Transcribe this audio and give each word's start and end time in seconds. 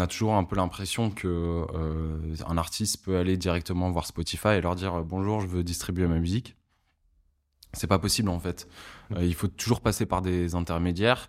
on 0.00 0.04
a 0.04 0.06
toujours 0.06 0.34
un 0.34 0.44
peu 0.44 0.56
l'impression 0.56 1.10
que 1.10 1.66
un 2.46 2.56
artiste 2.56 3.04
peut 3.04 3.18
aller 3.18 3.36
directement 3.36 3.90
voir 3.90 4.06
Spotify 4.06 4.48
et 4.48 4.60
leur 4.60 4.74
dire 4.74 5.02
bonjour, 5.02 5.40
je 5.40 5.46
veux 5.46 5.62
distribuer 5.62 6.06
ma 6.06 6.18
musique. 6.18 6.56
C'est 7.74 7.86
pas 7.86 7.98
possible 7.98 8.30
en 8.30 8.40
fait. 8.40 8.66
Mmh. 9.10 9.16
il 9.20 9.34
faut 9.34 9.48
toujours 9.48 9.80
passer 9.80 10.06
par 10.06 10.22
des 10.22 10.54
intermédiaires. 10.54 11.28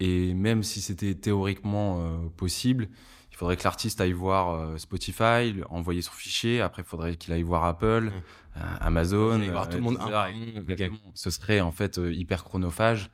Et 0.00 0.34
même 0.34 0.62
si 0.62 0.80
c'était 0.80 1.14
théoriquement 1.14 2.28
possible, 2.36 2.88
il 3.32 3.36
faudrait 3.36 3.56
que 3.56 3.64
l'artiste 3.64 4.00
aille 4.00 4.12
voir 4.12 4.50
euh, 4.50 4.76
Spotify, 4.76 5.54
envoyer 5.70 6.02
son 6.02 6.12
fichier. 6.12 6.60
Après, 6.60 6.82
il 6.82 6.84
faudrait 6.84 7.16
qu'il 7.16 7.32
aille 7.32 7.42
voir 7.42 7.64
Apple, 7.64 8.04
mmh. 8.04 8.58
euh, 8.58 8.76
Amazon. 8.80 9.38
voir 9.50 9.68
tout 9.70 9.78
le 9.78 9.82
monde. 9.82 9.98
Ce 11.14 11.30
serait 11.30 11.60
en 11.60 11.72
fait 11.72 11.98
euh, 11.98 12.12
hyper 12.12 12.44
chronophage. 12.44 13.10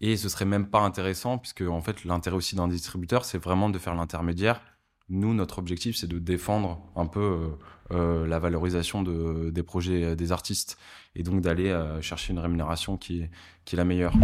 Et 0.00 0.16
ce 0.16 0.28
serait 0.28 0.44
même 0.44 0.66
pas 0.66 0.80
intéressant, 0.80 1.38
puisque 1.38 1.62
en 1.62 1.80
fait, 1.80 2.04
l'intérêt 2.04 2.36
aussi 2.36 2.56
d'un 2.56 2.68
distributeur, 2.68 3.24
c'est 3.24 3.38
vraiment 3.38 3.68
de 3.68 3.78
faire 3.78 3.94
l'intermédiaire. 3.94 4.62
Nous, 5.08 5.34
notre 5.34 5.58
objectif, 5.58 5.96
c'est 5.96 6.06
de 6.06 6.18
défendre 6.18 6.80
un 6.96 7.06
peu 7.06 7.50
la 7.90 8.38
valorisation 8.38 9.02
de, 9.02 9.50
des 9.50 9.64
projets 9.64 10.14
des 10.14 10.30
artistes 10.30 10.78
et 11.16 11.24
donc 11.24 11.40
d'aller 11.40 11.76
chercher 12.00 12.32
une 12.32 12.38
rémunération 12.38 12.96
qui 12.96 13.24
qui 13.64 13.74
est 13.74 13.78
la 13.78 13.84
meilleure. 13.84 14.14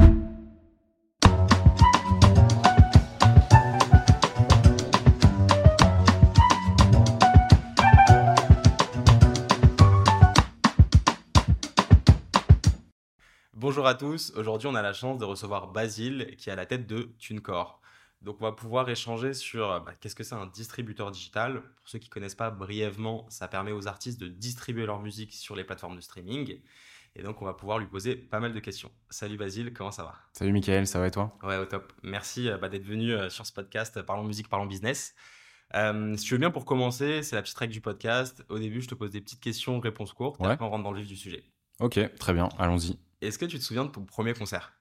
Bonjour 13.77 13.89
à 13.89 13.95
tous, 13.95 14.33
aujourd'hui 14.37 14.69
on 14.69 14.75
a 14.75 14.81
la 14.81 14.95
chance 14.95 15.19
de 15.19 15.27
recevoir 15.27 15.67
Basile 15.67 16.35
qui 16.39 16.49
est 16.49 16.53
à 16.55 16.57
la 16.57 16.65
tête 16.65 16.87
de 16.87 17.11
TuneCore. 17.19 17.83
Donc 18.23 18.39
on 18.41 18.45
va 18.45 18.53
pouvoir 18.53 18.89
échanger 18.89 19.35
sur 19.35 19.69
bah, 19.85 19.93
qu'est-ce 20.01 20.15
que 20.15 20.25
c'est 20.25 20.35
un 20.35 20.47
distributeur 20.47 21.11
digital. 21.11 21.61
Pour 21.61 21.87
ceux 21.87 21.99
qui 21.99 22.09
ne 22.09 22.15
connaissent 22.15 22.35
pas 22.35 22.51
brièvement, 22.51 23.27
ça 23.29 23.49
permet 23.49 23.73
aux 23.73 23.87
artistes 23.87 24.19
de 24.19 24.29
distribuer 24.29 24.87
leur 24.87 25.03
musique 25.03 25.35
sur 25.35 25.55
les 25.55 25.63
plateformes 25.63 25.95
de 25.95 26.01
streaming. 26.01 26.59
Et 27.17 27.23
donc 27.23 27.43
on 27.43 27.45
va 27.45 27.53
pouvoir 27.53 27.79
lui 27.79 27.87
poser 27.87 28.17
pas 28.17 28.41
mal 28.41 28.55
de 28.55 28.61
questions. 28.61 28.91
Salut 29.11 29.37
Basile, 29.37 29.75
comment 29.75 29.91
ça 29.91 30.05
va? 30.05 30.15
Salut 30.33 30.53
Mickaël, 30.53 30.87
ça 30.87 30.99
va 30.99 31.09
et 31.09 31.11
toi? 31.11 31.37
Ouais, 31.43 31.59
au 31.59 31.67
top. 31.67 31.93
Merci 32.03 32.49
euh, 32.49 32.57
bah, 32.57 32.71
d'être 32.71 32.87
venu 32.87 33.13
euh, 33.13 33.29
sur 33.29 33.45
ce 33.45 33.53
podcast 33.53 34.01
Parlons 34.01 34.25
musique, 34.25 34.49
parlons 34.49 34.65
business. 34.65 35.15
Euh, 35.75 36.17
si 36.17 36.25
tu 36.25 36.33
veux 36.33 36.41
bien 36.41 36.51
pour 36.51 36.65
commencer, 36.65 37.23
c'est 37.23 37.37
la 37.37 37.43
petite 37.43 37.59
règle 37.59 37.75
du 37.75 37.83
podcast. 37.83 38.43
Au 38.49 38.59
début, 38.59 38.81
je 38.81 38.89
te 38.89 38.95
pose 38.95 39.11
des 39.11 39.21
petites 39.21 39.41
questions, 39.41 39.81
réponses 39.81 40.15
courtes, 40.15 40.41
et 40.41 40.47
après 40.47 40.65
on 40.65 40.71
rentre 40.71 40.85
dans 40.85 40.93
le 40.93 41.01
vif 41.01 41.09
du 41.09 41.17
sujet. 41.17 41.45
Ok, 41.79 42.01
très 42.17 42.33
bien, 42.33 42.49
allons-y. 42.59 42.97
Est-ce 43.23 43.39
que 43.39 43.47
tu 43.47 43.59
te 43.59 43.65
souviens 43.65 43.85
de 43.85 43.91
ton 43.91 44.05
premier 44.05 44.35
concert? 44.35 44.73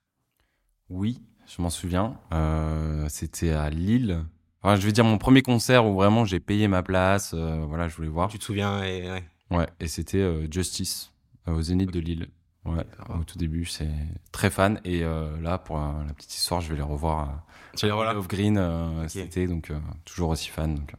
Oui, 0.90 1.22
je 1.48 1.62
m'en 1.62 1.70
souviens. 1.70 2.20
Euh, 2.34 3.08
c'était 3.10 3.52
à 3.52 3.70
Lille. 3.70 4.24
Enfin, 4.62 4.76
je 4.76 4.86
vais 4.86 4.92
dire 4.92 5.06
mon 5.06 5.18
premier 5.18 5.42
concert 5.42 5.86
où 5.86 5.96
vraiment 5.96 6.26
j'ai 6.26 6.40
payé 6.40 6.68
ma 6.68 6.84
place. 6.84 7.34
Euh, 7.34 7.66
voilà, 7.68 7.88
je 7.88 7.96
voulais 7.96 8.10
voir. 8.10 8.30
Tu 8.30 8.40
te 8.40 8.44
souviens 8.44 8.84
et 8.84 9.10
ouais. 9.10 9.24
ouais 9.52 9.68
et 9.80 9.88
c'était 9.88 10.20
euh, 10.20 10.48
Justice 10.52 11.14
au 11.48 11.62
Zénith 11.62 11.92
de 11.92 12.00
Lille. 12.00 12.28
Ouais, 12.66 12.84
au 13.14 13.24
tout 13.24 13.38
début, 13.38 13.66
c'est 13.66 13.92
très 14.32 14.50
fan. 14.50 14.82
Et 14.84 15.02
là, 15.02 15.60
pour 15.60 15.78
la 15.78 16.12
petite 16.16 16.34
histoire, 16.34 16.62
je 16.62 16.70
vais 16.70 16.76
les 16.76 16.82
revoir. 16.82 17.46
Tu 17.78 17.86
les 17.86 17.92
revois 17.92 18.16
Of 18.16 18.28
Green, 18.28 18.60
c'était 19.08 19.46
donc 19.46 19.72
toujours 20.04 20.30
aussi 20.30 20.50
fan. 20.50 20.74
Donc, 20.74 20.96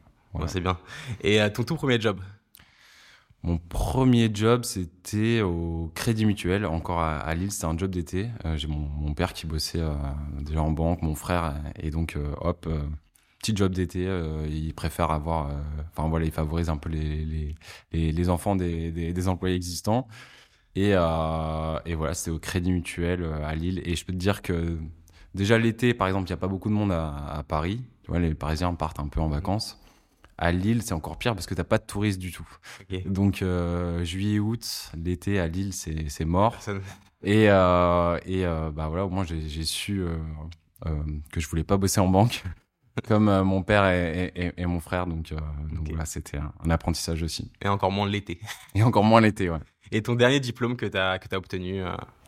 c'est 0.47 0.61
bien. 0.61 0.79
Et 1.23 1.41
ton 1.53 1.65
tout 1.65 1.75
premier 1.75 2.01
job? 2.01 2.21
Mon 3.43 3.59
premier 3.59 4.29
job, 4.35 4.65
c'était 4.65 5.41
au 5.41 5.93
Crédit 5.95 6.27
Mutuel, 6.27 6.67
encore 6.67 7.01
à, 7.01 7.33
Lille. 7.35 7.53
C'était 7.53 7.67
un 7.67 7.79
job 7.79 7.91
d'été. 7.93 8.29
Euh, 8.45 8.57
j'ai 8.57 8.67
mon, 8.67 9.15
père 9.15 9.33
qui 9.33 9.47
bossait 9.47 9.81
euh, 9.81 9.95
déjà 10.41 10.63
en 10.63 10.73
banque, 10.73 11.03
mon 11.03 11.15
frère, 11.15 11.55
et 11.81 11.91
donc 11.91 12.17
euh, 12.17 12.35
hop, 12.41 12.69
petit 13.39 13.57
job 13.57 13.73
d'été. 13.73 14.09
il 14.51 14.75
préfère 14.75 15.13
avoir, 15.13 15.51
enfin 15.93 16.09
voilà, 16.09 16.27
il 16.27 16.33
favorise 16.33 16.69
un 16.69 16.77
peu 16.77 16.89
les 16.91 17.55
les, 17.93 18.13
les, 18.13 18.29
enfants 18.29 18.57
des, 18.57 18.91
des, 18.91 19.29
employés 19.29 19.55
existants. 19.55 20.09
Et, 20.75 20.91
et 20.91 21.95
voilà, 21.95 22.15
c'était 22.15 22.33
au 22.33 22.39
Crédit 22.41 22.73
Mutuel 22.73 23.25
à 23.45 23.55
Lille. 23.55 23.81
Et 23.85 23.95
je 23.97 24.05
peux 24.05 24.13
te 24.13 24.19
dire 24.19 24.43
que 24.43 24.77
déjà 25.35 25.59
l'été, 25.59 25.95
par 25.95 26.09
exemple, 26.09 26.29
il 26.29 26.33
n'y 26.33 26.35
a 26.35 26.39
pas 26.39 26.49
beaucoup 26.49 26.69
de 26.69 26.75
monde 26.75 26.93
à, 26.93 27.15
à 27.29 27.43
Paris. 27.45 27.85
Tu 28.03 28.11
vois, 28.11 28.19
les 28.19 28.35
Parisiens 28.35 28.75
partent 28.75 29.01
un 29.01 29.09
peu 29.09 29.21
en 29.21 29.29
vacances. 29.29 29.81
À 30.39 30.53
Lille, 30.53 30.83
c'est 30.83 30.93
encore 30.93 31.17
pire 31.17 31.35
parce 31.35 31.47
que 31.47 31.55
t'as 31.55 31.65
pas 31.65 31.79
de 31.79 31.85
touristes 31.85 32.19
du 32.19 32.31
tout. 32.31 32.47
Donc 33.07 33.41
euh, 33.41 34.05
juillet, 34.05 34.39
août, 34.39 34.93
l'été 34.95 35.41
à 35.41 35.49
Lille, 35.49 35.73
c'est 35.73 36.25
mort. 36.25 36.57
Et, 37.23 37.49
euh, 37.49 38.19
et 38.27 38.45
euh, 38.45 38.71
bah 38.71 38.89
voilà, 38.89 39.07
au 39.07 39.09
moins 39.09 39.25
j'ai 39.25 39.65
su 39.65 40.05
que 41.33 41.41
je 41.41 41.49
voulais 41.49 41.65
pas 41.65 41.79
bosser 41.79 42.01
en 42.01 42.09
banque, 42.09 42.45
comme 43.09 43.43
mon 43.43 43.63
père 43.63 43.87
et, 43.87 44.53
et, 44.57 44.67
mon 44.67 44.81
frère. 44.81 45.07
Donc, 45.07 45.33
donc 45.73 45.89
voilà, 45.89 46.05
c'était 46.05 46.39
un, 46.39 46.71
apprentissage 46.71 47.23
aussi. 47.23 47.51
Et 47.63 47.69
encore 47.69 47.91
moins 47.91 48.07
l'été. 48.07 48.39
Et 48.75 48.83
encore 48.83 49.05
moins 49.05 49.23
l'été, 49.23 49.49
ouais. 49.49 49.61
Et 49.91 50.03
ton 50.03 50.17
dernier 50.17 50.41
diplôme 50.41 50.77
que 50.77 50.85
tu 50.85 50.99
as, 50.99 51.19
obtenu 51.33 51.83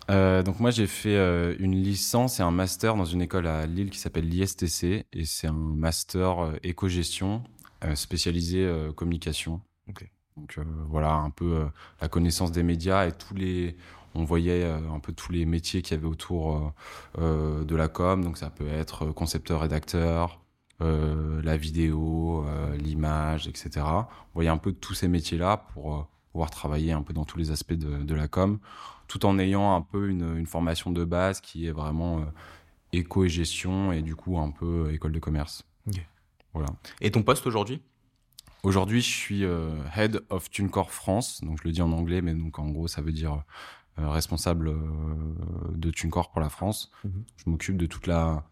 donc 0.08 0.58
moi 0.58 0.70
j'ai 0.70 0.86
fait 0.86 1.54
une 1.58 1.74
licence 1.74 2.40
et 2.40 2.42
un 2.42 2.50
master 2.50 2.96
dans 2.96 3.04
une 3.04 3.20
école 3.20 3.46
à 3.46 3.66
Lille 3.66 3.90
qui 3.90 3.98
s'appelle 3.98 4.26
l'ISTC 4.26 5.04
et 5.12 5.24
c'est 5.26 5.48
un 5.48 5.52
master 5.52 6.54
éco-gestion 6.62 7.42
spécialisé 7.94 8.64
euh, 8.64 8.92
communication. 8.92 9.60
Donc 10.36 10.58
euh, 10.58 10.64
voilà, 10.88 11.14
un 11.14 11.30
peu 11.30 11.66
la 12.00 12.08
connaissance 12.08 12.52
des 12.52 12.62
médias 12.62 13.06
et 13.06 13.12
tous 13.12 13.34
les 13.34 13.76
on 14.14 14.24
voyait 14.24 14.64
un 14.64 14.98
peu 15.00 15.12
tous 15.12 15.32
les 15.32 15.44
métiers 15.44 15.82
qu'il 15.82 15.96
y 15.96 15.98
avait 15.98 16.08
autour 16.08 16.72
de 17.18 17.76
la 17.76 17.88
com. 17.88 18.24
Donc 18.24 18.38
ça 18.38 18.50
peut 18.50 18.66
être 18.66 19.06
concepteur, 19.12 19.60
rédacteur, 19.60 20.40
la 20.80 21.56
vidéo, 21.56 22.44
l'image, 22.78 23.46
etc. 23.46 23.86
On 23.86 24.06
voyait 24.34 24.50
un 24.50 24.56
peu 24.56 24.72
tous 24.72 24.94
ces 24.94 25.08
métiers-là 25.08 25.58
pour 25.72 26.08
pouvoir 26.32 26.50
travailler 26.50 26.92
un 26.92 27.02
peu 27.02 27.12
dans 27.12 27.26
tous 27.26 27.38
les 27.38 27.50
aspects 27.52 27.74
de, 27.74 28.14
la 28.14 28.28
com, 28.28 28.58
tout 29.08 29.24
en 29.26 29.38
ayant 29.38 29.76
un 29.76 29.82
peu 29.82 30.08
une, 30.08 30.46
formation 30.46 30.90
de 30.90 31.04
base 31.04 31.40
qui 31.40 31.66
est 31.66 31.72
vraiment 31.72 32.24
éco 32.92 33.24
et 33.24 33.28
gestion 33.28 33.92
et 33.92 34.02
du 34.02 34.16
coup 34.16 34.38
un 34.38 34.50
peu 34.50 34.90
école 34.92 35.12
de 35.12 35.20
commerce. 35.20 35.67
Voilà. 36.54 36.68
Et 37.00 37.10
ton 37.10 37.22
poste 37.22 37.46
aujourd'hui? 37.46 37.82
Aujourd'hui, 38.64 39.00
je 39.00 39.10
suis 39.10 39.44
euh, 39.44 39.70
Head 39.96 40.20
of 40.30 40.50
TuneCore 40.50 40.90
France. 40.90 41.42
Donc, 41.42 41.58
je 41.62 41.64
le 41.64 41.72
dis 41.72 41.82
en 41.82 41.92
anglais, 41.92 42.22
mais 42.22 42.34
donc 42.34 42.58
en 42.58 42.68
gros, 42.68 42.88
ça 42.88 43.02
veut 43.02 43.12
dire 43.12 43.44
euh, 43.98 44.08
responsable 44.08 44.68
euh, 44.68 44.76
de 45.74 45.90
TuneCore 45.90 46.30
pour 46.30 46.40
la 46.40 46.48
France. 46.48 46.90
Mhm. 47.04 47.24
Je 47.36 47.50
m'occupe 47.50 47.76
de 47.76 47.86
toute 47.86 48.08
la, 48.08 48.44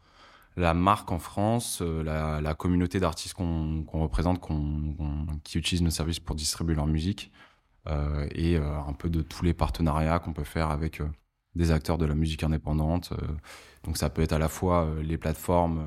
la 0.57 0.75
marque 0.75 1.11
en 1.11 1.19
France, 1.19 1.83
la, 1.83 2.41
la, 2.41 2.55
communauté 2.55 3.01
d'artistes 3.01 3.35
qu'on 3.35 3.85
représente, 3.93 4.41
qui 5.43 5.59
utilisent 5.59 5.83
nos 5.83 5.91
services 5.91 6.21
pour 6.21 6.37
distribuer 6.37 6.75
leur 6.75 6.87
musique, 6.87 7.33
et 8.35 8.57
un 8.57 8.93
peu 8.95 9.09
de 9.09 9.23
tous 9.23 9.45
les 9.45 9.55
partenariats 9.55 10.19
qu'on 10.19 10.33
peut 10.33 10.45
faire 10.45 10.71
avec 10.71 11.03
des 11.55 11.71
acteurs 11.71 11.99
de 11.99 12.05
la 12.05 12.17
musique 12.17 12.43
indépendante. 12.43 13.13
donc, 13.85 13.97
ça 13.97 14.09
peut 14.11 14.23
être 14.23 14.33
à 14.33 14.39
la 14.39 14.49
fois 14.49 14.89
les 15.03 15.19
plateformes 15.19 15.85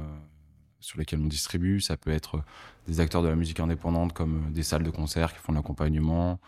sur 0.79 1.00
lesquels 1.00 1.19
on 1.19 1.28
distribue. 1.28 1.81
Ça 1.81 1.97
peut 1.97 2.12
être 2.12 2.44
des 2.88 3.00
acteurs 3.00 3.22
de 3.22 3.28
la 3.28 3.35
musique 3.35 3.59
indépendante 3.59 4.13
comme 4.13 4.47
euh, 4.47 4.51
des 4.51 4.63
salles 4.63 4.84
de 4.84 4.90
concert 4.90 5.34
qui 5.34 5.40
font 5.40 5.53
l'accompagnement, 5.53 6.40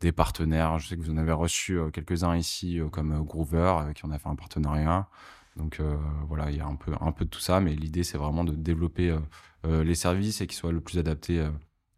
des 0.00 0.12
partenaires. 0.12 0.78
Je 0.78 0.88
sais 0.88 0.96
que 0.96 1.02
vous 1.02 1.10
en 1.10 1.16
avez 1.16 1.32
reçu 1.32 1.78
euh, 1.78 1.90
quelques-uns 1.90 2.36
ici 2.36 2.80
euh, 2.80 2.88
comme 2.88 3.24
Groover 3.24 3.74
avec 3.80 3.96
qui 3.96 4.04
on 4.04 4.10
a 4.10 4.18
fait 4.18 4.28
un 4.28 4.36
partenariat. 4.36 5.08
Donc 5.56 5.80
voilà, 6.28 6.52
il 6.52 6.56
y 6.56 6.60
a 6.60 6.66
un 6.66 6.76
peu, 6.76 6.92
un 7.00 7.10
peu 7.10 7.24
de 7.24 7.30
tout 7.30 7.40
ça, 7.40 7.58
mais 7.58 7.74
l'idée 7.74 8.04
c'est 8.04 8.16
vraiment 8.16 8.44
de 8.44 8.54
développer 8.54 9.18
les 9.64 9.96
services 9.96 10.40
et 10.40 10.46
qu'ils 10.46 10.56
soient 10.56 10.70
le 10.70 10.80
plus 10.80 10.98
adaptés 10.98 11.44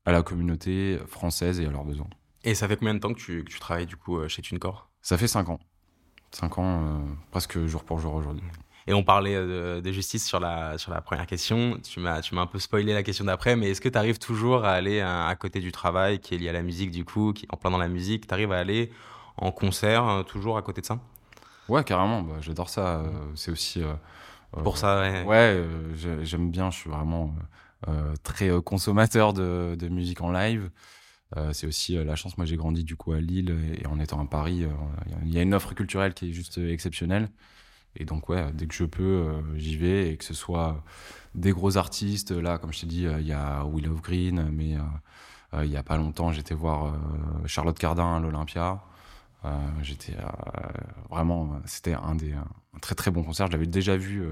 à 0.06 0.12
la 0.12 0.22
communauté 0.22 0.98
française 1.06 1.60
et 1.60 1.66
à 1.66 1.70
leurs 1.70 1.84
besoins. 1.84 2.08
Et 2.42 2.54
ça 2.54 2.66
fait 2.68 2.78
combien 2.78 2.94
de 2.94 3.00
temps 3.00 3.12
que 3.12 3.20
tu, 3.20 3.44
que 3.44 3.50
tu 3.50 3.60
travailles 3.60 3.84
du 3.84 3.96
coup 3.96 4.26
chez 4.28 4.40
TuneCore? 4.40 4.88
Ça 5.02 5.18
fait 5.18 5.28
5 5.28 5.50
ans. 5.50 5.60
5 6.30 6.56
ans, 6.56 7.04
presque 7.32 7.66
jour 7.66 7.84
pour 7.84 7.98
jour 7.98 8.14
aujourd'hui. 8.14 8.48
Et 8.90 8.92
on 8.92 9.04
parlait 9.04 9.36
euh, 9.36 9.80
de, 9.80 9.92
justice 9.92 10.26
sur 10.26 10.40
la, 10.40 10.76
sur 10.76 10.90
la 10.90 11.00
première 11.00 11.24
question. 11.28 11.78
Tu 11.80 12.00
m'as, 12.00 12.20
tu 12.22 12.34
m'as 12.34 12.40
un 12.40 12.46
peu 12.46 12.58
spoilé 12.58 12.92
la 12.92 13.04
question 13.04 13.24
d'après, 13.24 13.54
mais 13.54 13.70
est-ce 13.70 13.80
que 13.80 13.88
tu 13.88 13.96
arrives 13.96 14.18
toujours 14.18 14.64
à 14.64 14.72
aller 14.72 15.00
à, 15.00 15.32
côté 15.38 15.60
du 15.60 15.70
travail 15.70 16.18
qui 16.18 16.34
est 16.34 16.38
lié 16.38 16.48
à 16.48 16.52
la 16.52 16.62
musique, 16.62 16.90
du 16.90 17.04
coup, 17.04 17.32
qui, 17.32 17.46
en 17.50 17.56
plein 17.56 17.70
dans 17.70 17.78
la 17.78 17.86
musique, 17.86 18.26
tu 18.26 18.34
arrives 18.34 18.50
à 18.50 18.58
aller 18.58 18.90
en 19.36 19.52
concert 19.52 20.08
euh, 20.08 20.22
toujours 20.24 20.58
à 20.58 20.62
côté 20.62 20.80
de 20.80 20.86
ça? 20.86 20.98
Ouais, 21.68 21.84
carrément. 21.84 22.22
Bah, 22.22 22.38
j'adore 22.40 22.68
ça. 22.68 22.98
Euh, 22.98 23.10
c'est 23.36 23.52
aussi. 23.52 23.80
Pour 24.64 24.76
ça, 24.76 25.02
ouais. 25.02 25.22
Ouais, 25.22 25.64
j'aime 26.24 26.50
bien. 26.50 26.72
Je 26.72 26.78
suis 26.78 26.90
vraiment 26.90 27.32
très 28.24 28.50
consommateur 28.64 29.32
de, 29.32 29.76
de, 29.78 29.86
musique 29.86 30.20
en 30.20 30.32
live. 30.32 30.68
c'est 31.52 31.68
aussi 31.68 31.94
la 31.94 32.16
chance. 32.16 32.36
Moi, 32.36 32.44
j'ai 32.44 32.56
grandi 32.56 32.82
du 32.82 32.96
coup 32.96 33.12
à 33.12 33.20
Lille 33.20 33.56
et 33.80 33.86
en 33.86 34.00
étant 34.00 34.20
à 34.20 34.26
Paris, 34.26 34.66
il 35.24 35.32
y 35.32 35.38
a 35.38 35.42
une 35.42 35.54
offre 35.54 35.74
culturelle 35.74 36.12
qui 36.12 36.30
est 36.30 36.32
juste 36.32 36.58
exceptionnelle. 36.58 37.28
Et 37.96 38.04
donc, 38.04 38.28
ouais, 38.28 38.50
dès 38.52 38.66
que 38.66 38.74
je 38.74 38.84
peux, 38.84 39.02
euh, 39.02 39.56
j'y 39.56 39.76
vais. 39.76 40.12
Et 40.12 40.16
que 40.16 40.24
ce 40.24 40.34
soit 40.34 40.82
des 41.34 41.52
gros 41.52 41.76
artistes, 41.76 42.30
là, 42.30 42.58
comme 42.58 42.72
je 42.72 42.80
t'ai 42.80 42.86
dit, 42.86 43.06
euh, 43.06 43.20
il 43.20 43.26
y 43.26 43.32
a 43.32 43.64
Will 43.64 43.88
of 43.88 44.00
Green, 44.02 44.50
mais 44.52 44.76
euh, 45.54 45.64
il 45.64 45.70
y 45.70 45.76
a 45.76 45.82
pas 45.82 45.96
longtemps, 45.96 46.32
j'étais 46.32 46.54
voir 46.54 46.94
Charlotte 47.46 47.78
Cardin 47.78 48.16
à 48.16 48.20
l'Olympia. 48.20 48.80
j'étais 49.82 50.14
vraiment, 51.10 51.60
c'était 51.64 51.94
un 51.94 52.14
des 52.14 52.34
très 52.80 52.94
très 52.94 53.10
bon 53.10 53.24
concert. 53.24 53.48
Je 53.48 53.52
l'avais 53.52 53.66
déjà 53.66 53.96
vu 53.96 54.22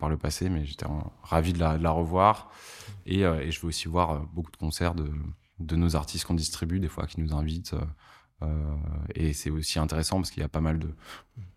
par 0.00 0.08
le 0.08 0.16
passé, 0.16 0.48
mais 0.48 0.64
j'étais 0.64 0.86
ravi 1.22 1.52
de 1.52 1.60
la, 1.60 1.90
revoir. 1.90 2.50
Et, 3.06 3.20
je 3.20 3.60
vais 3.60 3.68
aussi 3.68 3.86
voir 3.86 4.22
beaucoup 4.32 4.50
de 4.50 4.56
concerts 4.56 4.96
de, 4.96 5.08
de 5.60 5.76
nos 5.76 5.94
artistes 5.94 6.24
qu'on 6.24 6.34
distribue, 6.34 6.80
des 6.80 6.88
fois, 6.88 7.06
qui 7.06 7.20
nous 7.20 7.32
invitent. 7.32 7.76
Et 9.14 9.32
c'est 9.32 9.50
aussi 9.50 9.78
intéressant 9.78 10.16
parce 10.16 10.30
qu'il 10.30 10.42
y 10.42 10.44
a 10.44 10.48
pas 10.48 10.60
mal 10.60 10.78
de, 10.78 10.94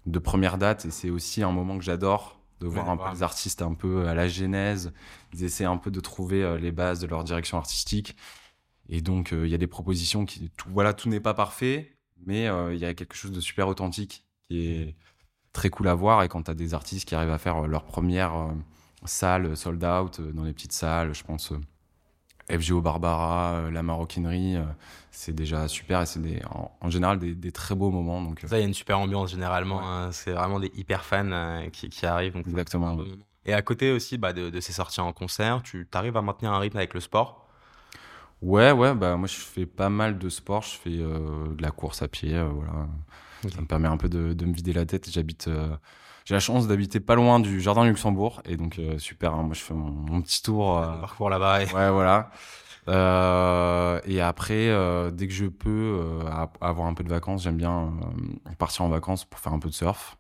de 0.06 0.20
premières 0.20 0.58
dates 0.58 0.86
et 0.86 0.92
c'est 0.92 1.10
aussi 1.10 1.44
un 1.44 1.52
moment 1.52 1.78
que 1.78 1.84
j'adore 1.84 2.40
de 2.60 2.68
voir 2.68 2.90
un 2.90 2.98
peu 2.98 3.10
les 3.12 3.24
artistes 3.24 3.62
un 3.62 3.74
peu 3.74 4.08
à 4.08 4.14
la 4.14 4.28
genèse. 4.28 4.94
Ils 5.34 5.44
essaient 5.44 5.66
un 5.66 5.78
peu 5.78 5.92
de 5.92 6.00
trouver 6.00 6.58
les 6.60 6.72
bases 6.72 7.00
de 7.00 7.08
leur 7.08 7.24
direction 7.24 7.58
artistique. 7.58 8.16
Et 8.90 9.02
donc, 9.02 9.32
il 9.32 9.48
y 9.48 9.54
a 9.54 9.58
des 9.58 9.68
propositions 9.68 10.26
qui, 10.26 10.50
tout, 10.58 10.70
voilà, 10.70 10.94
tout 10.94 11.10
n'est 11.10 11.20
pas 11.20 11.34
parfait, 11.34 11.96
mais 12.26 12.46
il 12.72 12.78
y 12.78 12.86
a 12.86 12.94
quelque 12.94 13.16
chose 13.16 13.32
de 13.32 13.40
super 13.40 13.68
authentique 13.68 14.26
qui 14.48 14.68
est 14.68 14.96
très 15.54 15.70
cool 15.70 15.88
à 15.88 15.94
voir. 15.94 16.24
Et 16.24 16.28
quand 16.28 16.44
tu 16.44 16.52
as 16.52 16.56
des 16.56 16.74
artistes 16.74 17.08
qui 17.08 17.16
arrivent 17.16 17.32
à 17.32 17.38
faire 17.38 17.68
leur 17.68 17.86
première 17.86 18.54
salle 19.06 19.56
sold 19.56 19.84
out 19.84 20.20
dans 20.20 20.44
les 20.44 20.54
petites 20.54 20.74
salles, 20.74 21.14
je 21.14 21.24
pense 21.24 21.54
FGO 22.50 22.82
Barbara, 22.82 23.70
la 23.72 23.84
maroquinerie, 23.84 24.58
c'est 25.12 25.34
déjà 25.34 25.68
super 25.68 26.02
et 26.02 26.06
c'est 26.06 26.20
en, 26.82 26.90
général 26.90 27.20
des, 27.20 27.52
très 27.52 27.76
beaux 27.76 27.92
moments. 27.92 28.22
Donc, 28.22 28.42
ça, 28.46 28.58
il 28.58 28.62
y 28.62 28.64
a 28.64 28.68
une 28.68 28.74
super 28.74 29.00
ambiance 29.00 29.32
généralement. 29.32 29.82
Hein. 29.88 30.12
c'est 30.12 30.32
vraiment 30.32 30.60
des 30.60 30.72
hyper 30.76 31.06
fans 31.06 31.62
qui, 31.72 31.90
qui, 31.90 32.06
arrivent. 32.06 32.34
Donc 32.34 32.48
Exactement. 32.48 32.98
Et 33.46 33.54
à 33.54 33.62
côté 33.62 33.92
aussi 33.92 34.18
bah, 34.18 34.34
de, 34.34 34.50
de, 34.50 34.60
ces 34.60 34.74
sorties 34.74 35.02
en 35.02 35.14
concert, 35.14 35.62
tu 35.64 35.88
arrives 35.94 36.18
à 36.18 36.22
maintenir 36.22 36.52
un 36.54 36.60
rythme 36.60 36.78
avec 36.78 36.94
le 36.94 37.00
sport? 37.00 37.50
Ouais, 38.42 38.72
ouais, 38.72 38.96
bah 38.96 39.18
moi 39.18 39.28
je 39.28 39.36
fais 39.36 39.66
pas 39.66 39.90
mal 39.90 40.18
de 40.18 40.30
sport, 40.30 40.62
je 40.62 40.78
fais 40.78 40.98
euh, 40.98 41.54
de 41.56 41.62
la 41.62 41.72
course 41.72 42.02
à 42.02 42.08
pied, 42.08 42.36
euh, 42.36 42.46
voilà. 42.46 42.88
Ça 43.54 43.62
me 43.62 43.68
permet 43.68 43.88
un 43.88 43.98
peu 43.98 44.08
de, 44.10 44.34
de 44.34 44.46
me 44.46 44.54
vider 44.54 44.74
la 44.74 44.86
tête. 44.86 45.10
J'habite, 45.10 45.48
euh, 45.48 45.76
j'ai 46.30 46.36
la 46.36 46.40
chance 46.40 46.68
d'habiter 46.68 47.00
pas 47.00 47.16
loin 47.16 47.40
du 47.40 47.60
jardin 47.60 47.86
Luxembourg 47.86 48.44
et 48.46 48.56
donc 48.56 48.80
super. 49.00 49.34
Hein, 49.34 49.42
moi 49.42 49.56
je 49.56 49.62
fais 49.62 49.74
mon, 49.74 50.22
petit 50.22 50.44
tour. 50.44 50.80
parcours 51.02 51.32
là-bas. 51.32 51.64
Ouais, 51.74 51.90
voilà. 51.90 52.30
et 54.06 54.22
après, 54.22 54.72
dès 55.12 55.28
que 55.28 55.34
je 55.34 55.48
peux 55.48 56.20
avoir 56.62 56.88
un 56.88 56.94
peu 56.94 57.04
de 57.04 57.10
vacances, 57.10 57.42
j'aime 57.42 57.58
bien 57.58 57.92
partir 58.60 58.86
en 58.86 58.90
vacances 58.90 59.26
pour 59.26 59.40
faire 59.40 59.54
un 59.54 59.60
peu 59.60 59.70
de 59.70 59.74
surf 59.74 60.20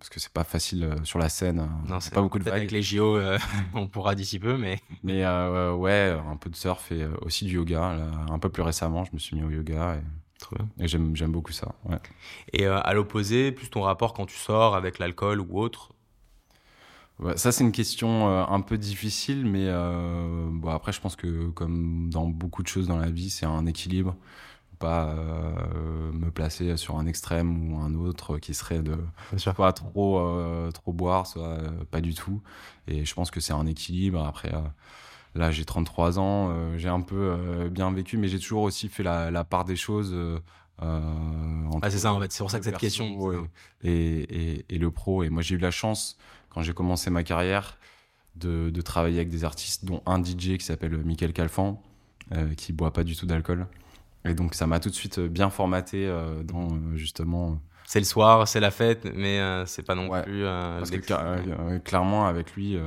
parce 0.00 0.08
que 0.08 0.18
c'est 0.18 0.32
pas 0.32 0.44
facile 0.44 0.84
euh, 0.84 1.04
sur 1.04 1.18
la 1.18 1.28
scène. 1.28 1.60
Hein. 1.60 1.68
Non, 1.86 2.00
c'est 2.00 2.12
pas 2.14 2.22
beaucoup 2.22 2.38
de 2.38 2.44
vagues. 2.44 2.54
Avec 2.54 2.70
les 2.70 2.82
JO, 2.82 3.18
euh, 3.18 3.38
on 3.74 3.86
pourra 3.86 4.14
d'ici 4.14 4.38
peu, 4.38 4.56
mais. 4.56 4.80
Mais 5.02 5.24
euh, 5.24 5.74
ouais, 5.74 6.16
un 6.26 6.36
peu 6.36 6.48
de 6.48 6.56
surf 6.56 6.90
et 6.90 7.06
aussi 7.20 7.44
du 7.44 7.56
yoga. 7.56 7.96
un 8.30 8.38
peu 8.38 8.48
plus 8.48 8.62
récemment, 8.62 9.04
je 9.04 9.10
me 9.12 9.18
suis 9.18 9.36
mis 9.36 9.44
au 9.44 9.50
yoga 9.50 9.96
et, 9.96 10.02
et 10.78 10.88
j'aime, 10.88 11.16
j'aime 11.16 11.32
beaucoup 11.32 11.52
ça. 11.52 11.74
Ouais. 11.84 11.98
Et 12.52 12.66
à 12.66 12.92
l'opposé, 12.92 13.52
plus 13.52 13.70
ton 13.70 13.82
rapport 13.82 14.14
quand 14.14 14.26
tu 14.26 14.36
sors 14.36 14.74
avec 14.74 14.98
l'alcool 14.98 15.40
ou 15.40 15.58
autre? 15.58 15.92
Ça, 17.36 17.52
c'est 17.52 17.64
une 17.64 17.72
question 17.72 18.28
un 18.28 18.60
peu 18.62 18.78
difficile, 18.78 19.44
mais 19.44 19.68
bon, 19.68 20.70
après, 20.70 20.92
je 20.92 21.00
pense 21.00 21.16
que 21.16 21.50
comme 21.50 22.08
dans 22.08 22.26
beaucoup 22.26 22.62
de 22.62 22.68
choses 22.68 22.86
dans 22.88 22.96
la 22.96 23.10
vie, 23.10 23.28
c'est 23.28 23.46
un 23.46 23.66
équilibre. 23.66 24.16
Pas 24.78 25.10
euh, 25.10 26.10
me 26.12 26.30
placer 26.30 26.78
sur 26.78 26.96
un 26.96 27.04
extrême 27.04 27.70
ou 27.70 27.78
un 27.80 27.94
autre 27.94 28.38
qui 28.38 28.54
serait 28.54 28.80
de 28.80 28.96
soit 29.36 29.74
trop 29.74 30.20
euh, 30.20 30.70
trop 30.70 30.94
boire 30.94 31.26
soit 31.26 31.48
euh, 31.48 31.70
pas 31.90 32.00
du 32.00 32.14
tout. 32.14 32.40
Et 32.88 33.04
je 33.04 33.14
pense 33.14 33.30
que 33.30 33.40
c'est 33.40 33.52
un 33.52 33.66
équilibre. 33.66 34.24
Après 34.24 34.50
là 35.34 35.50
j'ai 35.50 35.64
33 35.64 36.18
ans 36.18 36.76
j'ai 36.76 36.88
un 36.88 37.00
peu 37.00 37.68
bien 37.70 37.92
vécu 37.92 38.16
mais 38.16 38.28
j'ai 38.28 38.38
toujours 38.38 38.62
aussi 38.62 38.88
fait 38.88 39.02
la, 39.02 39.44
part 39.44 39.64
des 39.64 39.76
choses 39.76 40.16
ah 40.80 41.90
c'est 41.90 41.98
ça 41.98 42.12
en 42.12 42.20
fait 42.20 42.32
c'est 42.32 42.42
pour 42.42 42.50
ça 42.50 42.58
que 42.58 42.64
cette 42.64 42.78
question 42.78 43.48
et, 43.84 44.64
et, 44.68 44.78
le 44.78 44.90
pro 44.90 45.22
et 45.22 45.28
moi 45.28 45.42
j'ai 45.42 45.54
eu 45.54 45.58
la 45.58 45.70
chance 45.70 46.18
quand 46.48 46.62
j'ai 46.62 46.72
commencé 46.72 47.10
ma 47.10 47.22
carrière 47.22 47.76
de, 48.36 48.70
de, 48.70 48.80
travailler 48.80 49.16
avec 49.16 49.28
des 49.28 49.44
artistes 49.44 49.84
dont 49.84 50.02
un 50.06 50.22
DJ 50.22 50.56
qui 50.56 50.64
s'appelle 50.64 50.96
Michael 51.04 51.32
Calfan 51.32 51.80
qui 52.56 52.72
boit 52.72 52.92
pas 52.92 53.04
du 53.04 53.14
tout 53.14 53.26
d'alcool 53.26 53.66
et 54.24 54.34
donc 54.34 54.54
ça 54.54 54.66
m'a 54.66 54.80
tout 54.80 54.90
de 54.90 54.94
suite 54.94 55.18
euh, 55.18 55.28
bien 55.28 55.50
formaté 55.50 56.06
euh, 56.06 56.42
dans 56.42 56.68
euh, 56.68 56.96
justement. 56.96 57.58
C'est 57.86 58.00
le 58.00 58.04
soir, 58.04 58.46
c'est 58.46 58.60
la 58.60 58.70
fête, 58.70 59.08
mais 59.16 59.40
c'est 59.66 59.82
pas 59.82 59.96
non 59.96 60.08
plus. 60.22 60.44
parce 60.44 60.90
que 60.90 61.78
clairement 61.78 62.26
avec 62.26 62.54
lui, 62.54 62.78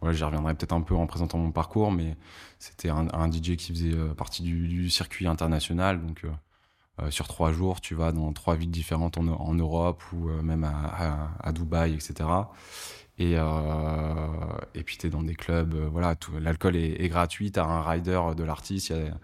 voilà, 0.00 0.14
j'y 0.16 0.24
reviendrai 0.24 0.54
peut-être 0.54 0.72
un 0.72 0.82
peu 0.82 0.94
en 0.94 1.06
présentant 1.06 1.38
mon 1.38 1.52
parcours, 1.52 1.90
mais 1.90 2.16
c'était 2.58 2.90
un, 2.90 3.30
DJ 3.30 3.56
qui 3.56 3.72
faisait 3.72 3.96
partie 4.16 4.42
du, 4.42 4.90
circuit 4.90 5.26
international, 5.26 6.04
donc. 6.04 6.24
sur 7.10 7.28
trois 7.28 7.52
jours, 7.52 7.80
tu 7.80 7.94
vas 7.94 8.12
dans 8.12 8.32
trois 8.32 8.56
villes 8.56 8.70
différentes 8.70 9.18
en, 9.18 9.54
Europe 9.54 10.02
ou 10.12 10.28
même 10.42 10.64
à, 10.64 11.30
à, 11.40 11.52
Dubaï, 11.52 11.94
etc. 11.94 12.28
Et, 13.18 13.32
et 13.32 14.82
puis 14.82 14.96
tu 14.98 15.06
es 15.06 15.10
dans 15.10 15.22
des 15.22 15.34
clubs, 15.34 15.74
voilà, 15.74 16.14
l'alcool 16.40 16.76
est, 16.76 17.02
est, 17.02 17.08
gratuit, 17.08 17.52
tu 17.52 17.60
as 17.60 17.64
un 17.64 17.82
rider 17.82 18.20
de 18.36 18.44
l'artiste, 18.44 18.90
il 18.90 18.96
y 18.96 19.00
a 19.00 19.14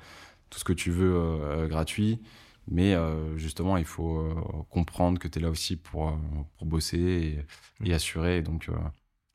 tout 0.53 0.59
ce 0.59 0.65
que 0.65 0.73
tu 0.73 0.91
veux 0.91 1.15
euh, 1.17 1.67
gratuit. 1.67 2.21
Mais 2.69 2.95
euh, 2.95 3.37
justement, 3.39 3.77
il 3.77 3.85
faut 3.85 4.19
euh, 4.19 4.35
comprendre 4.71 5.19
que 5.19 5.27
tu 5.27 5.39
es 5.39 5.43
là 5.43 5.51
aussi 5.51 5.77
pour, 5.77 6.17
pour 6.57 6.67
bosser 6.67 7.45
et, 7.85 7.95
assurer. 7.95 8.43
Donc, 8.43 8.69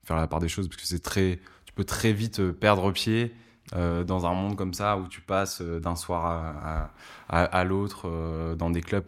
faire 0.08 0.18
la 0.18 0.28
part 0.28 0.40
des 0.40 0.48
choses, 0.50 0.68
parce 0.68 0.82
que 0.82 0.88
c'est 0.88 1.04
très, 1.04 1.40
tu 1.66 1.74
peux 1.74 1.84
très 1.84 2.14
vite 2.14 2.52
perdre 2.52 2.92
pied 2.92 3.36
dans 3.74 4.26
un 4.26 4.34
monde 4.34 4.56
comme 4.56 4.74
ça 4.74 4.98
où 4.98 5.08
tu 5.10 5.20
passes 5.20 5.62
d'un 5.62 5.98
soir 5.98 6.26
à, 6.26 6.92
à, 7.28 7.44
à 7.44 7.64
l'autre 7.66 8.56
dans 8.56 8.70
des 8.70 8.82
clubs 8.82 9.04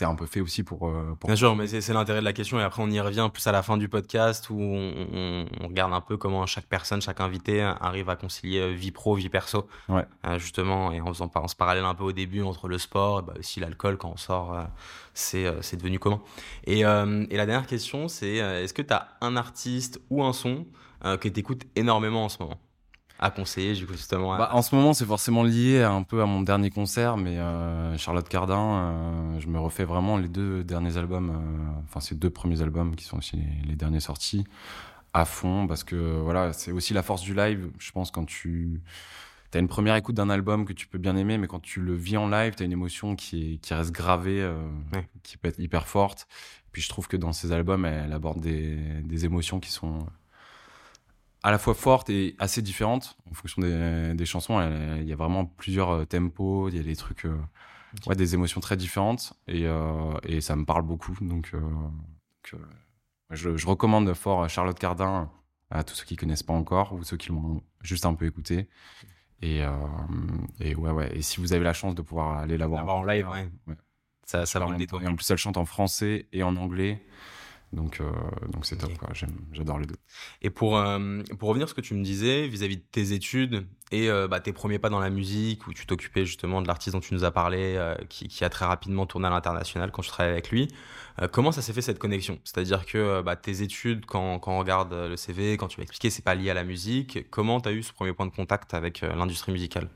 c'est 0.00 0.06
un 0.06 0.14
peu 0.14 0.24
fait 0.24 0.40
aussi 0.40 0.62
pour. 0.62 0.88
Euh, 0.88 1.14
Bien 1.26 1.36
sûr, 1.36 1.54
mais 1.54 1.66
c'est 1.66 1.92
l'intérêt 1.92 2.20
de 2.20 2.24
la 2.24 2.32
question. 2.32 2.58
Et 2.58 2.62
après, 2.62 2.82
on 2.82 2.88
y 2.88 2.98
revient 3.00 3.28
plus 3.30 3.46
à 3.46 3.52
la 3.52 3.62
fin 3.62 3.76
du 3.76 3.86
podcast 3.86 4.48
où 4.48 4.58
on, 4.58 5.44
regarde 5.62 5.92
un 5.92 6.00
peu 6.00 6.16
comment 6.16 6.46
chaque 6.46 6.64
personne, 6.64 7.02
chaque 7.02 7.20
invité 7.20 7.60
arrive 7.60 8.08
à 8.08 8.16
concilier 8.16 8.60
euh, 8.60 8.72
vie 8.72 8.92
pro, 8.92 9.14
vie 9.14 9.28
perso. 9.28 9.68
Ouais. 9.90 10.06
Euh, 10.24 10.38
justement, 10.38 10.90
et 10.90 11.02
en 11.02 11.08
faisant 11.08 11.30
en 11.34 11.48
se 11.48 11.54
parallèle 11.54 11.84
un 11.84 11.94
peu 11.94 12.04
au 12.04 12.12
début 12.12 12.40
entre 12.40 12.66
le 12.66 12.78
sport 12.78 13.18
et 13.18 13.22
bah, 13.22 13.34
aussi 13.38 13.60
l'alcool 13.60 13.98
quand 13.98 14.08
on 14.08 14.16
sort, 14.16 14.56
c'est 15.12 15.76
devenu 15.76 15.98
commun. 15.98 16.22
Et, 16.64 16.80
et, 16.80 17.36
la 17.36 17.44
dernière 17.44 17.66
question, 17.66 18.08
c'est 18.08 18.36
est-ce 18.36 18.72
que 18.72 18.80
tu 18.80 18.94
as 18.94 19.08
un 19.20 19.36
artiste 19.36 20.00
ou 20.08 20.24
un 20.24 20.32
son 20.32 20.64
que 21.02 21.28
tu 21.28 21.40
écoutes 21.40 21.66
énormément 21.76 22.24
en 22.24 22.30
ce 22.30 22.42
moment? 22.42 22.58
À 23.20 23.30
conseiller 23.30 23.74
justement 23.74 24.36
bah, 24.38 24.48
En 24.52 24.62
ce 24.62 24.74
moment, 24.74 24.94
c'est 24.94 25.04
forcément 25.04 25.42
lié 25.42 25.82
un 25.82 26.02
peu 26.02 26.22
à 26.22 26.26
mon 26.26 26.40
dernier 26.40 26.70
concert, 26.70 27.18
mais 27.18 27.36
euh, 27.36 27.96
Charlotte 27.98 28.26
Cardin, 28.26 28.58
euh, 28.58 29.40
je 29.40 29.46
me 29.46 29.60
refais 29.60 29.84
vraiment 29.84 30.16
les 30.16 30.28
deux 30.28 30.64
derniers 30.64 30.96
albums, 30.96 31.30
euh, 31.30 31.80
enfin 31.84 32.00
ces 32.00 32.14
deux 32.14 32.30
premiers 32.30 32.62
albums 32.62 32.96
qui 32.96 33.04
sont 33.04 33.18
aussi 33.18 33.38
les, 33.66 33.76
derniers 33.76 34.00
sortis, 34.00 34.44
à 35.12 35.26
fond, 35.26 35.66
parce 35.66 35.84
que 35.84 36.18
voilà, 36.20 36.54
c'est 36.54 36.72
aussi 36.72 36.94
la 36.94 37.02
force 37.02 37.20
du 37.20 37.34
live. 37.34 37.70
Je 37.78 37.92
pense 37.92 38.10
quand 38.10 38.24
tu 38.24 38.80
as 39.52 39.58
une 39.58 39.68
première 39.68 39.96
écoute 39.96 40.14
d'un 40.14 40.30
album 40.30 40.64
que 40.64 40.72
tu 40.72 40.86
peux 40.86 40.98
bien 40.98 41.14
aimer, 41.16 41.36
mais 41.36 41.46
quand 41.46 41.60
tu 41.60 41.82
le 41.82 41.94
vis 41.94 42.16
en 42.16 42.26
live, 42.26 42.54
tu 42.54 42.62
as 42.62 42.66
une 42.66 42.72
émotion 42.72 43.16
qui, 43.16 43.54
est, 43.54 43.56
qui 43.58 43.74
reste 43.74 43.92
gravée, 43.92 44.50
qui 45.22 45.36
peut 45.36 45.48
être 45.48 45.58
hyper 45.58 45.86
forte. 45.86 46.26
puis 46.72 46.80
je 46.80 46.88
trouve 46.88 47.06
que 47.06 47.18
dans 47.18 47.34
ces 47.34 47.52
albums, 47.52 47.84
elle 47.84 48.14
aborde 48.14 48.40
des, 48.40 48.76
des 49.02 49.24
émotions 49.26 49.60
qui 49.60 49.70
sont 49.70 50.06
à 51.42 51.50
la 51.50 51.58
fois 51.58 51.74
forte 51.74 52.10
et 52.10 52.34
assez 52.38 52.62
différente 52.62 53.16
en 53.30 53.34
fonction 53.34 53.62
des, 53.62 54.14
des 54.14 54.26
chansons. 54.26 54.60
Il 54.96 55.06
y 55.06 55.12
a 55.12 55.16
vraiment 55.16 55.46
plusieurs 55.46 55.90
euh, 55.90 56.04
tempos, 56.04 56.68
il 56.68 56.76
y 56.76 56.80
a 56.80 56.82
des 56.82 56.96
trucs, 56.96 57.24
euh, 57.24 57.36
ouais, 58.06 58.16
des 58.16 58.34
émotions 58.34 58.60
très 58.60 58.76
différentes 58.76 59.32
et, 59.46 59.66
euh, 59.66 60.12
et, 60.24 60.40
ça 60.40 60.56
me 60.56 60.64
parle 60.64 60.82
beaucoup. 60.82 61.16
Donc, 61.20 61.52
je, 62.44 62.56
je, 63.30 63.66
recommande 63.66 64.12
fort 64.14 64.48
Charlotte 64.48 64.78
Cardin 64.78 65.30
à 65.70 65.84
tous 65.84 65.94
ceux 65.94 66.04
qui 66.04 66.16
connaissent 66.16 66.42
pas 66.42 66.52
encore 66.52 66.92
ou 66.92 67.02
ceux 67.04 67.16
qui 67.16 67.30
l'ont 67.30 67.62
juste 67.80 68.04
un 68.04 68.14
peu 68.14 68.26
écouté. 68.26 68.68
Et, 69.42 69.62
et, 70.58 70.74
ouais, 70.74 70.90
ouais. 70.90 71.16
Et 71.16 71.22
si 71.22 71.40
vous 71.40 71.54
avez 71.54 71.64
la 71.64 71.72
chance 71.72 71.94
de 71.94 72.02
pouvoir 72.02 72.38
aller 72.38 72.58
la 72.58 72.66
voir 72.66 72.86
en 72.86 73.04
live, 73.04 73.26
ouais. 73.28 73.48
Ça, 74.26 74.46
ça 74.46 74.60
va 74.60 74.66
le 74.66 74.80
Et 74.80 75.08
en 75.08 75.16
plus, 75.16 75.28
elle 75.30 75.38
chante 75.38 75.56
en 75.56 75.64
français 75.64 76.28
et 76.32 76.44
en 76.44 76.54
anglais. 76.54 77.04
Donc, 77.72 78.00
euh, 78.00 78.10
donc 78.48 78.66
c'est 78.66 78.76
top, 78.76 78.90
J'adore 79.52 79.78
les 79.78 79.86
deux. 79.86 79.96
Et 80.42 80.50
pour, 80.50 80.76
euh, 80.76 81.22
pour 81.38 81.50
revenir 81.50 81.66
à 81.66 81.68
ce 81.68 81.74
que 81.74 81.80
tu 81.80 81.94
me 81.94 82.02
disais 82.02 82.48
vis-à-vis 82.48 82.78
de 82.78 82.82
tes 82.82 83.12
études 83.12 83.64
et 83.92 84.10
euh, 84.10 84.26
bah, 84.26 84.40
tes 84.40 84.52
premiers 84.52 84.80
pas 84.80 84.88
dans 84.88 84.98
la 84.98 85.10
musique, 85.10 85.68
où 85.68 85.72
tu 85.72 85.86
t'occupais 85.86 86.24
justement 86.24 86.62
de 86.62 86.66
l'artiste 86.66 86.94
dont 86.94 87.00
tu 87.00 87.14
nous 87.14 87.24
as 87.24 87.30
parlé, 87.30 87.78
qui, 88.08 88.26
qui, 88.26 88.44
a 88.44 88.48
très 88.48 88.66
rapidement 88.66 89.06
tourné 89.06 89.28
à 89.28 89.30
l'international 89.30 89.92
quand 89.92 90.02
je 90.02 90.08
travaillais 90.08 90.32
avec 90.32 90.50
lui, 90.50 90.68
comment 91.32 91.52
ça 91.52 91.62
s'est 91.62 91.72
fait 91.72 91.82
cette 91.82 91.98
connexion? 91.98 92.40
C'est-à-dire 92.44 92.86
que 92.86 93.22
bah, 93.22 93.36
tes 93.36 93.62
études, 93.62 94.04
quand, 94.04 94.40
quand, 94.40 94.52
on 94.52 94.58
regarde 94.58 94.92
le 94.92 95.16
CV, 95.16 95.56
quand 95.56 95.68
tu 95.68 95.78
m'as 95.78 95.82
expliqué, 95.82 96.10
c'est 96.10 96.24
pas 96.24 96.34
lié 96.34 96.50
à 96.50 96.54
la 96.54 96.64
musique. 96.64 97.30
Comment 97.30 97.60
tu 97.60 97.68
as 97.68 97.72
eu 97.72 97.82
ce 97.82 97.92
premier 97.92 98.12
point 98.12 98.26
de 98.26 98.34
contact 98.34 98.74
avec 98.74 99.02
l'industrie 99.02 99.52
musicale? 99.52 99.88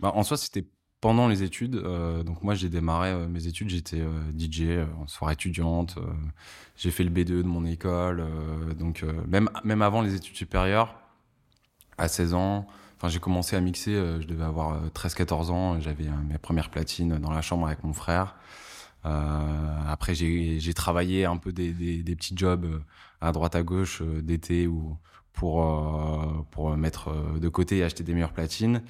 Bah, 0.00 0.12
En 0.14 0.22
soi, 0.22 0.36
c'était 0.36 0.66
pendant 1.02 1.26
les 1.26 1.42
études, 1.42 1.74
euh, 1.74 2.22
donc 2.22 2.44
moi 2.44 2.54
j'ai 2.54 2.68
démarré 2.68 3.10
euh, 3.10 3.26
mes 3.26 3.48
études, 3.48 3.68
j'étais 3.68 4.00
euh, 4.00 4.22
DJ 4.38 4.86
en 5.00 5.08
soirée 5.08 5.32
étudiante, 5.34 5.98
j'ai 6.76 6.92
fait 6.92 7.02
le 7.02 7.10
B2 7.10 7.24
de 7.24 7.42
mon 7.42 7.66
école, 7.66 8.24
donc 8.78 9.04
même, 9.28 9.50
même 9.64 9.82
avant 9.82 10.00
les 10.00 10.14
études 10.14 10.36
supérieures, 10.36 10.94
à 11.98 12.06
16 12.06 12.34
ans, 12.34 12.68
enfin 12.96 13.08
j'ai 13.08 13.18
commencé 13.18 13.56
à 13.56 13.60
mixer, 13.60 13.92
je 14.20 14.26
devais 14.26 14.44
avoir 14.44 14.80
13-14 14.90 15.50
ans, 15.50 15.80
j'avais 15.80 16.04
mes 16.28 16.38
premières 16.38 16.70
platines 16.70 17.18
dans 17.18 17.32
la 17.32 17.42
chambre 17.42 17.66
avec 17.66 17.82
mon 17.82 17.92
frère. 17.92 18.36
après 19.04 20.14
j'ai 20.14 20.74
travaillé 20.74 21.24
un 21.24 21.36
peu 21.36 21.52
des, 21.52 21.72
des, 21.72 22.02
des, 22.04 22.16
petits 22.16 22.36
jobs 22.36 22.80
à 23.20 23.32
droite 23.32 23.56
à 23.56 23.64
gauche 23.64 24.02
d'été 24.02 24.68
où, 24.68 24.96
pour, 25.32 25.66
pour 26.52 26.76
mettre 26.76 27.10
de 27.40 27.48
côté 27.48 27.78
et 27.78 27.82
acheter 27.82 28.04
des 28.04 28.14
meilleures 28.14 28.32
platines. 28.32 28.82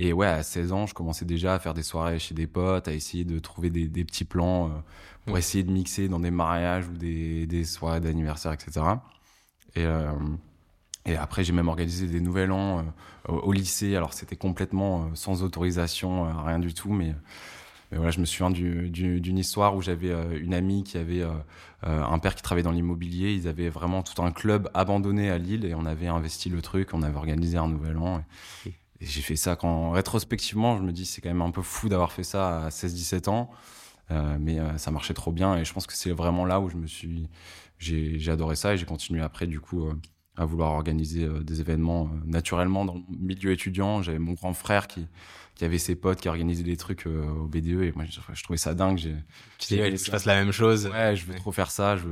Et 0.00 0.12
ouais, 0.12 0.26
à 0.26 0.42
16 0.42 0.72
ans, 0.72 0.86
je 0.86 0.94
commençais 0.94 1.24
déjà 1.24 1.54
à 1.54 1.58
faire 1.58 1.74
des 1.74 1.82
soirées 1.82 2.18
chez 2.18 2.34
des 2.34 2.46
potes, 2.46 2.88
à 2.88 2.92
essayer 2.92 3.24
de 3.24 3.38
trouver 3.38 3.68
des, 3.68 3.88
des 3.88 4.04
petits 4.04 4.24
plans 4.24 4.70
pour 5.26 5.34
mm. 5.34 5.38
essayer 5.38 5.64
de 5.64 5.72
mixer 5.72 6.08
dans 6.08 6.20
des 6.20 6.30
mariages 6.30 6.86
ou 6.88 6.96
des, 6.96 7.46
des 7.46 7.64
soirées 7.64 8.00
d'anniversaire, 8.00 8.52
etc. 8.52 8.80
Et, 9.74 9.84
et 11.04 11.16
après, 11.16 11.42
j'ai 11.42 11.52
même 11.52 11.68
organisé 11.68 12.06
des 12.06 12.20
nouvel 12.20 12.52
an 12.52 12.84
au 13.26 13.52
lycée. 13.52 13.96
Alors, 13.96 14.12
c'était 14.14 14.36
complètement 14.36 15.10
sans 15.14 15.42
autorisation, 15.42 16.32
rien 16.44 16.60
du 16.60 16.74
tout, 16.74 16.92
mais 16.92 17.14
mais 17.90 17.96
voilà, 17.96 18.10
je 18.10 18.20
me 18.20 18.26
souviens 18.26 18.50
d'une 18.50 19.38
histoire 19.38 19.74
où 19.74 19.80
j'avais 19.80 20.10
euh, 20.10 20.38
une 20.38 20.52
amie 20.52 20.84
qui 20.84 20.98
avait 20.98 21.22
euh, 21.22 21.30
euh, 21.86 22.02
un 22.04 22.18
père 22.18 22.34
qui 22.34 22.42
travaillait 22.42 22.64
dans 22.64 22.72
l'immobilier. 22.72 23.32
Ils 23.32 23.48
avaient 23.48 23.70
vraiment 23.70 24.02
tout 24.02 24.22
un 24.22 24.30
club 24.30 24.70
abandonné 24.74 25.30
à 25.30 25.38
Lille 25.38 25.64
et 25.64 25.74
on 25.74 25.86
avait 25.86 26.08
investi 26.08 26.50
le 26.50 26.60
truc, 26.60 26.92
on 26.92 27.02
avait 27.02 27.16
organisé 27.16 27.56
un 27.56 27.68
nouvel 27.68 27.96
an. 27.96 28.22
Et, 28.66 28.74
j'ai 29.00 29.20
fait 29.20 29.36
ça 29.36 29.56
quand, 29.56 29.90
rétrospectivement, 29.90 30.76
je 30.76 30.82
me 30.82 30.92
dis 30.92 31.06
c'est 31.06 31.20
quand 31.20 31.28
même 31.28 31.42
un 31.42 31.50
peu 31.50 31.62
fou 31.62 31.88
d'avoir 31.88 32.12
fait 32.12 32.24
ça 32.24 32.66
à 32.66 32.68
16-17 32.68 33.28
ans. 33.28 33.50
mais 34.10 34.58
ça 34.78 34.90
marchait 34.90 35.14
trop 35.14 35.32
bien 35.32 35.56
et 35.56 35.64
je 35.64 35.72
pense 35.72 35.86
que 35.86 35.94
c'est 35.94 36.10
vraiment 36.10 36.44
là 36.44 36.60
où 36.60 36.68
je 36.68 36.76
me 36.76 36.86
suis 36.86 37.28
j'ai 37.78 38.30
adoré 38.30 38.56
ça 38.56 38.74
et 38.74 38.76
j'ai 38.76 38.86
continué 38.86 39.20
après 39.20 39.46
du 39.46 39.60
coup 39.60 39.88
à 40.36 40.44
vouloir 40.44 40.72
organiser 40.72 41.28
des 41.42 41.60
événements 41.60 42.10
naturellement 42.24 42.84
dans 42.84 42.94
le 42.94 43.02
milieu 43.18 43.52
étudiant 43.52 44.02
j'avais 44.02 44.18
mon 44.18 44.32
grand 44.32 44.54
frère 44.54 44.88
qui 44.88 45.06
qui 45.58 45.64
avait 45.64 45.78
ses 45.78 45.96
potes 45.96 46.20
qui 46.20 46.28
organisaient 46.28 46.62
des 46.62 46.76
trucs 46.76 47.06
euh, 47.06 47.26
au 47.30 47.48
BDE 47.48 47.82
et 47.82 47.92
moi 47.94 48.04
je, 48.32 48.42
trouvais 48.44 48.56
ça 48.56 48.74
dingue. 48.74 48.96
J'ai, 48.96 49.16
tu 49.58 50.10
fasses 50.10 50.24
la 50.24 50.36
même 50.36 50.52
chose. 50.52 50.86
Ouais, 50.86 51.16
je 51.16 51.26
veux 51.26 51.34
trop 51.34 51.50
faire 51.50 51.72
ça. 51.72 51.96
Je 51.96 52.04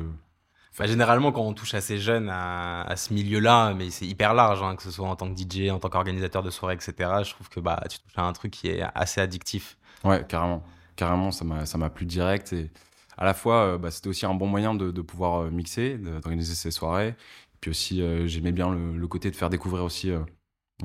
Généralement, 0.81 1.33
quand 1.33 1.43
on 1.43 1.55
touche 1.55 1.75
assez 1.75 1.99
jeune 1.99 2.29
à, 2.29 2.83
à 2.83 2.97
ce 2.97 3.15
milieu-là, 3.15 3.73
mais 3.75 3.91
c'est 3.91 4.07
hyper 4.07 4.35
large, 4.35 4.63
hein, 4.63 4.77
que 4.77 4.83
ce 4.83 4.91
soit 4.91 5.09
en 5.09 5.17
tant 5.17 5.33
que 5.33 5.41
DJ, 5.41 5.71
en 5.71 5.79
tant 5.79 5.89
qu'organisateur 5.89 6.43
de 6.43 6.51
soirée, 6.51 6.75
etc., 6.75 6.95
je 7.25 7.31
trouve 7.31 7.49
que 7.49 7.61
bah, 7.61 7.83
tu 7.89 7.99
touches 7.99 8.17
à 8.19 8.25
un 8.25 8.33
truc 8.33 8.53
qui 8.53 8.69
est 8.69 8.85
assez 8.95 9.21
addictif. 9.21 9.79
Ouais, 10.05 10.25
carrément. 10.29 10.63
Carrément, 10.97 11.31
ça 11.31 11.45
m'a, 11.45 11.91
plu 11.91 12.07
direct. 12.07 12.53
Et 12.53 12.71
à 13.17 13.25
la 13.25 13.35
fois, 13.35 13.63
euh, 13.63 13.79
bah, 13.79 13.91
c'était 13.91 14.09
aussi 14.09 14.27
un 14.27 14.35
bon 14.35 14.47
moyen 14.47 14.75
de, 14.75 14.91
pouvoir 15.03 15.43
euh, 15.43 15.51
mixer, 15.51 15.97
d'organiser 15.99 16.55
ces 16.55 16.71
soirées. 16.71 17.15
Puis 17.61 17.71
aussi, 17.71 18.03
j'aimais 18.29 18.53
bien 18.53 18.71
le, 18.71 19.09
côté 19.09 19.31
de 19.31 19.37
faire 19.37 19.51
découvrir 19.51 19.83
aussi 19.83 20.13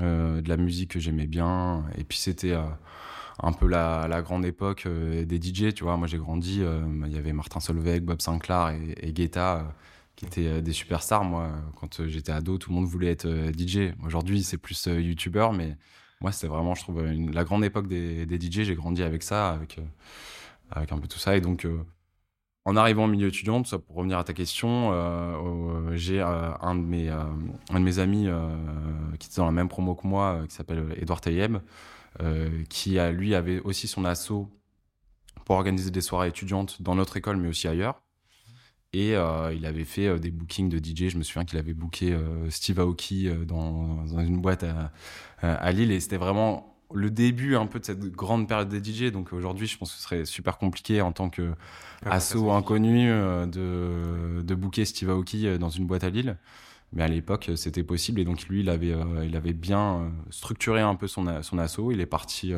euh, 0.00 0.40
de 0.40 0.48
la 0.48 0.56
musique 0.56 0.92
que 0.92 1.00
j'aimais 1.00 1.26
bien. 1.26 1.84
Et 1.98 2.04
puis 2.04 2.16
c'était 2.16 2.52
euh, 2.52 2.62
un 3.42 3.52
peu 3.52 3.66
la, 3.66 4.06
la 4.08 4.22
grande 4.22 4.44
époque 4.44 4.84
euh, 4.86 5.24
des 5.24 5.36
DJ, 5.40 5.74
tu 5.74 5.84
vois. 5.84 5.96
Moi 5.96 6.06
j'ai 6.06 6.18
grandi, 6.18 6.62
il 6.62 7.12
y 7.12 7.18
avait 7.18 7.32
Martin 7.32 7.60
Solveig, 7.60 8.00
Bob 8.00 8.20
Sinclair 8.20 8.70
et, 8.70 9.08
et 9.08 9.12
Guetta 9.12 9.74
qui 10.16 10.26
étaient 10.26 10.62
des 10.62 10.72
superstars. 10.72 11.24
Moi, 11.24 11.50
quand 11.80 12.06
j'étais 12.06 12.32
ado, 12.32 12.58
tout 12.58 12.70
le 12.70 12.76
monde 12.76 12.86
voulait 12.86 13.10
être 13.10 13.26
DJ. 13.56 13.94
Aujourd'hui, 14.04 14.42
c'est 14.42 14.58
plus 14.58 14.86
YouTuber, 14.86 15.48
mais 15.54 15.76
moi, 16.20 16.32
c'était 16.32 16.48
vraiment, 16.48 16.74
je 16.74 16.82
trouve, 16.82 17.02
la 17.02 17.44
grande 17.44 17.64
époque 17.64 17.88
des, 17.88 18.26
des 18.26 18.38
DJ. 18.38 18.62
J'ai 18.64 18.74
grandi 18.74 19.02
avec 19.02 19.22
ça, 19.22 19.50
avec, 19.52 19.78
un 20.92 20.98
peu 20.98 21.08
tout 21.08 21.18
ça. 21.18 21.34
Et 21.36 21.40
donc, 21.40 21.66
en 22.64 22.76
arrivant 22.76 23.04
au 23.04 23.08
milieu 23.08 23.28
étudiant, 23.28 23.62
pour 23.62 23.96
revenir 23.96 24.18
à 24.18 24.24
ta 24.24 24.32
question, 24.34 24.90
euh, 24.92 25.96
j'ai 25.96 26.20
euh, 26.20 26.52
un, 26.60 26.76
de 26.76 26.80
mes, 26.80 27.10
euh, 27.10 27.24
un 27.70 27.80
de 27.80 27.84
mes 27.84 27.98
amis 27.98 28.28
qui 29.18 29.26
était 29.26 29.36
dans 29.38 29.46
la 29.46 29.52
même 29.52 29.68
promo 29.68 29.94
que 29.94 30.06
moi, 30.06 30.42
qui 30.48 30.54
s'appelle 30.54 30.94
Edouard 30.96 31.20
Tayeb, 31.20 31.56
qui 32.68 32.98
a, 32.98 33.10
lui 33.10 33.34
avait 33.34 33.60
aussi 33.60 33.88
son 33.88 34.04
assaut 34.04 34.48
pour 35.44 35.56
organiser 35.56 35.90
des 35.90 36.00
soirées 36.00 36.28
étudiantes 36.28 36.80
dans 36.82 36.94
notre 36.94 37.16
école, 37.16 37.36
mais 37.36 37.48
aussi 37.48 37.68
ailleurs. 37.68 38.02
Et 38.92 39.12
il 39.12 39.66
avait 39.66 39.84
fait 39.84 40.18
des 40.20 40.30
bookings 40.30 40.68
de 40.68 40.78
DJ. 40.78 41.08
Je 41.08 41.18
me 41.18 41.22
souviens 41.22 41.44
qu'il 41.44 41.58
avait 41.58 41.74
booké 41.74 42.16
Steve 42.50 42.78
Aoki 42.78 43.30
dans, 43.46 44.04
dans, 44.04 44.20
une 44.20 44.40
boîte 44.40 44.64
à, 44.64 44.92
à 45.40 45.72
Lille. 45.72 45.90
Et 45.90 46.00
c'était 46.00 46.18
vraiment 46.18 46.72
le 46.94 47.10
début 47.10 47.56
un 47.56 47.66
peu 47.66 47.80
de 47.80 47.84
cette 47.84 48.00
grande 48.00 48.48
période 48.48 48.68
des 48.68 48.82
DJ. 48.82 49.12
Donc 49.12 49.32
aujourd'hui, 49.32 49.66
je 49.66 49.78
pense 49.78 49.92
que 49.92 49.96
ce 49.96 50.02
serait 50.02 50.24
super 50.24 50.58
compliqué 50.58 51.00
en 51.00 51.12
tant 51.12 51.30
que 51.30 51.52
asso 52.04 52.50
inconnu 52.50 53.10
euh, 53.10 53.46
de, 53.46 54.42
de 54.42 54.54
booker 54.54 54.84
Steve 54.84 55.10
Aoki 55.10 55.46
euh, 55.46 55.58
dans 55.58 55.70
une 55.70 55.86
boîte 55.86 56.04
à 56.04 56.10
Lille. 56.10 56.36
Mais 56.92 57.02
à 57.02 57.08
l'époque, 57.08 57.50
c'était 57.56 57.82
possible. 57.82 58.20
Et 58.20 58.24
donc 58.24 58.46
lui, 58.48 58.60
il 58.60 58.68
avait, 58.68 58.92
euh, 58.92 59.24
il 59.24 59.36
avait 59.36 59.52
bien 59.52 60.12
structuré 60.30 60.80
un 60.80 60.94
peu 60.94 61.06
son, 61.06 61.42
son 61.42 61.58
asso. 61.58 61.90
Il 61.90 62.00
est 62.00 62.06
parti 62.06 62.52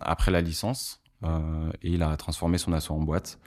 après 0.00 0.30
la 0.30 0.40
licence 0.40 1.02
et 1.24 1.90
il 1.90 2.02
a 2.02 2.16
transformé 2.16 2.58
son 2.58 2.72
asso 2.72 2.90
en 2.90 3.00
boîte. 3.00 3.38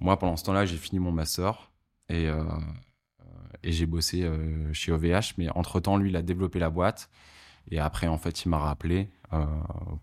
Moi, 0.00 0.18
pendant 0.18 0.36
ce 0.36 0.44
temps-là, 0.44 0.66
j'ai 0.66 0.76
fini 0.76 0.98
mon 0.98 1.12
master 1.12 1.70
et, 2.08 2.28
et 3.62 3.72
j'ai 3.72 3.86
bossé 3.86 4.28
chez 4.72 4.92
OVH. 4.92 5.34
Mais 5.38 5.48
entre-temps, 5.50 5.96
lui, 5.96 6.10
il 6.10 6.16
a 6.16 6.22
développé 6.22 6.58
la 6.58 6.70
boîte. 6.70 7.08
Et 7.70 7.78
après, 7.78 8.06
en 8.06 8.18
fait, 8.18 8.44
il 8.44 8.48
m'a 8.48 8.58
rappelé 8.58 9.10
euh, 9.32 9.44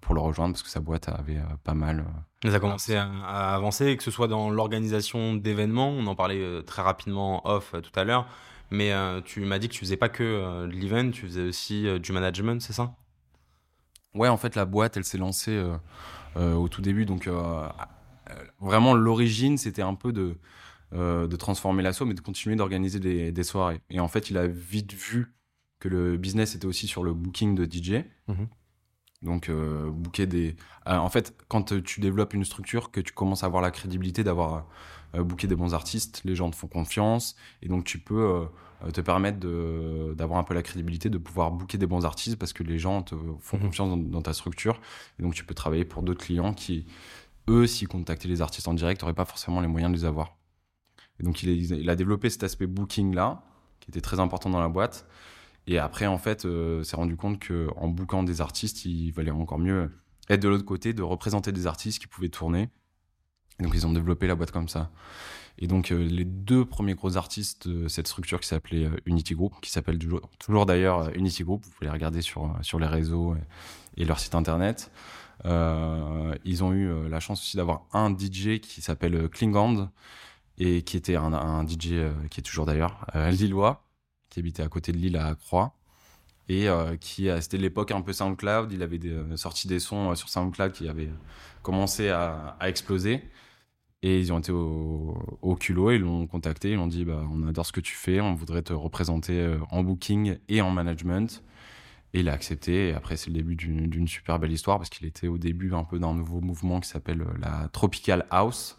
pour 0.02 0.16
le 0.16 0.22
rejoindre 0.22 0.54
parce 0.54 0.64
que 0.64 0.70
sa 0.70 0.82
boîte 0.82 1.08
avait 1.08 1.38
euh, 1.38 1.56
pas 1.64 1.74
mal. 1.74 2.06
Euh, 2.46 2.50
ça 2.50 2.58
a 2.58 2.60
commencé 2.60 2.96
à, 2.96 3.56
avancer, 3.56 3.96
que 3.96 4.04
ce 4.04 4.12
soit 4.12 4.28
dans 4.28 4.50
l'organisation 4.50 5.34
d'événements. 5.36 5.90
On 5.90 6.06
en 6.08 6.16
parlait 6.16 6.62
très 6.64 6.82
rapidement 6.82 7.48
off 7.48 7.74
tout 7.82 8.00
à 8.00 8.04
l'heure. 8.04 8.28
Mais 8.72 8.92
tu 9.26 9.42
m'as 9.42 9.60
dit 9.60 9.68
que 9.68 9.74
tu 9.74 9.80
faisais 9.80 9.98
pas 9.98 10.10
que 10.10 10.66
de 10.66 10.72
l'event, 10.72 11.12
tu 11.12 11.28
faisais 11.28 11.44
aussi 11.44 11.86
du 12.00 12.12
management, 12.12 12.62
c'est 12.62 12.74
ça? 12.74 12.96
Ouais, 14.16 14.30
en 14.30 14.38
fait, 14.38 14.56
la 14.56 14.66
boîte, 14.66 14.98
elle 14.98 15.04
s'est 15.04 15.20
lancée 15.20 15.64
au 16.36 16.68
tout 16.70 16.82
début. 16.82 17.06
Donc, 17.06 17.30
vraiment, 18.60 18.96
l'origine, 18.96 19.58
c'était 19.60 19.84
un 19.84 19.94
peu 19.94 20.12
de, 20.12 20.38
de 20.92 21.36
transformer 21.36 21.84
l'assaut, 21.84 22.06
mais 22.06 22.16
de 22.16 22.22
continuer 22.22 22.56
d'organiser 22.56 23.00
des, 23.00 23.32
des, 23.32 23.44
soirées. 23.44 23.80
Et 23.92 24.00
en 24.00 24.08
fait, 24.08 24.32
il 24.32 24.38
a 24.38 24.48
vite 24.48 24.94
vu 24.94 25.36
que 25.84 25.90
le 25.90 26.18
business 26.18 26.56
était 26.56 26.66
aussi 26.66 26.88
sur 26.88 27.04
le 27.04 27.14
booking 27.14 27.56
de 27.56 27.66
DJ. 27.66 28.06
Mhm. 28.28 28.48
Donc, 29.24 29.50
euh, 29.50 29.90
booker 29.90 30.28
des. 30.28 30.56
Euh, 30.88 30.98
en 30.98 31.10
fait, 31.10 31.34
quand 31.48 31.82
tu 31.82 32.02
développes 32.02 32.34
une 32.34 32.46
structure, 32.46 32.92
que 32.92 33.02
tu 33.02 33.14
commences 33.14 33.44
à 33.44 33.48
avoir 33.48 33.62
la 33.62 33.72
crédibilité 33.72 34.24
d'avoir 34.24 34.68
euh, 35.16 35.24
booké 35.24 35.48
des 35.48 35.56
bons 35.56 35.74
artistes, 35.74 36.22
les 36.26 36.36
gens 36.36 36.50
te 36.50 36.56
font 36.56 36.68
confiance. 36.68 37.36
Et 37.62 37.68
donc, 37.68 37.84
tu 37.84 38.00
peux 38.00 38.48
te 38.92 39.02
permettre 39.02 39.40
d'avoir 40.14 40.40
un 40.40 40.44
peu 40.44 40.54
la 40.54 40.62
crédibilité 40.62 41.10
de 41.10 41.18
pouvoir 41.18 41.52
booker 41.52 41.78
des 41.78 41.88
bons 41.88 42.06
artistes 42.06 42.38
parce 42.38 42.52
que 42.52 42.64
les 42.64 42.80
gens 42.80 43.02
te 43.02 43.16
font 43.40 43.58
mhm. 43.58 43.64
confiance 43.64 44.10
dans, 44.10 44.22
ta 44.22 44.34
structure. 44.34 44.80
Et 45.20 45.24
donc, 45.24 45.34
tu 45.34 45.46
peux 45.46 45.54
travailler 45.54 45.86
pour 45.86 46.04
d'autres 46.04 46.24
clients 46.24 46.54
qui, 46.54 46.86
eux, 47.50 47.66
s'ils 47.68 47.88
contactaient 47.88 48.28
les 48.28 48.42
artistes 48.42 48.68
en 48.68 48.74
direct, 48.74 49.02
n'auraient 49.02 49.14
pas 49.14 49.26
forcément 49.26 49.62
les 49.62 49.68
moyens 49.68 49.92
de 49.92 49.98
les 49.98 50.06
avoir. 50.06 50.38
Et 51.20 51.24
donc, 51.24 51.44
il, 51.44 51.50
il 51.50 51.90
a 51.90 51.96
développé 51.96 52.30
cet 52.30 52.44
aspect 52.44 52.68
booking-là, 52.68 53.44
qui 53.80 53.92
était 53.92 54.02
très 54.02 54.20
important 54.20 54.50
dans 54.50 54.62
la 54.62 54.70
boîte. 54.70 55.06
Et 55.68 55.78
après, 55.78 56.08
en 56.08 56.18
fait, 56.18 56.46
euh, 56.46 56.84
s'est 56.84 56.96
rendu 56.96 57.16
compte 57.16 57.46
qu'en 57.46 57.88
bouquant 57.88 58.24
des 58.24 58.42
artistes, 58.42 58.86
il 58.86 59.12
valait 59.12 59.32
encore 59.32 59.60
mieux 59.60 59.92
être 60.30 60.42
de 60.42 60.50
l'autre 60.50 60.66
côté, 60.66 60.94
de 60.94 61.04
représenter 61.04 61.52
des 61.52 61.68
artistes 61.68 62.00
qui 62.00 62.08
pouvaient 62.08 62.30
tourner. 62.30 62.70
Donc, 63.60 63.74
ils 63.76 63.86
ont 63.86 63.94
développé 63.94 64.28
la 64.28 64.36
boîte 64.36 64.52
comme 64.52 64.68
ça. 64.68 64.90
Et 65.60 65.68
donc, 65.68 65.92
euh, 65.92 65.98
les 65.98 66.26
deux 66.26 66.66
premiers 66.66 66.96
gros 66.96 67.16
artistes 67.16 67.68
de 67.68 67.88
cette 67.88 68.08
structure 68.08 68.40
qui 68.40 68.48
s'appelait 68.48 68.86
euh, 68.86 68.98
Unity 69.06 69.36
Group, 69.36 69.54
qui 69.62 69.70
s'appelle 69.70 70.00
toujours, 70.40 70.66
d'ailleurs 70.66 71.00
euh, 71.02 71.12
Unity 71.16 71.44
Group, 71.44 71.64
vous 71.64 71.72
pouvez 71.72 71.86
les 71.86 71.94
regarder 71.94 72.22
sur, 72.22 72.58
sur 72.62 72.80
les 72.80 72.88
réseaux 72.88 73.36
et, 73.98 74.06
leur 74.06 74.20
site 74.20 74.34
internet. 74.36 74.92
ils 75.46 76.64
ont 76.64 76.74
eu 76.74 77.10
la 77.10 77.20
chance 77.20 77.42
aussi 77.42 77.58
d'avoir 77.58 77.86
un 77.94 78.10
DJ 78.10 78.60
qui 78.60 78.82
s'appelle 78.82 79.30
Klingand 79.30 79.92
et 80.58 80.82
qui 80.82 80.98
était 80.98 81.16
un, 81.16 81.66
DJ 81.68 82.10
qui 82.32 82.40
est 82.40 82.44
toujours 82.44 82.66
d'ailleurs 82.66 83.06
lillois 83.32 83.86
qui 84.30 84.40
habitait 84.40 84.64
à 84.64 84.68
côté 84.68 84.92
de 84.92 84.98
Lille 84.98 85.18
à 85.18 85.36
Croix 85.36 85.76
et 86.50 86.68
euh, 86.68 86.98
qui 86.98 87.30
c'était 87.40 87.58
l'époque 87.58 87.92
un 87.92 88.02
peu 88.02 88.14
SoundCloud 88.14 88.72
il 88.72 88.82
avait 88.82 89.00
sorti 89.36 89.68
des 89.68 89.80
sons 89.80 90.16
sur 90.16 90.30
SoundCloud 90.30 90.72
qui 90.72 90.90
avaient 90.90 91.12
commencé 91.62 92.10
à, 92.10 92.58
exploser 92.62 93.24
et 94.04 94.20
ils 94.20 94.32
ont 94.32 94.38
été 94.38 94.52
au, 94.52 95.18
au 95.42 95.56
culot 95.56 95.92
ils 95.92 96.02
l'ont 96.02 96.28
contacté. 96.28 96.72
Ils 96.72 96.76
l'ont 96.76 96.88
dit 96.88 97.06
bah, 97.06 97.24
on 97.32 97.48
adore 97.48 97.66
ce 97.66 97.72
que 97.72 97.80
tu 97.80 97.96
fais 97.96 98.22
on 98.22 98.36
voudrait 98.36 98.62
te 98.62 98.74
représenter 98.74 99.56
en 99.72 99.84
booking 99.84 100.38
et 100.50 100.62
en 100.62 100.70
management. 100.70 101.44
Et 102.14 102.20
il 102.20 102.30
a 102.30 102.34
accepté. 102.34 102.90
Et 102.90 102.94
après 102.94 103.18
c'est 103.18 103.32
le 103.32 103.36
début 103.36 103.56
d'une 103.56 104.08
super 104.08 104.38
belle 104.38 104.52
histoire 104.52 104.78
parce 104.78 104.90
qu'il 104.90 105.08
était 105.08 105.28
au 105.28 105.40
début 105.40 105.74
un 105.74 105.84
peu 105.84 105.98
d'un 105.98 106.14
nouveau 106.14 106.42
mouvement 106.42 106.80
qui 106.80 106.90
s'appelle 106.90 107.26
la 107.40 107.70
Tropical 107.72 108.28
House 108.30 108.78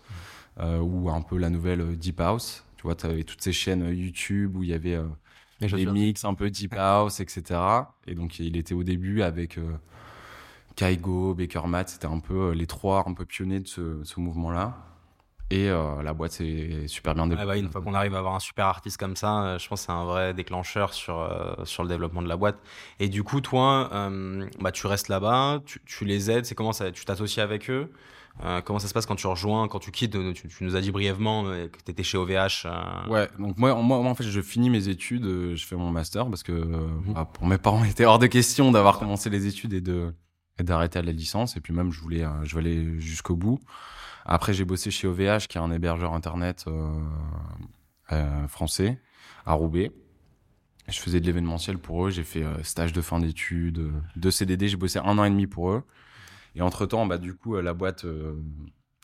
ou 0.61 1.11
un 1.11 1.23
peu 1.23 1.38
la 1.38 1.50
nouvelle 1.50 1.97
Deep 1.97 2.21
House. 2.21 2.64
Tu 2.76 2.83
vois 2.83 2.95
tu 2.95 3.07
avais 3.07 3.25
toutes 3.25 3.43
ces 3.43 3.52
chaînes 3.52 3.85
YouTube 3.97 4.57
où 4.57 4.62
il 4.62 4.69
y 4.69 4.75
avait 4.75 5.00
des 5.61 5.87
mix 5.87 6.25
un 6.25 6.35
peu 6.35 6.50
deep 6.50 6.75
house, 6.75 7.21
etc. 7.21 7.61
Et 8.07 8.14
donc 8.14 8.38
il 8.38 8.57
était 8.57 8.75
au 8.75 8.83
début 8.83 9.23
avec 9.23 9.59
euh, 9.59 9.73
Kaigo, 10.76 11.35
Baker 11.35 11.66
Matt, 11.66 11.88
c'était 11.88 12.07
un 12.07 12.21
peu 12.21 12.50
euh, 12.50 12.54
les 12.54 12.66
trois 12.66 13.04
un 13.07 13.14
peu 13.14 13.25
pionniers 13.25 13.61
de 13.61 13.66
ce, 13.66 14.21
mouvement-là. 14.21 14.76
Et 15.51 15.69
euh, 15.69 16.03
la 16.03 16.15
boîte 16.15 16.33
s'est 16.33 16.87
super 16.87 17.15
bien 17.15 17.27
développée. 17.27 17.43
Ah 17.43 17.47
bah, 17.47 17.57
une 17.59 17.71
fois 17.71 17.83
qu'on 17.83 17.95
arrive 17.95 18.15
à 18.15 18.19
avoir 18.19 18.35
un 18.35 18.41
super 18.41 18.67
artiste 18.67 18.97
comme 18.97 19.15
ça, 19.15 19.59
je 19.59 19.69
pense 19.69 19.81
que 19.81 19.87
c'est 19.87 19.93
un 19.93 20.05
vrai 20.05 20.33
déclencheur 20.33 20.95
sur, 20.95 21.29
sur 21.65 21.83
le 21.83 21.89
développement 21.89 22.23
de 22.23 22.29
la 22.29 22.37
boîte. 22.37 22.59
Et 22.99 23.09
du 23.09 23.23
coup, 23.23 23.41
toi, 23.41 23.91
bah, 24.59 24.73
tu 24.73 24.87
restes 24.87 25.09
là-bas, 25.09 25.61
tu, 25.67 25.81
tu, 25.85 26.05
les 26.05 26.31
aides, 26.31 26.47
c'est 26.47 26.55
comment 26.55 26.73
ça 26.73 26.91
Tu 26.91 27.05
t'associes 27.05 27.43
avec 27.43 27.71
eux 27.71 27.91
Euh, 28.43 28.61
comment 28.63 28.81
ça 28.81 28.89
se 28.89 28.95
passe 28.95 29.07
quand 29.07 29.15
tu 29.15 29.29
rejoins, 29.29 29.69
quand 29.69 29.79
tu 29.79 29.93
quittes 29.93 30.17
tu, 30.35 30.65
nous 30.65 30.75
as 30.75 30.81
dit 30.81 30.91
brièvement 30.91 31.45
que 31.45 31.79
tu 31.85 31.91
étais 31.91 32.03
chez 32.03 32.19
OVH. 32.19 32.67
Ouais, 33.09 33.29
donc 33.39 33.59
moi, 33.59 33.75
moi, 33.75 33.99
en 33.99 34.15
fait, 34.15 34.25
je 34.25 34.41
finis 34.41 34.71
mes 34.71 34.89
études, 34.89 35.55
je 35.55 35.67
fais 35.67 35.77
mon 35.77 35.91
master 35.91 36.29
parce 36.29 36.43
que 36.43 36.53
mhm. 36.53 37.15
bah, 37.15 37.29
pour 37.33 37.47
mes 37.47 37.59
parents, 37.59 37.85
il 37.85 37.91
était 37.91 38.07
hors 38.07 38.19
de 38.19 38.27
question 38.27 38.73
d'avoir 38.73 38.99
commencé 38.99 39.31
les 39.31 39.47
études 39.47 39.75
et 39.75 39.81
de 39.81 40.13
d'arrêter 40.59 41.01
à 41.01 41.03
la 41.03 41.13
licence. 41.13 41.57
Et 41.57 41.61
puis 41.61 41.73
même, 41.73 41.93
je 41.93 42.01
voulais, 42.01 42.25
je 42.45 42.55
voulais 42.55 42.71
aller 42.71 43.01
jusqu'au 43.01 43.37
bout. 43.37 43.61
Après, 44.25 44.52
j'ai 44.52 44.64
bossé 44.64 44.90
chez 44.90 45.07
OVH, 45.07 45.47
qui 45.49 45.59
est 45.59 45.61
un 45.61 45.71
hébergeur 45.71 46.14
internet 46.14 46.64
français 48.49 48.99
à 49.47 49.52
Roubaix. 49.54 49.93
Je 50.88 50.99
faisais 51.00 51.21
de 51.21 51.26
l'événementiel 51.26 51.78
pour 51.78 52.07
eux. 52.07 52.11
J'ai 52.11 52.25
fait 52.25 52.43
euh, 52.43 52.62
stage 52.62 52.93
de 52.93 53.00
fin 53.00 53.19
d'études, 53.19 53.78
euh, 53.78 53.93
deux 54.16 54.31
CDD. 54.31 54.69
J'ai 54.69 54.76
bossé 54.76 54.99
un 54.99 55.19
an 55.19 55.25
et 55.25 55.31
demi 55.31 55.47
pour 55.47 55.71
eux. 55.71 55.83
Et 56.54 56.62
entre 56.62 56.87
temps, 56.87 57.07
bah, 57.07 57.19
du 57.19 57.35
coup, 57.35 57.57
euh, 57.57 57.62
la 57.62 57.73
boîte 57.75 58.04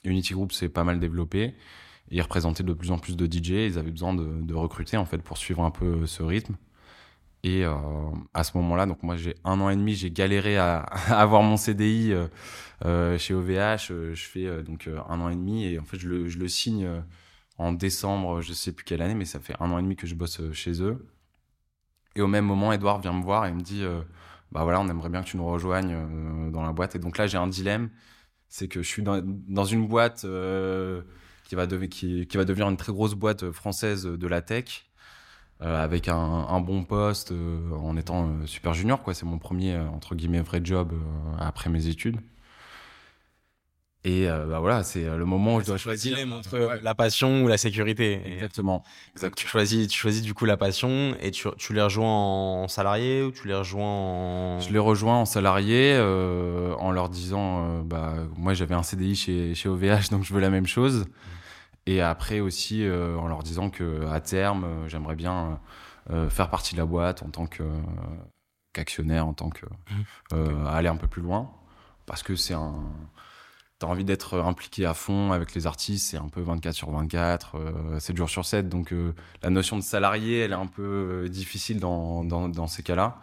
Unity 0.05 0.35
Group 0.35 0.53
s'est 0.53 0.69
pas 0.69 0.85
mal 0.85 1.01
développée. 1.01 1.55
Ils 2.11 2.21
représentaient 2.21 2.63
de 2.63 2.73
plus 2.75 2.91
en 2.91 2.99
plus 2.99 3.17
de 3.17 3.27
DJ. 3.27 3.51
Ils 3.51 3.79
avaient 3.79 3.91
besoin 3.91 4.15
de, 4.15 4.43
de 4.43 4.55
recruter 4.55 4.97
en 4.97 5.07
fait 5.07 5.19
pour 5.19 5.39
suivre 5.39 5.63
un 5.63 5.71
peu 5.71 6.07
ce 6.07 6.23
rythme. 6.23 6.57
Et 7.43 7.65
euh, 7.65 7.75
à 8.35 8.45
ce 8.45 8.57
moment-là, 8.59 8.87
donc 8.87 9.03
moi 9.03 9.17
j'ai 9.17 9.35
un 9.45 9.61
an 9.61 9.71
et 9.71 9.77
demi, 9.77 9.95
j'ai 9.95 10.11
galéré 10.11 10.59
à, 10.59 10.79
avoir 11.09 11.43
mon 11.43 11.57
CDI 11.57 12.13
euh, 12.13 12.27
euh, 12.85 13.19
chez 13.19 13.35
OVH. 13.35 13.89
je 13.89 14.27
fais 14.31 14.63
donc 14.63 14.89
un 15.09 15.21
an 15.21 15.29
et 15.31 15.37
demi 15.37 15.65
et 15.65 15.79
en 15.79 15.85
fait 15.85 15.99
je 15.99 16.09
le, 16.09 16.49
signe 16.49 16.89
en 17.59 17.73
décembre, 17.73 18.43
je 18.43 18.53
sais 18.53 18.73
plus 18.73 18.85
quelle 18.85 19.03
année, 19.03 19.15
mais 19.15 19.25
ça 19.25 19.41
fait 19.41 19.55
un 19.61 19.71
an 19.71 19.79
et 19.79 19.83
demi 19.83 19.97
que 19.97 20.07
je 20.07 20.15
bosse 20.15 20.41
chez 20.53 20.83
eux. 20.83 21.07
Et 22.17 22.23
au 22.23 22.27
même 22.27 22.45
moment, 22.45 22.73
Edouard 22.73 23.01
vient 23.01 23.13
me 23.13 23.23
voir 23.23 23.47
et 23.47 23.53
me 23.53 23.61
dit 23.61 23.83
euh, 23.85 24.01
Bah 24.53 24.65
voilà, 24.65 24.81
on 24.81 24.89
aimerait 24.89 25.09
bien 25.09 25.23
que 25.23 25.29
tu 25.29 25.37
nous 25.37 25.47
rejoignes 25.47 26.51
dans 26.51 26.63
la 26.63 26.73
boîte. 26.73 26.97
Et 26.97 26.99
donc 26.99 27.19
là, 27.19 27.27
j'ai 27.27 27.39
un 27.39 27.47
dilemme 27.47 27.91
c'est 28.53 28.67
que 28.67 28.83
je 28.83 28.89
suis 28.89 29.03
dans, 29.03 29.65
une 29.65 29.87
boîte 29.87 30.27
qui, 31.45 31.55
va 31.55 31.67
devenir 31.67 32.69
une 32.69 32.77
très 32.77 32.93
grosse 32.93 33.15
boîte 33.15 33.53
française 33.53 34.05
de 34.05 34.27
la 34.27 34.43
tech. 34.43 34.90
Avec 35.61 36.09
un, 36.09 36.17
un, 36.17 36.61
bon 36.61 36.85
poste 36.85 37.33
en 37.73 37.97
étant 37.97 38.31
super 38.47 38.73
junior 38.73 39.03
quoi 39.03 39.13
c'est 39.13 39.27
mon 39.27 39.39
premier 39.39 39.77
entre 39.77 40.15
guillemets 40.15 40.41
vrai 40.41 40.61
job 40.65 40.93
après 41.39 41.69
mes 41.69 41.87
études 41.87 42.19
et 44.03 44.31
euh, 44.31 44.47
bah 44.47 44.61
voilà, 44.61 44.83
c'est 44.83 45.05
euh, 45.05 45.19
le 45.19 45.27
moment 45.27 45.57
où 45.57 45.61
je 45.61 45.67
dois 45.67 45.77
choisir 45.77 46.17
entre 46.33 46.79
la 46.83 46.95
passion 46.95 47.45
ou 47.45 47.49
la 47.49 47.59
sécurité. 47.59 48.19
Exactement. 48.25 48.83
Tu 49.37 49.47
choisis, 49.47 49.89
tu 49.89 49.99
choisis 49.99 50.23
du 50.23 50.33
coup 50.33 50.47
la 50.47 50.57
passion 50.57 51.15
et 51.21 51.31
tu, 51.31 51.49
tu 51.59 51.75
les 51.75 51.83
rejoins 51.83 52.63
en 52.63 52.69
salarié 52.69 53.23
ou 53.23 53.31
tu 53.31 53.47
les 53.47 53.55
rejoins 53.55 53.85
en. 53.85 54.61
Je 54.61 54.73
les 54.73 54.79
rejoins 54.79 55.17
en 55.17 55.25
salarié 55.27 55.93
euh, 55.95 56.73
en 56.79 56.93
leur 56.93 57.11
disant, 57.11 57.67
euh, 57.67 57.83
bah 57.83 58.15
moi 58.39 58.55
j'avais 58.55 58.75
un 58.75 58.83
CDI 58.83 59.15
chez 59.15 59.55
chez 59.55 59.69
OVH 59.69 60.09
donc 60.11 60.25
je 60.25 60.33
veux 60.33 60.41
la 60.41 60.51
même 60.51 60.67
chose. 60.67 61.05
Et 61.87 62.01
après 62.01 62.41
aussi 62.41 62.85
euh, 62.85 63.17
en 63.17 63.29
leur 63.29 63.43
disant 63.43 63.71
que 63.71 64.07
à 64.07 64.21
terme 64.21 64.67
j'aimerais 64.87 65.17
bien 65.17 65.61
faire 66.29 66.51
partie 66.51 66.75
de 66.75 66.81
la 66.81 66.87
boîte 66.87 67.23
en 67.23 67.29
tant 67.29 67.47
que 67.47 67.63
qu'actionnaire, 68.73 69.27
en 69.29 69.33
tant 69.33 69.49
que 69.49 69.65
mmh. 70.35 70.67
aller 70.67 70.89
un 70.89 70.97
peu 70.97 71.07
plus 71.07 71.23
loin 71.23 71.53
parce 72.07 72.25
que 72.25 72.35
c'est 72.35 72.55
un 72.55 72.75
tu 73.81 73.87
envie 73.87 74.05
d'être 74.05 74.39
impliqué 74.39 74.85
à 74.85 74.93
fond 74.93 75.33
avec 75.33 75.55
les 75.55 75.67
artistes, 75.67 76.11
c'est 76.11 76.19
un 76.19 76.29
peu 76.29 76.43
24 76.43 76.75
sur 76.75 76.91
24, 76.91 77.57
euh, 77.57 77.99
7 77.99 78.17
jours 78.17 78.29
sur 78.29 78.45
7. 78.45 78.69
Donc 78.69 78.93
euh, 78.93 79.15
la 79.43 79.49
notion 79.49 79.79
de 79.79 79.83
salarié, 79.83 80.41
elle 80.41 80.53
est 80.53 80.55
un 80.55 80.67
peu 80.67 80.83
euh, 81.25 81.29
difficile 81.29 81.81
dans, 81.81 82.23
dans, 82.23 82.51
dans 82.51 82.67
ces 82.67 82.83
cas-là. 82.83 83.19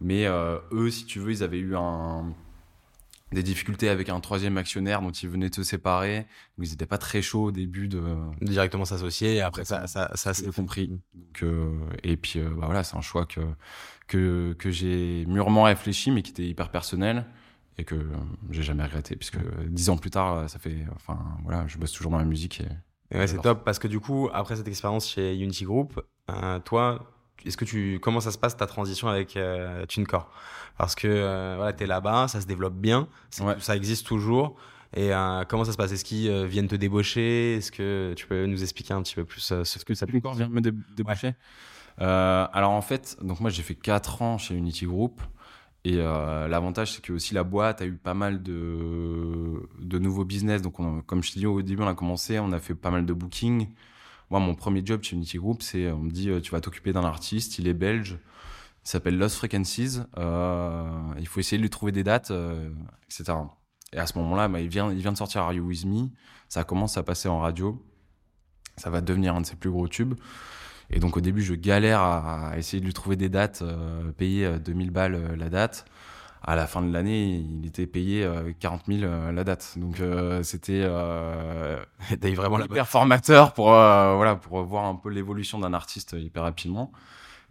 Mais 0.00 0.26
euh, 0.26 0.58
eux, 0.72 0.90
si 0.90 1.06
tu 1.06 1.20
veux, 1.20 1.30
ils 1.30 1.42
avaient 1.44 1.58
eu 1.58 1.76
un, 1.76 2.34
des 3.34 3.42
difficultés 3.42 3.88
avec 3.88 4.08
un 4.08 4.20
troisième 4.20 4.56
actionnaire 4.56 5.02
dont 5.02 5.10
ils 5.10 5.28
venaient 5.28 5.50
de 5.50 5.54
se 5.54 5.62
séparer. 5.62 6.26
ils 6.58 6.70
n'étaient 6.70 6.86
pas 6.86 6.98
très 6.98 7.20
chauds 7.22 7.44
au 7.44 7.52
début 7.52 7.88
de 7.88 8.02
directement 8.40 8.84
s'associer. 8.84 9.36
Et 9.36 9.40
après, 9.42 9.64
ça, 9.64 9.86
ça, 9.86 10.10
ça, 10.14 10.32
c'est 10.32 10.54
compris. 10.54 10.88
Donc, 10.88 11.44
et 12.02 12.16
puis 12.16 12.40
bah 12.40 12.66
voilà, 12.66 12.82
c'est 12.82 12.96
un 12.96 13.02
choix 13.02 13.26
que 13.26 13.40
que, 14.06 14.54
que 14.58 14.70
j'ai 14.70 15.24
mûrement 15.26 15.64
réfléchi, 15.64 16.10
mais 16.10 16.22
qui 16.22 16.30
était 16.30 16.46
hyper 16.46 16.70
personnel 16.70 17.26
et 17.78 17.84
que 17.84 17.96
j'ai 18.50 18.62
jamais 18.62 18.84
regretté 18.84 19.16
puisque 19.16 19.38
dix 19.66 19.90
ans 19.90 19.96
plus 19.96 20.10
tard 20.10 20.48
ça 20.48 20.58
fait 20.58 20.84
enfin 20.94 21.18
voilà 21.42 21.66
je 21.66 21.78
bosse 21.78 21.92
toujours 21.92 22.12
dans 22.12 22.18
la 22.18 22.24
musique 22.24 22.62
et, 23.10 23.18
ouais 23.18 23.26
c'est 23.26 23.40
top 23.40 23.64
parce 23.64 23.78
que 23.78 23.88
du 23.88 24.00
coup 24.00 24.28
après 24.32 24.56
cette 24.56 24.68
expérience 24.68 25.08
chez 25.08 25.36
Unity 25.36 25.64
Group 25.64 26.00
euh, 26.30 26.58
toi 26.60 27.13
est-ce 27.44 27.56
que 27.56 27.64
tu 27.64 27.98
comment 28.00 28.20
ça 28.20 28.30
se 28.30 28.38
passe 28.38 28.56
ta 28.56 28.66
transition 28.66 29.08
avec 29.08 29.36
euh, 29.36 29.86
TuneCore? 29.86 30.30
Parce 30.78 30.94
que 30.94 31.08
euh, 31.08 31.54
voilà 31.56 31.72
t'es 31.72 31.86
là-bas 31.86 32.28
ça 32.28 32.40
se 32.40 32.46
développe 32.46 32.74
bien 32.74 33.08
ça 33.30 33.76
existe 33.76 34.06
toujours. 34.06 34.56
Et 34.96 35.12
euh, 35.12 35.42
comment 35.48 35.64
ça 35.64 35.72
se 35.72 35.76
passe? 35.76 35.90
Est-ce 35.90 36.04
qu'ils 36.04 36.30
euh, 36.30 36.46
viennent 36.46 36.68
te 36.68 36.76
débaucher? 36.76 37.56
Est-ce 37.56 37.72
que 37.72 38.14
tu 38.16 38.26
peux 38.28 38.46
nous 38.46 38.62
expliquer 38.62 38.94
un 38.94 39.02
petit 39.02 39.16
peu 39.16 39.24
plus 39.24 39.40
ce 39.40 39.84
que 39.84 39.94
ça 39.94 40.06
TuneCore 40.06 40.34
vient 40.34 40.48
me 40.48 40.60
débaucher? 40.60 41.34
Alors 41.98 42.70
en 42.70 42.82
fait, 42.82 43.16
donc 43.20 43.40
moi 43.40 43.50
j'ai 43.50 43.62
fait 43.62 43.74
4 43.74 44.22
ans 44.22 44.38
chez 44.38 44.54
Unity 44.54 44.86
Group. 44.86 45.20
Et 45.86 45.96
l'avantage, 45.96 46.94
c'est 46.94 47.02
que 47.02 47.12
aussi 47.12 47.34
la 47.34 47.44
boîte 47.44 47.82
a 47.82 47.86
eu 47.86 47.92
pas 47.92 48.14
mal 48.14 48.42
de, 48.42 49.68
de 49.80 49.98
nouveaux 49.98 50.24
business. 50.24 50.62
Donc, 50.62 50.80
on 50.80 51.02
comme 51.02 51.22
je 51.22 51.32
te 51.32 51.38
dis 51.38 51.44
au 51.44 51.60
début, 51.60 51.82
on 51.82 51.86
a 51.86 51.94
commencé, 51.94 52.38
on 52.38 52.52
a 52.52 52.58
fait 52.58 52.74
pas 52.74 52.90
mal 52.90 53.04
de 53.04 53.12
bookings. 53.12 53.68
Moi, 54.34 54.40
mon 54.40 54.56
premier 54.56 54.84
job 54.84 55.00
chez 55.04 55.14
Unity 55.14 55.38
Group, 55.38 55.62
c'est 55.62 55.92
on 55.92 56.00
me 56.00 56.10
dit 56.10 56.28
euh, 56.28 56.40
tu 56.40 56.50
vas 56.50 56.60
t'occuper 56.60 56.92
d'un 56.92 57.04
artiste, 57.04 57.60
il 57.60 57.68
est 57.68 57.72
belge, 57.72 58.18
il 58.84 58.88
s'appelle 58.88 59.16
Lost 59.16 59.36
Frequencies. 59.36 60.00
Euh, 60.18 60.90
il 61.20 61.28
faut 61.28 61.38
essayer 61.38 61.56
de 61.56 61.62
lui 61.62 61.70
trouver 61.70 61.92
des 61.92 62.02
dates, 62.02 62.32
euh, 62.32 62.68
etc. 63.04 63.38
Et 63.92 63.98
à 63.98 64.08
ce 64.08 64.18
moment-là, 64.18 64.48
bah, 64.48 64.58
il, 64.58 64.66
vient, 64.66 64.90
de 64.90 65.16
sortir 65.16 65.42
Are 65.42 65.52
You 65.52 65.62
With 65.64 65.84
Me. 65.84 66.08
Ça 66.48 66.64
commence 66.64 66.96
à 66.96 67.04
passer 67.04 67.28
en 67.28 67.38
radio. 67.38 67.80
Ça 68.76 68.90
va 68.90 69.00
devenir 69.02 69.36
un 69.36 69.42
de 69.42 69.46
ses 69.46 69.54
plus 69.54 69.70
gros 69.70 69.86
tubes. 69.86 70.14
Et 70.90 70.98
donc 71.00 71.16
au 71.16 71.20
début, 71.20 71.42
je 71.42 71.54
galère 71.54 72.00
à, 72.00 72.54
essayer 72.56 72.80
de 72.80 72.86
lui 72.86 72.92
trouver 72.92 73.16
des 73.16 73.28
dates, 73.28 73.62
euh, 73.62 74.12
payer 74.12 74.58
2000 74.58 74.88
euh, 74.88 74.90
balles 74.90 75.14
euh, 75.14 75.36
la 75.36 75.48
date. 75.48 75.86
À 76.46 76.56
la 76.56 76.66
fin 76.66 76.82
de 76.82 76.92
l'année, 76.92 77.36
il 77.36 77.66
était 77.66 77.86
payé 77.86 78.28
40 78.60 78.82
000 78.86 79.10
la 79.32 79.44
date. 79.44 79.74
Donc 79.76 79.96
c'était 80.42 80.82
euh, 80.84 81.82
vraiment 82.20 82.60
hyper 82.60 82.86
formateur 82.86 83.54
pour 83.54 83.68
voilà 83.68 84.36
pour 84.36 84.62
voir 84.62 84.84
un 84.84 84.94
peu 84.94 85.08
l'évolution 85.08 85.58
d'un 85.58 85.72
artiste 85.72 86.14
hyper 86.18 86.42
rapidement. 86.42 86.92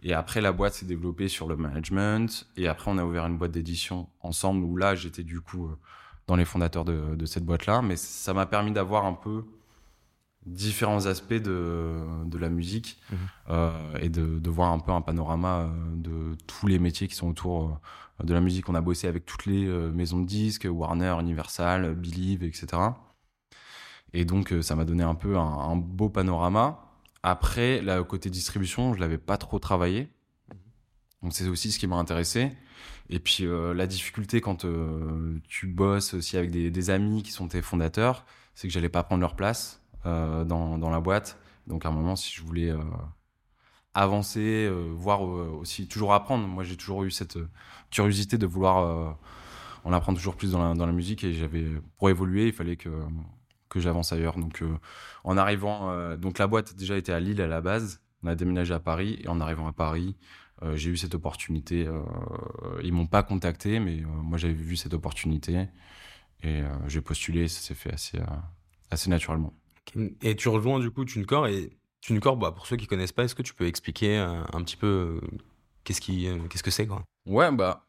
Et 0.04 0.12
après, 0.12 0.40
la 0.40 0.52
boîte 0.52 0.74
s'est 0.74 0.86
développée 0.86 1.28
sur 1.28 1.48
le 1.48 1.56
management. 1.56 2.46
Et 2.56 2.68
après, 2.68 2.90
on 2.90 2.98
a 2.98 3.04
ouvert 3.04 3.26
une 3.26 3.38
boîte 3.38 3.52
d'édition 3.52 4.06
ensemble 4.20 4.62
où 4.62 4.76
là, 4.76 4.94
j'étais 4.94 5.22
du 5.22 5.40
coup 5.40 5.70
dans 6.26 6.36
les 6.36 6.44
fondateurs 6.44 6.84
de, 6.84 7.16
de 7.16 7.26
cette 7.26 7.44
boîte-là. 7.44 7.82
Mais 7.82 7.96
ça 7.96 8.32
m'a 8.34 8.46
permis 8.46 8.70
d'avoir 8.70 9.06
un 9.06 9.14
peu 9.14 9.44
différents 10.46 11.06
aspects 11.06 11.32
de, 11.34 11.96
de 12.26 12.38
la 12.38 12.48
musique 12.48 12.98
mhm. 13.10 13.18
euh, 13.50 13.98
et 14.00 14.08
de, 14.08 14.38
de, 14.38 14.50
voir 14.50 14.72
un 14.72 14.78
peu 14.78 14.92
un 14.92 15.00
panorama 15.00 15.60
euh, 15.60 15.68
de 15.96 16.36
tous 16.46 16.66
les 16.66 16.78
métiers 16.78 17.08
qui 17.08 17.14
sont 17.14 17.28
autour 17.28 17.80
euh, 18.20 18.24
de 18.24 18.34
la 18.34 18.40
musique. 18.40 18.68
On 18.68 18.74
a 18.74 18.80
bossé 18.80 19.08
avec 19.08 19.24
toutes 19.24 19.46
les 19.46 19.66
maisons 19.66 20.20
de 20.20 20.26
disques, 20.26 20.68
Warner, 20.70 21.16
Universal, 21.20 21.94
Believe, 21.94 22.44
etc. 22.44 22.66
Et 24.12 24.24
donc 24.24 24.54
ça 24.60 24.76
m'a 24.76 24.84
donné 24.84 25.02
un 25.02 25.16
peu 25.16 25.36
un, 25.36 25.42
un, 25.42 25.76
beau 25.76 26.08
panorama. 26.08 26.80
Après, 27.24 27.80
là, 27.80 28.02
côté 28.04 28.30
distribution, 28.30 28.94
je 28.94 29.00
l'avais 29.00 29.18
pas 29.18 29.36
trop 29.36 29.58
travaillé. 29.58 30.08
Donc 31.22 31.32
c'est 31.32 31.48
aussi 31.48 31.72
ce 31.72 31.78
qui 31.78 31.88
m'a 31.88 31.96
intéressé. 31.96 32.52
Et 33.10 33.18
puis 33.18 33.46
la 33.48 33.86
difficulté 33.88 34.40
quand 34.40 34.64
tu 35.48 35.66
bosses 35.66 36.14
aussi 36.14 36.36
avec 36.36 36.52
des, 36.52 36.70
des 36.70 36.90
amis 36.90 37.24
qui 37.24 37.32
sont 37.32 37.48
tes 37.48 37.62
fondateurs, 37.62 38.24
c'est 38.54 38.68
que 38.68 38.72
j'allais 38.72 38.88
pas 38.88 39.02
prendre 39.02 39.22
leur 39.22 39.34
place 39.34 39.83
dans, 40.04 40.78
dans, 40.78 40.90
la 40.90 41.00
boîte. 41.00 41.38
Donc 41.66 41.86
à 41.86 41.88
un 41.88 41.92
moment, 41.92 42.16
si 42.16 42.34
je 42.34 42.42
voulais 42.42 42.70
euh, 42.70 42.78
avancer, 43.94 44.66
euh, 44.68 44.92
voir 44.94 45.22
aussi 45.22 45.88
toujours 45.88 46.12
apprendre, 46.12 46.46
moi 46.46 46.64
j'ai 46.64 46.76
toujours 46.76 47.04
eu 47.04 47.10
cette 47.10 47.38
curiosité 47.90 48.38
de 48.38 48.46
vouloir 48.46 49.16
en 49.84 49.92
apprendre 49.92 50.18
toujours 50.18 50.36
plus 50.36 50.52
dans 50.52 50.74
la, 50.74 50.92
musique 50.92 51.24
et 51.24 51.32
j'avais 51.32 51.66
pour 51.98 52.10
évoluer, 52.10 52.48
il 52.48 52.52
fallait 52.52 52.76
que 52.76 52.90
que 53.68 53.80
j'avance 53.80 54.12
ailleurs. 54.12 54.38
Donc 54.38 54.62
en 55.24 55.36
arrivant, 55.36 56.16
donc 56.16 56.38
la 56.38 56.46
boîte 56.46 56.76
déjà 56.76 56.96
était 56.96 57.12
à 57.12 57.20
Lille 57.20 57.40
à 57.40 57.46
la 57.46 57.60
base. 57.60 58.00
On 58.22 58.26
a 58.26 58.34
déménagé 58.34 58.72
à 58.72 58.80
Paris 58.80 59.20
et 59.22 59.28
en 59.28 59.40
arrivant 59.40 59.66
à 59.66 59.72
Paris, 59.72 60.16
euh, 60.62 60.76
j'ai 60.76 60.90
eu 60.90 60.96
cette 60.96 61.14
opportunité. 61.14 61.86
Euh, 61.86 62.02
ils 62.82 62.92
m'ont 62.92 63.06
pas 63.06 63.22
contacté, 63.22 63.80
mais 63.80 64.00
euh, 64.00 64.06
moi 64.06 64.38
j'avais 64.38 64.54
vu 64.54 64.76
cette 64.76 64.94
opportunité 64.94 65.66
et 66.42 66.62
j'ai 66.86 67.00
postulé. 67.00 67.48
Ça 67.48 67.60
s'est 67.60 67.74
fait 67.74 67.92
assez, 67.92 68.18
assez 68.90 69.08
naturellement. 69.08 69.54
Et 70.22 70.36
tu 70.36 70.48
rejoins 70.48 70.80
du 70.80 70.90
coup 70.90 71.04
TuneCore 71.04 71.46
et 71.46 71.70
TuneCore, 72.00 72.36
bah, 72.36 72.52
pour 72.52 72.66
ceux 72.66 72.76
qui 72.76 72.86
connaissent 72.86 73.12
pas, 73.12 73.24
est-ce 73.24 73.34
que 73.34 73.42
tu 73.42 73.54
peux 73.54 73.66
expliquer 73.66 74.16
un, 74.18 74.34
euh, 74.34 74.44
un 74.52 74.62
petit 74.62 74.76
peu 74.76 75.20
euh, 75.22 75.26
qu'est-ce 75.84 76.00
qui, 76.00 76.26
euh, 76.28 76.38
qu'est-ce 76.50 76.62
que 76.62 76.70
c'est 76.70 76.86
quoi? 76.86 77.02
Ouais, 77.26 77.50
bah 77.52 77.86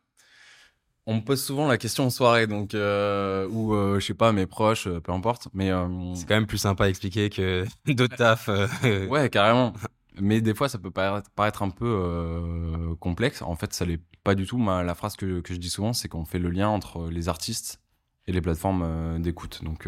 on 1.07 1.17
me 1.17 1.21
pose 1.21 1.43
souvent 1.43 1.67
la 1.67 1.77
question 1.77 2.05
en 2.05 2.09
soirée, 2.09 2.47
donc 2.47 2.73
euh, 2.73 3.47
ou 3.49 3.75
euh, 3.75 3.99
je 3.99 4.05
sais 4.07 4.15
pas 4.15 4.31
mes 4.31 4.47
proches, 4.47 4.87
peu 4.87 5.11
importe. 5.11 5.49
Mais 5.53 5.69
c'est 6.15 6.27
quand 6.27 6.33
même 6.33 6.47
plus 6.47 6.57
sympa 6.57 6.85
à 6.85 6.89
expliquer 6.89 7.29
que 7.29 7.63
de 7.85 8.07
taf. 8.07 8.49
ouais, 9.09 9.29
carrément. 9.29 9.73
Mais 10.19 10.41
des 10.41 10.55
fois, 10.55 10.67
ça 10.67 10.79
peut 10.79 10.89
paraître, 10.89 11.29
paraître 11.29 11.61
un 11.61 11.69
peu 11.69 12.95
complexe. 12.99 13.43
En 13.43 13.55
fait, 13.55 13.71
ça 13.73 13.85
l'est 13.85 14.01
pas 14.23 14.33
du 14.33 14.47
tout. 14.47 14.57
Ma, 14.57 14.81
la 14.81 14.95
phrase 14.95 15.15
que, 15.15 15.41
que 15.41 15.53
je 15.53 15.59
dis 15.59 15.69
souvent, 15.69 15.93
c'est 15.93 16.07
qu'on 16.07 16.25
fait 16.25 16.39
le 16.39 16.49
lien 16.49 16.69
entre 16.69 17.07
les 17.11 17.29
artistes 17.29 17.81
et 18.25 18.31
les 18.31 18.41
plateformes 18.41 19.21
d'écoute. 19.21 19.63
Donc 19.63 19.87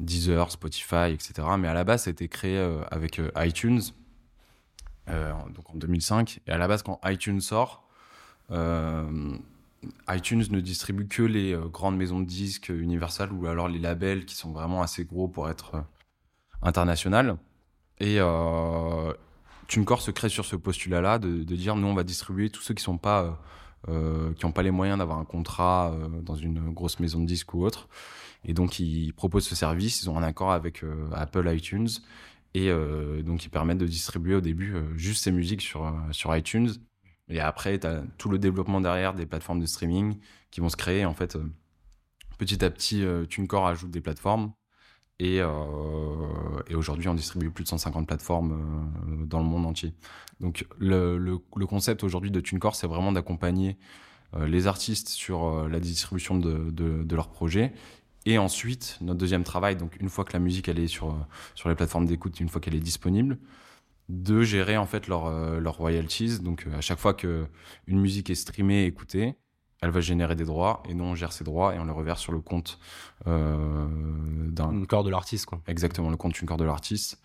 Deezer, 0.00 0.50
Spotify, 0.50 1.12
etc. 1.12 1.48
Mais 1.58 1.68
à 1.68 1.74
la 1.74 1.84
base, 1.84 2.04
ça 2.04 2.10
a 2.10 2.12
été 2.12 2.28
créé 2.28 2.58
avec 2.90 3.20
iTunes, 3.36 3.80
donc 5.08 5.70
en 5.70 5.74
2005. 5.74 6.40
Et 6.46 6.52
à 6.52 6.58
la 6.58 6.68
base, 6.68 6.82
quand 6.82 7.00
iTunes 7.04 7.40
sort, 7.40 7.88
iTunes 10.08 10.44
ne 10.50 10.60
distribue 10.60 11.08
que 11.08 11.22
les 11.22 11.58
grandes 11.72 11.96
maisons 11.96 12.20
de 12.20 12.26
disques 12.26 12.68
Universal 12.68 13.32
ou 13.32 13.46
alors 13.46 13.68
les 13.68 13.78
labels 13.78 14.24
qui 14.24 14.36
sont 14.36 14.52
vraiment 14.52 14.82
assez 14.82 15.04
gros 15.04 15.28
pour 15.28 15.48
être 15.48 15.84
international. 16.62 17.36
Et 18.00 18.16
euh, 18.18 19.12
TuneCore 19.66 20.02
se 20.02 20.10
crée 20.10 20.28
sur 20.28 20.44
ce 20.44 20.56
postulat-là 20.56 21.18
de, 21.18 21.42
dire 21.42 21.76
nous, 21.76 21.88
on 21.88 21.94
va 21.94 22.04
distribuer 22.04 22.50
tous 22.50 22.62
ceux 22.62 22.74
qui 22.74 22.82
sont 22.82 22.98
pas. 22.98 23.40
Euh, 23.86 24.32
qui 24.34 24.44
n'ont 24.44 24.52
pas 24.52 24.62
les 24.62 24.72
moyens 24.72 24.98
d'avoir 24.98 25.18
un 25.18 25.24
contrat 25.24 25.92
euh, 25.92 26.20
dans 26.20 26.34
une 26.34 26.70
grosse 26.70 26.98
maison 26.98 27.20
de 27.20 27.26
disques 27.26 27.54
ou 27.54 27.64
autre. 27.64 27.88
Et 28.44 28.52
donc, 28.52 28.80
ils 28.80 29.12
proposent 29.12 29.46
ce 29.46 29.54
service. 29.54 30.02
Ils 30.02 30.10
ont 30.10 30.18
un 30.18 30.22
accord 30.22 30.50
avec 30.50 30.82
euh, 30.82 31.08
Apple 31.12 31.48
iTunes. 31.54 31.88
Et 32.54 32.72
donc, 33.22 33.44
ils 33.44 33.50
permettent 33.50 33.78
de 33.78 33.86
distribuer 33.86 34.34
au 34.34 34.40
début 34.40 34.74
juste 34.96 35.22
ces 35.22 35.30
musiques 35.30 35.60
sur, 35.60 35.94
sur 36.10 36.34
iTunes. 36.34 36.70
Et 37.28 37.38
après, 37.38 37.78
tu 37.78 37.86
as 37.86 38.02
tout 38.16 38.30
le 38.30 38.38
développement 38.38 38.80
derrière 38.80 39.14
des 39.14 39.26
plateformes 39.26 39.60
de 39.60 39.66
streaming 39.66 40.18
qui 40.50 40.60
vont 40.60 40.70
se 40.70 40.76
créer. 40.76 41.04
En 41.04 41.14
fait, 41.14 41.38
petit 42.36 42.64
à 42.64 42.70
petit, 42.70 43.04
TuneCore 43.28 43.66
ajoute 43.66 43.90
des 43.90 44.00
plateformes. 44.00 44.50
Et, 45.20 45.40
euh, 45.40 45.48
et 46.68 46.74
aujourd'hui, 46.74 47.08
on 47.08 47.14
distribue 47.14 47.50
plus 47.50 47.64
de 47.64 47.68
150 47.68 48.06
plateformes 48.06 48.52
euh, 48.52 49.26
dans 49.26 49.40
le 49.40 49.46
monde 49.46 49.66
entier. 49.66 49.92
Donc, 50.40 50.66
le, 50.78 51.18
le, 51.18 51.38
le 51.56 51.66
concept 51.66 52.04
aujourd'hui 52.04 52.30
de 52.30 52.40
TuneCore, 52.40 52.76
c'est 52.76 52.86
vraiment 52.86 53.10
d'accompagner 53.10 53.76
euh, 54.36 54.46
les 54.46 54.68
artistes 54.68 55.08
sur 55.08 55.68
la 55.68 55.80
distribution 55.80 56.38
de, 56.38 56.70
de, 56.70 57.02
de 57.02 57.16
leurs 57.16 57.30
projets. 57.30 57.72
Et 58.26 58.38
ensuite, 58.38 58.98
notre 59.00 59.18
deuxième 59.18 59.42
travail, 59.42 59.76
donc 59.76 59.96
une 60.00 60.08
fois 60.08 60.24
que 60.24 60.32
la 60.34 60.38
musique 60.38 60.68
elle 60.68 60.78
est 60.78 60.86
sur, 60.86 61.16
sur 61.54 61.68
les 61.68 61.74
plateformes 61.74 62.06
d'écoute, 62.06 62.38
une 62.40 62.48
fois 62.48 62.60
qu'elle 62.60 62.74
est 62.74 62.80
disponible, 62.80 63.38
de 64.08 64.42
gérer 64.42 64.76
en 64.76 64.86
fait 64.86 65.08
leurs 65.08 65.30
leur 65.60 65.76
royalties. 65.76 66.40
Donc 66.40 66.66
à 66.76 66.80
chaque 66.80 66.98
fois 66.98 67.14
que 67.14 67.46
une 67.86 68.00
musique 68.00 68.28
est 68.28 68.34
streamée 68.34 68.84
écoutée, 68.84 69.36
elle 69.80 69.90
va 69.90 70.00
générer 70.00 70.34
des 70.34 70.44
droits 70.44 70.82
et 70.88 70.94
nous 70.94 71.04
on 71.04 71.14
gère 71.14 71.32
ces 71.32 71.44
droits 71.44 71.74
et 71.74 71.78
on 71.78 71.84
les 71.84 71.92
reverse 71.92 72.20
sur 72.20 72.32
le 72.32 72.40
compte 72.40 72.78
euh, 73.26 73.86
d'un 74.48 74.84
corps 74.84 75.04
de 75.04 75.10
l'artiste 75.10 75.46
quoi. 75.46 75.60
Exactement, 75.66 76.10
le 76.10 76.16
compte 76.16 76.34
d'une 76.34 76.48
corps 76.48 76.56
de 76.56 76.64
l'artiste 76.64 77.20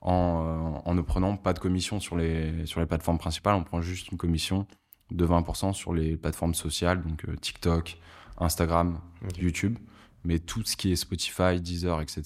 en, 0.00 0.44
euh, 0.44 0.80
en, 0.84 0.94
ne 0.94 1.00
prenant 1.00 1.36
pas 1.36 1.54
de 1.54 1.58
commission 1.58 2.00
sur 2.00 2.16
les 2.16 2.66
sur 2.66 2.80
les 2.80 2.86
plateformes 2.86 3.18
principales, 3.18 3.54
on 3.54 3.64
prend 3.64 3.80
juste 3.80 4.10
une 4.10 4.18
commission 4.18 4.66
de 5.10 5.26
20% 5.26 5.72
sur 5.72 5.94
les 5.94 6.16
plateformes 6.16 6.54
sociales 6.54 7.02
donc 7.02 7.24
euh, 7.26 7.36
TikTok, 7.36 7.98
Instagram, 8.38 9.00
YouTube, 9.38 9.78
mais 10.24 10.38
tout 10.38 10.62
ce 10.64 10.76
qui 10.76 10.92
est 10.92 10.96
Spotify, 10.96 11.60
Deezer, 11.60 12.00
etc. 12.02 12.22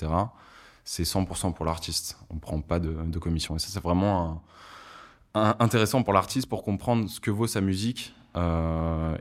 C'est 0.85 1.03
100% 1.03 1.53
pour 1.53 1.67
l'artiste. 1.67 2.19
On 2.31 2.39
prend 2.39 2.61
pas 2.63 2.81
de, 2.81 2.93
de 3.05 3.19
commission 3.19 3.57
et 3.57 3.59
ça 3.59 3.69
c'est 3.69 3.83
vraiment 3.83 4.43
intéressant 5.35 6.03
pour 6.03 6.15
l'artiste 6.15 6.49
pour 6.49 6.65
comprendre 6.65 7.09
ce 7.09 7.21
que 7.21 7.31
vaut 7.31 7.47
sa 7.47 7.61
musique 7.61 8.15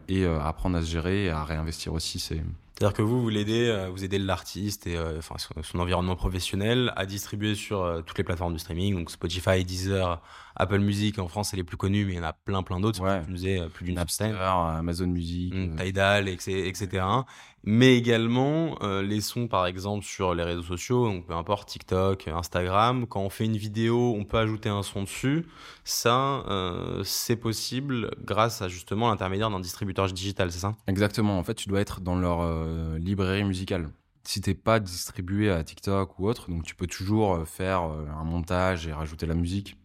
et 0.07 0.23
euh, 0.23 0.39
apprendre 0.41 0.77
à 0.77 0.81
se 0.81 0.87
gérer 0.87 1.25
et 1.25 1.29
à 1.29 1.43
réinvestir 1.43 1.93
aussi. 1.93 2.19
C'est 2.19 2.41
c'est-à-dire 2.79 2.95
que 2.95 3.01
vous, 3.01 3.19
vous 3.19 3.29
l'aidez, 3.29 3.69
euh, 3.69 3.89
vous 3.89 4.05
aidez 4.05 4.19
l'artiste 4.19 4.85
et 4.85 4.99
enfin, 5.17 5.33
son, 5.63 5.79
environnement 5.79 6.15
professionnel 6.15 6.93
à 6.95 7.07
distribuer 7.07 7.55
sur 7.55 8.03
toutes 8.05 8.19
les 8.19 8.23
plateformes 8.23 8.53
de 8.53 8.59
streaming, 8.59 8.93
donc 8.93 9.09
Spotify, 9.09 9.65
Deezer, 9.65 10.21
Apple 10.55 10.77
Music 10.77 11.17
en 11.17 11.27
France, 11.27 11.49
c'est 11.49 11.57
les 11.57 11.63
plus 11.63 11.77
connus, 11.77 12.05
mais 12.05 12.13
il 12.13 12.15
y 12.17 12.19
en 12.19 12.23
a 12.23 12.33
plein, 12.33 12.61
plein 12.61 12.79
d'autres. 12.79 13.01
Ouais. 13.01 13.23
Nous 13.29 13.69
plus 13.69 13.85
d'une 13.85 13.95
Napster, 13.95 14.31
Amazon 14.39 15.07
Music, 15.07 15.55
mmh, 15.55 15.75
Tidal, 15.77 16.27
etc 16.27 17.03
mais 17.69 17.97
également 17.97 18.81
euh, 18.81 19.01
les 19.01 19.19
sons 19.19 19.49
par 19.49 19.65
exemple 19.65 20.05
sur 20.05 20.33
les 20.33 20.43
réseaux 20.43 20.63
sociaux, 20.63 21.05
donc 21.05 21.27
peu 21.27 21.33
importe 21.33 21.67
TikTok, 21.67 22.29
Instagram, 22.29 23.05
quand 23.07 23.19
on 23.19 23.29
fait 23.29 23.43
une 23.43 23.57
vidéo, 23.57 24.15
on 24.17 24.23
peut 24.23 24.37
ajouter 24.37 24.69
un 24.69 24.83
son 24.83 25.03
dessus. 25.03 25.45
Ça, 25.83 26.45
euh, 26.47 27.03
c'est 27.03 27.35
possible 27.35 28.11
grâce 28.23 28.61
à 28.61 28.69
justement 28.69 29.09
l'intermédiaire 29.09 29.49
d'un 29.49 29.59
distributeur 29.59 30.07
digital, 30.07 30.49
c'est 30.49 30.59
ça? 30.59 30.77
Exactement. 30.87 31.37
En 31.37 31.43
fait, 31.43 31.55
tu 31.55 31.67
dois 31.67 31.81
être 31.81 31.99
dans 31.99 32.15
leur 32.15 32.39
euh, 32.39 32.97
librairie 32.99 33.43
musicale. 33.43 33.89
Si 34.23 34.39
t'es 34.39 34.53
pas 34.53 34.79
distribué 34.79 35.51
à 35.51 35.61
TikTok 35.61 36.19
ou 36.19 36.29
autre, 36.29 36.49
donc 36.49 36.63
tu 36.63 36.73
peux 36.73 36.87
toujours 36.87 37.45
faire 37.45 37.81
un 37.81 38.23
montage 38.23 38.87
et 38.87 38.93
rajouter 38.93 39.25
la 39.25 39.35
musique. 39.35 39.75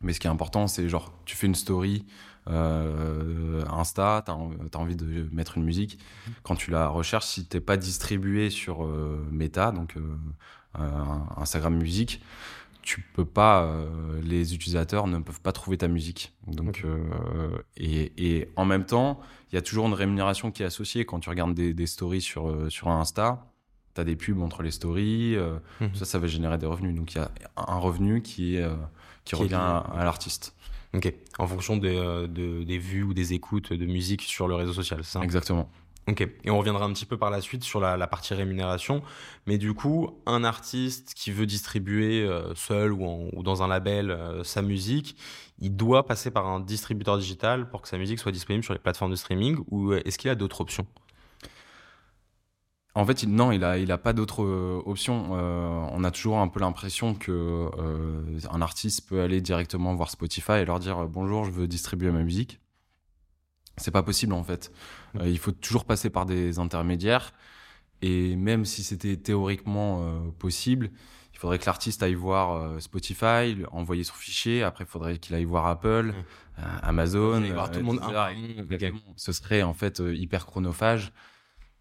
Mais 0.00 0.12
ce 0.12 0.20
qui 0.20 0.26
est 0.26 0.30
important, 0.30 0.66
c'est 0.66 0.88
genre 0.88 1.12
tu 1.24 1.36
fais 1.36 1.46
une 1.46 1.54
story 1.54 2.04
euh, 2.48 3.64
Insta, 3.70 4.22
tu 4.24 4.30
as, 4.30 4.80
envie 4.80 4.96
de 4.96 5.28
mettre 5.32 5.58
une 5.58 5.64
musique. 5.64 5.98
Quand 6.42 6.56
tu 6.56 6.70
la 6.70 6.88
recherches, 6.88 7.26
si 7.26 7.46
t'es 7.46 7.60
pas 7.60 7.76
distribué 7.76 8.50
sur 8.50 8.84
euh, 8.84 9.26
Meta, 9.30 9.72
donc 9.72 9.96
euh, 9.96 10.80
Instagram 11.36 11.76
Musique, 11.76 12.22
tu 12.82 13.04
peux 13.12 13.26
pas, 13.26 13.70
les 14.22 14.54
utilisateurs 14.54 15.06
ne 15.08 15.18
peuvent 15.18 15.42
pas 15.42 15.52
trouver 15.52 15.76
ta 15.76 15.88
musique. 15.88 16.32
Donc, 16.46 16.86
et, 17.76 18.12
et, 18.16 18.48
en 18.56 18.64
même 18.64 18.86
temps, 18.86 19.20
il 19.52 19.56
y 19.56 19.58
a 19.58 19.62
toujours 19.62 19.86
une 19.88 19.92
rémunération 19.92 20.50
qui 20.50 20.62
est 20.62 20.66
associée. 20.66 21.04
Quand 21.04 21.20
tu 21.20 21.28
regardes 21.28 21.52
des, 21.52 21.74
des 21.74 21.86
stories 21.86 22.22
sur, 22.22 22.70
sur 22.70 22.88
Insta, 22.88 23.44
tu 23.94 24.00
as 24.00 24.04
des 24.04 24.16
pubs 24.16 24.40
entre 24.40 24.62
les 24.62 24.70
stories, 24.70 25.36
mhm. 25.80 25.94
ça, 25.94 26.06
ça 26.06 26.18
va 26.18 26.28
générer 26.28 26.56
des 26.56 26.64
revenus. 26.64 26.94
Donc 26.94 27.14
il 27.14 27.18
y 27.18 27.20
a 27.20 27.30
un 27.56 27.78
revenu 27.78 28.22
qui, 28.22 28.56
est, 28.56 28.66
qui, 29.26 29.34
revient 29.34 29.56
à 29.56 30.04
l'artiste. 30.04 30.54
Ok, 30.94 31.12
en 31.38 31.46
fonction 31.46 31.76
des, 31.76 31.96
euh, 31.96 32.26
des 32.26 32.78
vues 32.78 33.02
ou 33.02 33.14
des 33.14 33.34
écoutes 33.34 33.72
de 33.72 33.86
musique 33.86 34.22
sur 34.22 34.48
le 34.48 34.54
réseau 34.54 34.72
social, 34.72 35.00
c'est 35.04 35.18
ça 35.18 35.20
Exactement. 35.22 35.70
Ok, 36.08 36.22
et 36.22 36.50
on 36.50 36.58
reviendra 36.58 36.86
un 36.86 36.92
petit 36.94 37.04
peu 37.04 37.18
par 37.18 37.28
la 37.28 37.42
suite 37.42 37.62
sur 37.62 37.80
la, 37.80 38.06
partie 38.06 38.32
rémunération. 38.32 39.02
Mais 39.46 39.58
du 39.58 39.74
coup, 39.74 40.18
un 40.24 40.42
artiste 40.42 41.12
qui 41.14 41.30
veut 41.30 41.44
distribuer 41.44 42.22
euh, 42.22 42.54
seul 42.54 42.92
ou, 42.92 43.28
ou, 43.34 43.42
dans 43.42 43.62
un 43.62 43.68
label 43.68 44.10
euh, 44.10 44.42
sa 44.42 44.62
musique, 44.62 45.16
il 45.58 45.76
doit 45.76 46.06
passer 46.06 46.30
par 46.30 46.46
un 46.46 46.60
distributeur 46.60 47.18
digital 47.18 47.68
pour 47.68 47.82
que 47.82 47.88
sa 47.88 47.98
musique 47.98 48.18
soit 48.18 48.32
disponible 48.32 48.64
sur 48.64 48.72
les 48.72 48.78
plateformes 48.78 49.10
de 49.10 49.16
streaming 49.16 49.58
ou 49.70 49.92
est-ce 49.92 50.16
qu'il 50.16 50.30
a 50.30 50.34
d'autres 50.34 50.62
options? 50.62 50.86
En 52.98 53.06
fait, 53.06 53.22
non, 53.28 53.52
il 53.52 53.60
n'a 53.60 53.78
il 53.78 53.92
a 53.92 53.98
pas 53.98 54.12
d'autre 54.12 54.42
euh, 54.42 54.82
option. 54.84 55.28
Euh, 55.32 55.86
on 55.92 56.02
a 56.02 56.10
toujours 56.10 56.38
un 56.38 56.48
peu 56.48 56.58
l'impression 56.58 57.14
que 57.14 57.30
euh, 57.78 58.40
un 58.50 58.60
artiste 58.60 59.08
peut 59.08 59.22
aller 59.22 59.40
directement 59.40 59.94
voir 59.94 60.10
Spotify 60.10 60.52
et 60.52 60.64
leur 60.64 60.80
dire 60.80 61.06
bonjour, 61.06 61.44
je 61.44 61.52
veux 61.52 61.68
distribuer 61.68 62.10
ma 62.10 62.24
musique. 62.24 62.58
C'est 63.76 63.92
pas 63.92 64.02
possible 64.02 64.32
en 64.32 64.42
fait. 64.42 64.72
il 65.24 65.38
faut 65.38 65.52
toujours 65.52 65.84
passer 65.84 66.10
par 66.10 66.26
des 66.26 66.58
intermédiaires. 66.58 67.32
Et 68.02 68.34
même 68.34 68.64
si 68.64 68.82
c'était 68.82 69.16
théoriquement 69.16 70.20
possible, 70.40 70.90
il 71.32 71.38
faudrait 71.38 71.60
que 71.60 71.66
l'artiste 71.66 72.02
aille 72.02 72.14
voir 72.14 72.80
Spotify, 72.80 73.56
envoyer 73.70 74.02
son 74.02 74.14
fichier. 74.14 74.64
Après, 74.64 74.82
il 74.82 74.88
faudrait 74.88 75.18
qu'il 75.18 75.36
aille 75.36 75.44
voir 75.44 75.66
Apple, 75.66 76.12
Amazon. 76.82 77.40
Voir 77.52 77.70
tout 77.70 77.78
le 77.78 77.84
monde. 77.84 78.00
Ce 79.14 79.30
serait 79.30 79.62
en 79.62 79.74
fait 79.74 80.02
hyper 80.12 80.46
chronophage. 80.46 81.12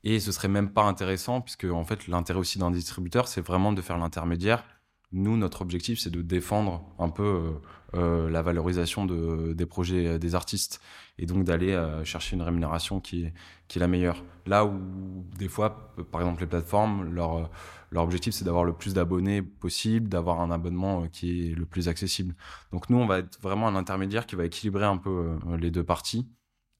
Et 0.09 0.21
ce 0.21 0.31
serait 0.31 0.47
même 0.47 0.69
pas 0.69 0.83
intéressant, 0.83 1.41
puisque 1.41 1.65
en 1.65 1.83
fait, 1.83 2.07
l'intérêt 2.07 2.39
aussi 2.39 2.59
d'un 2.59 2.71
distributeur, 2.71 3.27
c'est 3.27 3.41
vraiment 3.41 3.73
de 3.73 3.81
faire 3.81 3.97
l'intermédiaire. 3.97 4.63
Nous, 5.11 5.35
notre 5.35 5.61
objectif, 5.61 5.99
c'est 5.99 6.09
de 6.09 6.21
défendre 6.21 6.81
un 6.97 7.09
peu 7.09 7.23
euh, 7.23 7.51
euh, 7.95 8.29
la 8.29 8.41
valorisation 8.41 9.05
de, 9.05 9.51
des 9.51 9.65
projets 9.65 10.07
euh, 10.07 10.17
des 10.17 10.33
artistes 10.33 10.79
et 11.17 11.25
donc 11.25 11.43
d'aller 11.43 11.77
chercher 12.05 12.37
une 12.37 12.41
rémunération 12.41 13.01
qui 13.01 13.25
est, 13.25 13.75
la 13.75 13.89
meilleure. 13.89 14.23
Là 14.45 14.65
où, 14.65 14.79
des 15.37 15.49
fois, 15.49 15.93
par 16.09 16.21
exemple, 16.21 16.39
les 16.39 16.47
plateformes, 16.47 17.13
leur 17.13 17.49
objectif, 17.95 18.33
c'est 18.33 18.45
d'avoir 18.45 18.63
le 18.63 18.71
plus 18.71 18.93
d'abonnés 18.93 19.41
possible, 19.41 20.07
d'avoir 20.07 20.39
un 20.39 20.51
abonnement 20.51 21.05
qui 21.09 21.51
est 21.51 21.55
le 21.55 21.65
plus 21.65 21.89
accessible. 21.89 22.33
Donc 22.71 22.89
nous, 22.89 22.97
on 22.97 23.07
va 23.07 23.19
être 23.19 23.41
vraiment 23.41 23.67
un 23.67 23.75
intermédiaire 23.75 24.25
qui 24.25 24.37
va 24.37 24.45
équilibrer 24.45 24.85
un 24.85 24.97
peu 24.97 25.37
les 25.59 25.69
deux 25.69 25.83
parties 25.83 26.29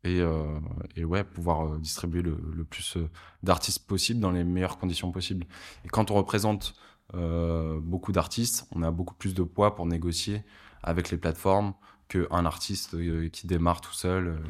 et, 0.04 0.22
euh, 0.22 0.60
et 0.96 1.06
ouais, 1.06 1.24
pouvoir 1.24 1.66
euh, 1.66 1.80
distribuer 1.80 2.22
le, 2.22 2.40
le 2.54 2.64
plus 2.64 2.98
euh, 2.98 3.10
d'artistes 3.44 3.86
possible 3.88 4.20
dans 4.20 4.32
les 4.32 4.44
meilleures 4.44 4.78
conditions 4.78 5.12
possibles. 5.12 5.46
Et 5.86 5.90
quand 5.90 6.12
on 6.12 6.16
représente 6.16 6.76
euh, 7.14 7.80
beaucoup 7.82 8.12
d'artistes, 8.12 8.68
on 8.72 8.84
a 8.84 8.92
beaucoup 8.92 9.16
plus 9.16 9.34
de 9.34 9.44
poids 9.44 9.76
pour 9.76 9.86
négocier 9.86 10.44
avec 10.84 11.10
les 11.10 11.18
plateformes 11.18 11.74
qu'un 12.10 12.46
artiste 12.46 12.96
qui 13.32 13.48
démarre 13.48 13.82
tout 13.82 13.92
seul 13.92 14.42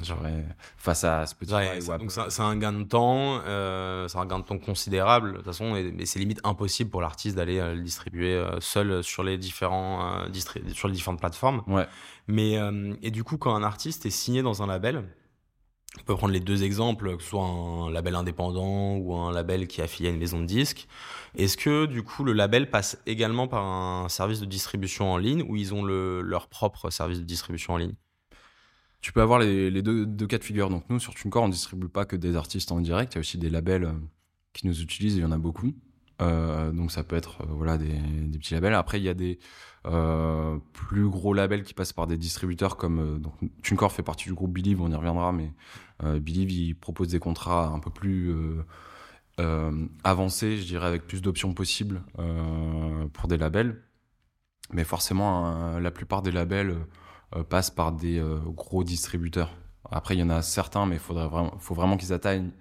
face 0.78 1.04
à 1.04 1.26
ce 1.26 1.34
petit 1.34 1.52
ouais, 1.56 1.80
donc 1.98 2.12
c'est 2.12 2.42
un 2.44 2.56
gain 2.56 2.72
de 2.72 2.84
temps 2.84 3.42
euh, 3.48 4.08
c'est 4.08 4.20
un 4.20 4.28
gain 4.28 4.38
de 4.38 4.44
temps 4.44 4.60
considérable 4.60 5.32
de 5.32 5.38
toute 5.38 5.46
façon 5.46 5.76
et, 5.76 6.06
c'est 6.06 6.20
limite 6.20 6.40
impossible 6.44 6.92
pour 6.92 7.02
l'artiste 7.02 7.36
d'aller 7.36 7.58
le 7.58 7.82
distribuer 7.82 8.46
seul 8.60 9.04
sur 9.04 9.24
les 9.24 9.40
différents 9.40 10.28
sur 10.72 10.88
les 10.88 10.94
différentes 10.94 11.20
plateformes 11.20 11.64
ouais. 11.66 11.88
mais 12.28 12.60
et 13.02 13.10
du 13.10 13.24
coup 13.24 13.40
quand 13.40 13.56
un 13.56 13.64
artiste 13.64 14.06
est 14.06 14.12
signé 14.12 14.44
dans 14.44 14.62
un 14.62 14.68
label 14.68 15.04
on 16.00 16.04
peut 16.04 16.16
prendre 16.16 16.34
les 16.34 16.40
deux 16.40 16.64
exemples, 16.64 17.18
que 17.18 17.24
ce 17.24 17.30
soit 17.30 17.44
un 17.44 17.92
label 17.92 18.16
indépendant 18.16 18.96
ou 18.98 19.16
un 19.16 19.32
label 19.32 19.68
qui 19.68 19.82
est 19.82 19.84
affilié 19.84 20.10
à 20.10 20.14
une 20.14 20.20
maison 20.20 20.40
de 20.40 20.46
disques. 20.46 20.88
Est-ce 21.36 21.58
que 21.58 21.86
du 21.86 22.04
coup 22.04 22.24
le 22.24 22.34
label 22.34 22.70
passe 22.70 23.02
également 23.06 23.48
par 23.48 23.66
un 23.66 24.10
service 24.10 24.40
de 24.40 24.46
distribution 24.46 25.12
en 25.12 25.18
ligne 25.18 25.44
ou 25.48 25.56
ils 25.56 25.74
ont 25.74 25.84
le, 25.84 26.22
leur 26.22 26.48
propre 26.48 26.90
service 26.90 27.20
de 27.20 27.26
distribution 27.26 27.74
en 27.74 27.78
ligne? 27.78 27.94
Tu 29.02 29.12
peux 29.12 29.22
avoir 29.22 29.40
les, 29.40 29.82
deux, 29.82 30.28
cas 30.28 30.38
de 30.38 30.44
figure. 30.44 30.70
Donc 30.70 30.84
nous 30.90 31.00
sur 31.00 31.14
TuneCore 31.14 31.44
on 31.44 31.50
distribue 31.50 31.88
pas 31.88 32.06
que 32.06 32.16
des 32.16 32.36
artistes 32.36 32.72
en 32.72 32.80
direct, 32.80 33.14
il 33.14 33.16
y 33.16 33.20
a 33.20 33.22
aussi 33.22 33.38
des 33.38 33.50
labels 33.50 33.94
qui 34.54 34.68
nous 34.68 34.82
utilisent, 34.82 35.16
il 35.16 35.22
y 35.22 35.26
en 35.26 35.32
a 35.32 35.38
beaucoup. 35.38 35.74
donc 36.20 36.92
ça 36.92 37.04
peut 37.04 37.16
être 37.16 37.46
voilà 37.48 37.78
des, 37.78 37.94
des, 37.94 38.40
petits 38.40 38.54
labels. 38.54 38.74
Après 38.74 39.00
il 39.00 39.04
y 39.04 39.10
a 39.10 39.14
des 39.14 39.40
plus 40.74 41.08
gros 41.08 41.34
labels 41.34 41.64
qui 41.64 41.74
passent 41.74 41.94
par 41.94 42.08
des 42.08 42.18
distributeurs 42.18 42.76
comme 42.76 43.20
donc 43.20 43.34
TuneCore 43.62 43.92
fait 43.92 44.04
partie 44.04 44.26
du 44.26 44.34
groupe 44.34 44.52
Believe, 44.52 44.82
on 44.82 44.92
y 44.92 44.96
reviendra, 44.96 45.32
mais 45.32 45.54
Believe 46.02 46.52
il 46.52 46.76
propose 46.76 47.10
des 47.10 47.20
contrats 47.20 47.68
un 47.68 47.80
peu 47.80 47.90
plus 47.90 48.36
avancés, 50.04 50.58
je 50.58 50.66
dirais 50.66 50.88
avec 50.88 51.08
plus 51.08 51.22
d'options 51.22 51.54
possibles 51.54 52.02
pour 53.14 53.28
des 53.28 53.38
labels. 53.38 53.84
Mais 54.74 54.84
forcément 54.84 55.80
la 55.80 55.92
plupart 55.92 56.22
des 56.22 56.32
labels 56.32 56.76
passent 57.50 57.72
par 57.72 57.92
des 57.94 58.22
gros 58.48 58.84
distributeurs. 58.84 59.56
Après, 59.90 60.16
il 60.16 60.20
y 60.20 60.24
en 60.24 60.30
a 60.30 60.42
certains, 60.42 60.86
mais 60.86 60.96
il 60.96 61.00
faut 61.00 61.74
vraiment 61.74 61.96
qu'ils 61.96 62.12
atteignent 62.12 62.52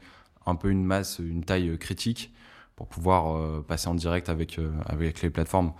un 0.44 0.54
peu 0.54 0.70
une 0.70 0.84
masse, 0.84 1.18
une 1.18 1.44
taille 1.44 1.76
critique 1.78 2.32
pour 2.76 2.88
pouvoir 2.88 3.36
euh, 3.36 3.64
passer 3.66 3.88
en 3.88 3.94
direct 3.94 4.28
avec, 4.28 4.58
euh, 4.58 4.70
avec 4.84 5.22
les 5.22 5.30
plateformes. 5.30 5.72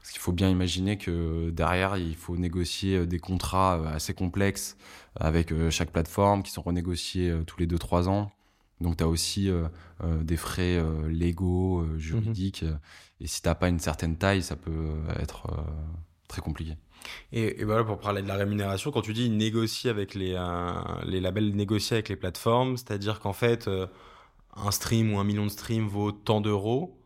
Parce 0.00 0.12
qu'il 0.12 0.20
faut 0.20 0.32
bien 0.32 0.48
imaginer 0.48 0.96
que 0.96 1.50
derrière, 1.50 1.96
il 1.96 2.14
faut 2.14 2.36
négocier 2.36 2.98
euh, 2.98 3.06
des 3.06 3.18
contrats 3.18 3.88
assez 3.88 4.14
complexes 4.14 4.76
avec 5.16 5.52
chaque 5.70 5.90
plateforme 5.90 6.42
qui 6.42 6.50
sont 6.50 6.62
renégociés 6.62 7.32
tous 7.46 7.58
les 7.60 7.66
2-3 7.68 8.08
ans. 8.08 8.32
Donc, 8.80 8.96
tu 8.96 9.04
as 9.04 9.08
aussi 9.08 9.48
des 10.02 10.36
frais 10.36 10.82
légaux, 11.08 11.86
juridiques. 11.96 12.64
Et 13.20 13.28
si 13.28 13.40
tu 13.40 13.48
n'as 13.48 13.54
pas 13.54 13.68
une 13.68 13.78
certaine 13.78 14.16
taille, 14.16 14.42
ça 14.42 14.56
peut 14.56 14.96
être 15.20 15.46
très 16.26 16.42
compliqué. 16.42 16.76
Et, 17.32 17.64
voilà, 17.64 17.84
pour 17.84 17.98
parler 17.98 18.22
de 18.22 18.28
la 18.28 18.36
rémunération, 18.36 18.90
quand 18.90 19.02
tu 19.02 19.12
dis 19.12 19.30
négocier 19.30 19.90
avec 19.90 20.14
les, 20.14 20.34
euh, 20.34 20.72
les 21.04 21.20
labels, 21.20 21.54
négocier 21.54 21.96
avec 21.96 22.08
les 22.08 22.16
plateformes, 22.16 22.76
c'est-à-dire 22.76 23.20
qu'en 23.20 23.32
fait, 23.32 23.68
euh, 23.68 23.86
un 24.56 24.70
stream 24.70 25.14
ou 25.14 25.18
un 25.18 25.24
million 25.24 25.44
de 25.44 25.50
streams 25.50 25.86
vaut 25.86 26.12
tant 26.12 26.40
d'euros, 26.40 27.00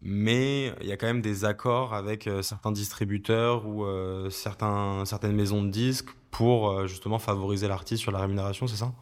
mais 0.00 0.74
il 0.80 0.86
y 0.86 0.92
a 0.92 0.96
quand 0.96 1.06
même 1.06 1.22
des 1.22 1.44
accords 1.44 1.94
avec 1.94 2.26
euh, 2.26 2.42
certains 2.42 2.72
distributeurs 2.72 3.66
ou 3.66 3.84
certains, 4.30 5.04
certaines 5.04 5.34
maisons 5.34 5.62
de 5.62 5.70
disques 5.70 6.10
pour 6.30 6.86
justement 6.86 7.18
favoriser 7.18 7.68
l'artiste 7.68 8.02
sur 8.02 8.12
la 8.12 8.18
rémunération, 8.18 8.66
c'est 8.66 8.76
ça? 8.76 8.92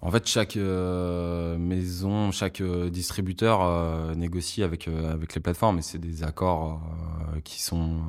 En 0.00 0.10
fait, 0.10 0.26
chaque 0.28 0.56
maison, 0.56 2.30
chaque 2.30 2.62
distributeur 2.62 4.14
négocie 4.16 4.62
avec, 4.62 4.86
avec 4.88 5.34
les 5.34 5.40
plateformes 5.40 5.78
et 5.78 5.82
c'est 5.82 5.98
des 5.98 6.22
accords 6.22 6.80
qui 7.44 7.62
sont 7.62 8.00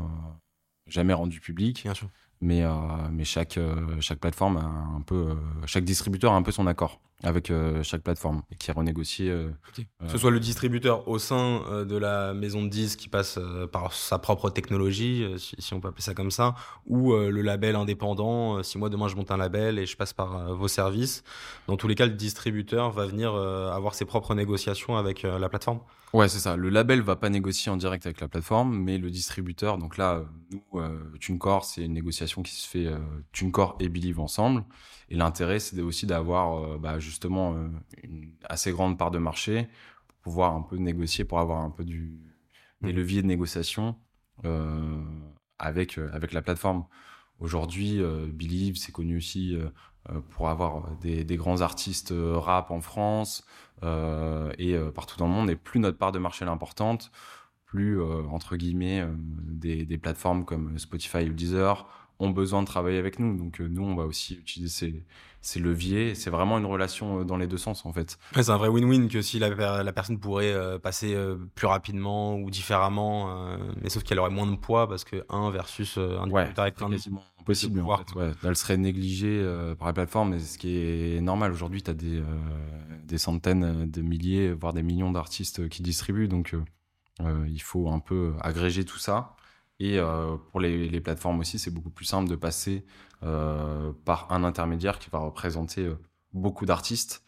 jamais 0.88 1.14
rendu 1.14 1.40
public. 1.40 1.82
Bien 1.84 1.94
sûr. 1.94 2.10
Mais, 2.42 2.64
euh, 2.64 2.72
mais 3.12 3.26
chaque, 3.26 3.58
euh, 3.58 4.00
chaque 4.00 4.20
plateforme 4.20 4.58
a 4.58 4.96
un 4.96 5.02
peu, 5.02 5.16
euh, 5.16 5.36
chaque 5.66 5.84
distributeur 5.84 6.34
a 6.34 6.36
un 6.36 6.42
peu 6.42 6.52
son 6.52 6.68
accord 6.68 7.02
avec 7.24 7.52
chaque 7.84 8.02
plateforme 8.02 8.44
et 8.52 8.56
qui 8.56 8.70
est 8.70 8.74
renégocié. 8.74 9.34
Que 9.76 10.08
ce 10.08 10.18
soit 10.18 10.32
le 10.32 10.40
distributeur 10.40 11.08
au 11.08 11.20
sein 11.20 11.84
de 11.86 11.98
la 11.98 12.34
maison 12.34 12.64
de 12.64 12.70
disques 12.70 13.00
qui 13.00 13.10
passe 13.10 13.40
par 13.72 13.94
sa 13.94 14.20
propre 14.20 14.50
technologie, 14.50 15.26
si, 15.38 15.74
on 15.74 15.82
peut 15.82 15.90
appeler 15.90 16.02
ça 16.02 16.14
comme 16.14 16.32
ça, 16.32 16.56
ou 16.86 17.14
le 17.14 17.42
label 17.42 17.76
indépendant. 17.76 18.64
si 18.64 18.78
moi 18.78 18.90
demain 18.90 19.08
je 19.08 19.16
monte 19.16 19.32
un 19.32 19.38
label 19.38 19.80
et 19.80 19.86
je 19.86 19.98
passe 19.98 20.14
par 20.14 20.56
vos 20.56 20.68
services, 20.68 21.24
dans 21.68 21.78
tous 21.78 21.88
les 21.88 21.96
cas, 21.96 22.06
le 22.06 22.14
distributeur 22.14 22.92
va 22.92 23.06
venir 23.06 23.34
avoir 23.34 23.96
ses 23.96 24.06
propres 24.06 24.34
négociations 24.34 24.96
avec 24.96 25.24
la 25.24 25.50
plateforme. 25.50 25.80
Ouais, 26.12 26.28
c'est 26.28 26.40
ça. 26.40 26.56
Le 26.56 26.70
label 26.70 27.02
va 27.02 27.16
pas 27.16 27.30
négocier 27.30 27.72
en 27.72 27.78
direct 27.78 28.06
avec 28.06 28.20
la 28.20 28.28
plateforme, 28.28 28.76
mais 28.76 28.98
le 28.98 29.12
distributeur. 29.12 29.78
Donc 29.78 29.98
là, 29.98 30.24
nous, 30.52 30.64
euh, 30.80 30.98
TuneCore, 31.20 31.66
c'est 31.66 31.84
une 31.84 31.94
négociation 31.94 32.42
qui 32.42 32.54
se 32.56 32.68
fait 32.68 32.88
euh, 32.88 32.98
TuneCore 33.32 33.78
et 33.80 33.90
Believe 33.90 34.20
ensemble. 34.20 34.66
Et 35.10 35.16
l'intérêt, 35.16 35.60
c'est 35.60 35.82
aussi 35.82 36.06
d'avoir 36.06 36.64
euh, 36.64 36.78
bah, 36.78 37.00
justement 37.00 37.54
euh, 37.54 37.68
une 38.04 38.32
assez 38.48 38.72
grande 38.72 38.98
part 38.98 39.12
de 39.12 39.18
marché 39.18 39.68
pour 40.08 40.18
pouvoir 40.18 40.54
un 40.54 40.62
peu 40.62 40.78
négocier, 40.78 41.26
pour 41.26 41.40
avoir 41.40 41.60
un 41.60 41.70
peu 41.70 41.84
du, 41.84 42.20
des 42.82 42.94
mmh. 42.94 42.96
leviers 42.96 43.22
de 43.22 43.28
négociation 43.28 43.96
avec, 45.58 45.98
avec 45.98 46.32
la 46.32 46.42
plateforme. 46.42 46.86
Aujourd'hui, 47.40 48.02
Believe, 48.32 48.78
c'est 48.78 48.94
connu 48.94 49.18
aussi 49.18 49.58
pour 50.30 50.48
avoir 50.48 50.96
des, 51.02 51.26
des, 51.26 51.36
grands 51.36 51.60
artistes 51.60 52.14
rap 52.16 52.72
en 52.72 52.80
France. 52.80 53.44
Euh, 53.84 54.52
et 54.58 54.76
euh, 54.76 54.92
partout 54.92 55.18
dans 55.18 55.28
le 55.28 55.34
monde. 55.34 55.50
Et 55.50 55.56
plus 55.56 55.80
notre 55.80 55.98
part 55.98 56.12
de 56.12 56.20
marché 56.20 56.46
est 56.46 56.50
importante, 56.50 57.12
plus, 57.66 58.02
euh, 58.02 58.24
entre 58.30 58.56
guillemets, 58.58 59.06
des, 59.18 59.86
des, 59.86 59.98
plateformes 59.98 60.46
comme 60.46 60.78
Spotify 60.80 61.30
ou 61.30 61.34
Deezer 61.34 61.88
ont 62.20 62.30
besoin 62.30 62.62
de 62.62 62.68
travailler 62.68 62.98
avec 62.98 63.20
nous. 63.20 63.38
Donc 63.38 63.60
nous, 63.60 63.84
on 63.84 63.96
va 63.96 64.04
aussi 64.06 64.36
utiliser 64.36 64.70
ces, 64.70 65.04
ces 65.42 65.60
leviers. 65.60 66.16
C'est 66.16 66.30
vraiment 66.30 66.58
une 66.58 66.66
relation 66.66 67.24
dans 67.24 67.38
les 67.38 67.48
deux 67.48 67.58
sens, 67.58 67.86
en 67.86 67.94
fait. 67.94 68.20
c'est 68.34 68.50
un 68.50 68.58
vrai 68.58 68.70
win-win 68.70 69.08
que 69.08 69.22
si 69.22 69.40
la, 69.40 69.84
la 69.84 69.94
personne 69.94 70.20
pourrait 70.20 70.80
passer 70.80 71.16
plus 71.56 71.68
rapidement 71.68 72.36
ou 72.36 72.50
différemment, 72.50 73.58
mais 73.82 73.90
sauf 73.90 74.04
qu'elle 74.04 74.20
aurait 74.20 74.30
moins 74.30 74.48
de 74.48 74.58
poids 74.58 74.90
parce 74.90 75.04
que 75.04 75.24
un 75.30 75.50
versus 75.50 75.98
un 75.98 76.30
ouais, 76.30 76.50
avec 76.58 76.76
plein 76.76 76.90
de 76.90 76.98
possible. 77.46 77.82
En 77.82 77.98
fait, 77.98 78.16
ouais. 78.16 78.32
Elle 78.44 78.56
serait 78.56 78.78
négligée 78.78 79.42
par 79.78 79.88
la 79.88 79.94
plateforme, 79.94 80.32
mais 80.32 80.40
ce 80.40 80.58
qui 80.58 80.76
est 80.78 81.22
normal. 81.22 81.54
Aujourd'hui, 81.54 81.82
tu 81.82 81.92
as 81.92 81.94
des, 81.94 82.22
des 83.10 83.18
centaines 83.18 83.90
de 83.90 84.02
milliers, 84.02 84.54
voire 84.54 84.74
des 84.74 84.84
millions 84.84 85.12
d'artistes 85.12 85.68
qui 85.68 85.82
distribuent. 85.82 86.28
Donc, 86.28 86.54
euh, 86.54 86.64
euh, 87.22 87.46
il 87.50 87.62
faut 87.62 87.90
un 87.90 88.00
peu 88.00 88.34
agréger 88.40 88.86
tout 88.86 89.00
ça. 89.00 89.36
Et 89.80 89.98
euh, 89.98 90.36
pour 90.52 90.60
les, 90.60 91.00
plateformes 91.02 91.40
aussi, 91.40 91.60
c'est 91.60 91.72
beaucoup 91.72 91.90
plus 91.90 92.06
simple 92.06 92.30
de 92.30 92.36
passer 92.36 92.86
par 94.06 94.32
un 94.32 94.46
intermédiaire 94.46 94.98
qui 94.98 95.10
va 95.10 95.20
représenter 95.20 95.90
beaucoup 96.32 96.66
d'artistes 96.66 97.22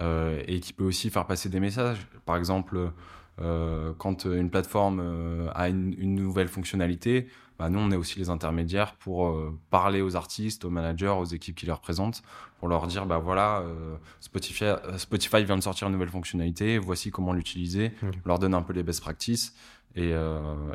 et 0.00 0.60
qui 0.60 0.72
peut 0.72 0.84
aussi 0.84 1.10
faire 1.10 1.26
passer 1.26 1.50
des 1.50 1.60
messages. 1.60 2.08
Par 2.24 2.38
exemple, 2.38 2.92
quand 3.36 4.24
une 4.24 4.48
plateforme 4.48 5.50
a 5.54 5.68
une, 5.68 6.14
nouvelle 6.14 6.48
fonctionnalité, 6.48 7.28
bah, 7.58 7.68
nous, 7.68 7.78
on 7.78 7.90
est 7.92 7.96
aussi 7.96 8.18
les 8.18 8.30
intermédiaires 8.30 8.94
pour 8.96 9.28
euh, 9.28 9.56
parler 9.70 10.02
aux 10.02 10.16
artistes, 10.16 10.64
aux 10.64 10.70
managers, 10.70 11.14
aux 11.16 11.24
équipes 11.24 11.54
qui 11.54 11.66
les 11.66 11.72
représentent, 11.72 12.22
pour 12.58 12.66
leur 12.66 12.86
dire, 12.88 13.06
bah 13.06 13.18
voilà, 13.18 13.60
euh, 13.60 13.96
Spotify, 14.18 14.64
euh, 14.64 14.98
Spotify 14.98 15.44
vient 15.44 15.56
de 15.56 15.62
sortir 15.62 15.86
une 15.86 15.92
nouvelle 15.92 16.08
fonctionnalité, 16.08 16.78
voici 16.78 17.12
comment 17.12 17.32
l'utiliser, 17.32 17.92
leur 18.24 18.40
donne 18.40 18.54
un 18.54 18.62
peu 18.62 18.72
les 18.72 18.82
best 18.82 19.00
practices, 19.00 19.54
et, 19.94 20.10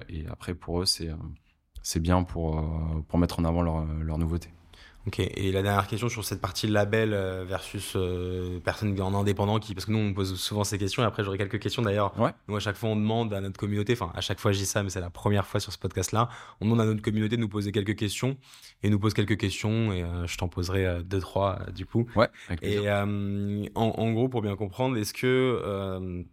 et 0.10 0.26
après, 0.30 0.54
pour 0.54 0.82
eux, 0.82 0.86
c'est 0.86 1.10
c'est 1.82 2.00
bien 2.02 2.24
pour, 2.24 2.62
pour 3.08 3.20
mettre 3.20 3.40
en 3.40 3.46
avant 3.46 3.62
leur, 3.62 3.86
leur 3.86 4.18
nouveauté. 4.18 4.50
Ok, 5.08 5.20
et 5.20 5.52
la 5.54 5.62
dernière 5.62 5.88
question 5.88 6.10
sur 6.10 6.26
cette 6.26 6.42
partie 6.42 6.68
label 6.68 7.14
euh, 7.14 7.46
versus 7.46 7.94
euh, 7.96 8.60
personne 8.60 9.00
en 9.02 9.16
indépendant, 9.16 9.58
qui, 9.58 9.74
parce 9.74 9.86
que 9.86 9.92
nous 9.92 9.98
on 9.98 10.14
pose 10.14 10.38
souvent 10.38 10.66
ces 10.66 10.78
questions, 10.78 11.02
et 11.02 11.06
après 11.06 11.24
j'aurai 11.24 11.38
quelques 11.38 11.60
questions 11.60 11.82
d'ailleurs. 11.82 12.20
Ouais. 12.20 12.32
Nous 12.50 12.56
à 12.58 12.60
chaque 12.60 12.76
fois 12.76 12.90
on 12.90 12.98
demande 12.98 13.34
à 13.34 13.40
notre 13.40 13.58
communauté, 13.58 13.94
enfin 13.94 14.12
à 14.14 14.20
chaque 14.20 14.40
fois 14.40 14.52
je 14.52 14.60
dis 14.60 14.66
ça, 14.66 14.84
mais 14.84 14.90
c'est 14.90 15.00
la 15.00 15.10
première 15.10 15.48
fois 15.48 15.62
sur 15.62 15.72
ce 15.72 15.78
podcast-là, 15.78 16.30
on 16.60 16.66
demande 16.66 16.82
à 16.82 16.86
notre 16.86 17.02
communauté 17.02 17.38
de 17.38 17.42
nous 17.42 17.48
poser 17.48 17.72
quelques 17.72 17.96
questions, 17.96 18.38
et 18.84 18.90
nous 18.90 19.00
pose 19.00 19.14
quelques 19.14 19.38
questions, 19.38 19.94
et 19.94 20.04
euh, 20.04 20.28
je 20.28 20.38
t'en 20.38 20.50
poserai 20.50 21.02
deux, 21.04 21.20
trois 21.22 21.60
du 21.74 21.86
coup. 21.86 22.06
Ouais, 22.16 22.28
Et 22.62 22.88
en, 22.92 23.64
en, 23.76 24.12
gros, 24.12 24.28
pour 24.28 24.42
bien 24.42 24.58
comprendre, 24.58 24.98
est-ce 24.98 25.14
que, 25.14 26.26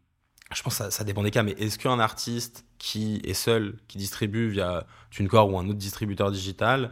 je 0.53 0.63
pense 0.63 0.75
que 0.75 0.85
ça, 0.85 0.91
ça 0.91 1.05
dépend 1.05 1.23
des 1.23 1.31
cas, 1.31 1.45
mais 1.45 1.53
est-ce 1.53 1.79
qu'un 1.79 2.01
artiste 2.01 2.66
qui 2.79 3.21
est 3.25 3.35
seul, 3.35 3.77
qui 3.89 3.99
distribue 3.99 4.49
via 4.49 4.87
TuneCore 5.11 5.53
ou 5.53 5.59
un 5.59 5.69
autre 5.69 5.79
distributeur 5.79 6.31
digital, 6.31 6.91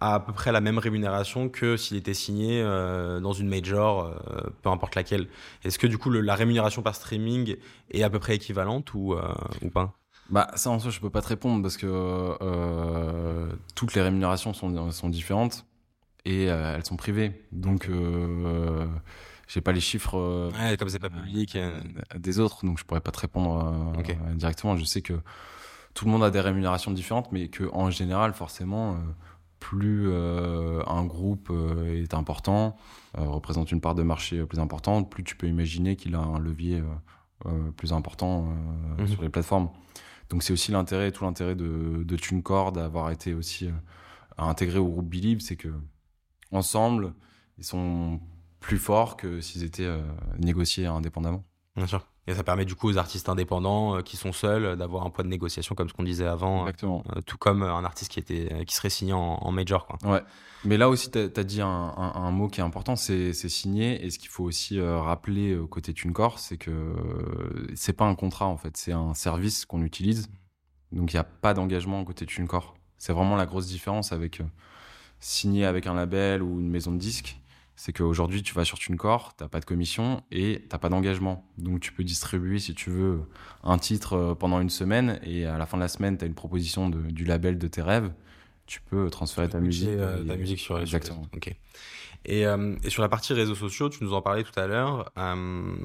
à 0.00 0.20
peu 0.20 0.32
près 0.32 0.52
la 0.52 0.60
même 0.60 0.78
rémunération 0.78 1.48
que 1.48 1.76
s'il 1.76 1.96
était 1.96 2.14
signé 2.14 2.60
euh, 2.60 3.20
dans 3.20 3.32
une 3.32 3.48
major, 3.48 4.04
euh, 4.04 4.50
peu 4.62 4.68
importe 4.68 4.94
laquelle. 4.94 5.28
Est-ce 5.64 5.78
que 5.78 5.86
du 5.86 5.98
coup 5.98 6.10
la 6.10 6.34
rémunération 6.34 6.82
par 6.82 6.94
streaming 6.94 7.56
est 7.90 8.02
à 8.02 8.10
peu 8.10 8.18
près 8.18 8.36
équivalente 8.36 8.92
ou, 8.94 9.14
euh, 9.14 9.32
ou 9.62 9.70
pas? 9.70 9.94
Bah 10.30 10.50
ça 10.54 10.70
en 10.70 10.78
soi 10.78 10.90
je 10.90 11.00
peux 11.00 11.10
pas 11.10 11.20
te 11.20 11.28
répondre 11.28 11.62
parce 11.62 11.76
que 11.76 12.34
toutes 13.74 13.94
les 13.94 14.00
rémunérations 14.00 14.54
sont, 14.54 14.90
sont 14.90 15.08
différentes 15.10 15.66
et 16.24 16.44
elles 16.44 16.84
sont 16.84 16.96
privées 16.96 17.42
donc 17.52 17.90
j'ai 19.48 19.60
pas 19.60 19.72
les 19.72 19.80
chiffres 19.80 20.50
ouais, 20.58 20.76
comme 20.76 20.88
c'est 20.88 20.98
pas 20.98 21.10
public 21.10 21.58
des 22.16 22.38
autres 22.38 22.64
donc 22.64 22.78
je 22.78 22.84
pourrais 22.84 23.00
pas 23.00 23.12
te 23.12 23.20
répondre 23.20 23.92
directement 24.34 24.76
je 24.76 24.84
sais 24.84 25.02
que 25.02 25.14
tout 25.94 26.06
le 26.06 26.10
monde 26.10 26.24
a 26.24 26.30
des 26.30 26.40
rémunérations 26.40 26.90
différentes 26.90 27.30
mais 27.32 27.48
que 27.48 27.64
en 27.72 27.90
général 27.90 28.32
forcément 28.34 28.98
plus 29.64 30.10
euh, 30.10 30.82
un 30.86 31.06
groupe 31.06 31.48
euh, 31.50 32.02
est 32.02 32.12
important, 32.12 32.76
euh, 33.16 33.22
représente 33.22 33.72
une 33.72 33.80
part 33.80 33.94
de 33.94 34.02
marché 34.02 34.44
plus 34.44 34.58
importante, 34.58 35.10
plus 35.10 35.24
tu 35.24 35.36
peux 35.36 35.46
imaginer 35.48 35.96
qu'il 35.96 36.14
a 36.16 36.18
un 36.18 36.38
levier 36.38 36.82
plus 37.76 37.92
important 37.92 38.54
mhm. 38.98 39.06
sur 39.06 39.22
les 39.22 39.30
plateformes. 39.30 39.70
Donc 40.28 40.42
c'est 40.42 40.52
aussi 40.52 40.70
l'intérêt, 40.70 41.12
tout 41.12 41.24
l'intérêt 41.24 41.54
de, 41.54 42.02
de 42.04 42.16
TuneCore 42.16 42.72
d'avoir 42.72 43.10
été 43.10 43.32
aussi 43.32 43.70
intégré 44.36 44.78
au 44.78 44.88
groupe 44.88 45.08
Believe, 45.08 45.40
c'est 45.40 45.56
que 45.56 45.72
ensemble, 46.52 47.14
ils 47.56 47.64
sont 47.64 48.20
plus 48.64 48.78
forts 48.78 49.16
que 49.16 49.40
s'ils 49.40 49.62
étaient 49.62 49.90
négociés 50.38 50.86
indépendamment. 50.86 51.44
Bien 51.76 51.86
sûr. 51.86 52.06
Et 52.26 52.34
ça 52.34 52.42
permet 52.42 52.64
du 52.64 52.74
coup 52.74 52.88
aux 52.88 52.96
artistes 52.96 53.28
indépendants 53.28 54.00
qui 54.02 54.16
sont 54.16 54.32
seuls 54.32 54.76
d'avoir 54.76 55.04
un 55.04 55.10
poids 55.10 55.24
de 55.24 55.28
négociation 55.28 55.74
comme 55.74 55.90
ce 55.90 55.92
qu'on 55.92 56.04
disait 56.04 56.26
avant. 56.26 56.62
Exactement. 56.62 57.04
tout 57.26 57.36
comme 57.36 57.62
un 57.62 57.84
artiste 57.84 58.10
qui, 58.10 58.18
était, 58.18 58.64
qui 58.64 58.74
serait 58.74 58.88
signé 58.88 59.12
en, 59.12 59.52
major. 59.52 59.86
Quoi. 59.86 59.98
Ouais. 60.10 60.22
Mais 60.64 60.78
là 60.78 60.88
aussi, 60.88 61.10
tu 61.10 61.18
as, 61.18 61.44
dit 61.44 61.60
un, 61.60 61.68
un, 61.68 62.30
mot 62.30 62.48
qui 62.48 62.60
est 62.60 62.64
important, 62.64 62.96
c'est 62.96 63.34
signer. 63.34 64.02
Et 64.04 64.10
ce 64.10 64.18
qu'il 64.18 64.30
faut 64.30 64.44
aussi 64.44 64.80
rappeler 64.80 65.58
côté 65.70 65.92
TuneCore, 65.92 66.38
c'est 66.38 66.56
que 66.56 66.94
c'est 67.74 67.92
pas 67.92 68.06
un 68.06 68.14
contrat 68.14 68.46
en 68.46 68.56
fait, 68.56 68.76
c'est 68.78 68.92
un 68.92 69.12
service 69.12 69.66
qu'on 69.66 69.82
utilise. 69.82 70.28
Donc 70.92 71.12
il 71.12 71.16
n'y 71.16 71.20
a 71.20 71.24
pas 71.24 71.52
d'engagement 71.52 72.02
côté 72.04 72.24
TuneCore. 72.24 72.74
C'est 72.96 73.12
vraiment 73.12 73.36
la 73.36 73.44
grosse 73.44 73.66
différence 73.66 74.12
avec 74.12 74.40
signer 75.20 75.66
avec 75.66 75.86
un 75.86 75.94
label 75.94 76.42
ou 76.42 76.60
une 76.60 76.70
maison 76.70 76.92
de 76.92 76.98
disques 76.98 77.38
c'est 77.76 77.92
qu'aujourd'hui, 77.92 78.42
tu 78.42 78.54
vas 78.54 78.64
sur 78.64 78.78
TuneCore, 78.78 79.34
tu 79.36 79.42
n'as 79.42 79.48
pas 79.48 79.60
de 79.60 79.64
commission 79.64 80.22
et 80.30 80.60
tu 80.62 80.68
n'as 80.70 80.78
pas 80.78 80.88
d'engagement. 80.88 81.44
Donc, 81.58 81.80
tu 81.80 81.92
peux 81.92 82.04
distribuer, 82.04 82.58
si 82.58 82.74
tu 82.74 82.90
veux, 82.90 83.22
un 83.62 83.78
titre 83.78 84.14
euh, 84.14 84.34
pendant 84.34 84.60
une 84.60 84.70
semaine 84.70 85.18
et 85.24 85.44
à 85.46 85.58
la 85.58 85.66
fin 85.66 85.76
de 85.76 85.82
la 85.82 85.88
semaine, 85.88 86.16
tu 86.16 86.24
as 86.24 86.26
une 86.26 86.34
proposition 86.34 86.88
du 86.88 87.24
label 87.24 87.58
de 87.58 87.66
tes 87.66 87.82
rêves. 87.82 88.12
Tu 88.66 88.80
peux 88.80 89.10
transférer 89.10 89.48
ta 89.48 89.60
musique. 89.60 89.88
Euh, 89.88 90.24
ta 90.24 90.36
musique 90.36 90.60
sur 90.60 90.78
Exactement. 90.80 91.22
Ok. 91.34 91.54
Euh, 92.30 92.76
et, 92.82 92.90
sur 92.90 93.02
la 93.02 93.08
partie 93.08 93.32
réseaux 93.32 93.54
sociaux, 93.54 93.88
tu 93.88 94.02
nous 94.02 94.14
en 94.14 94.22
parlais 94.22 94.42
tout 94.42 94.58
à 94.58 94.66
l'heure. 94.66 95.10
Euh, 95.18 95.76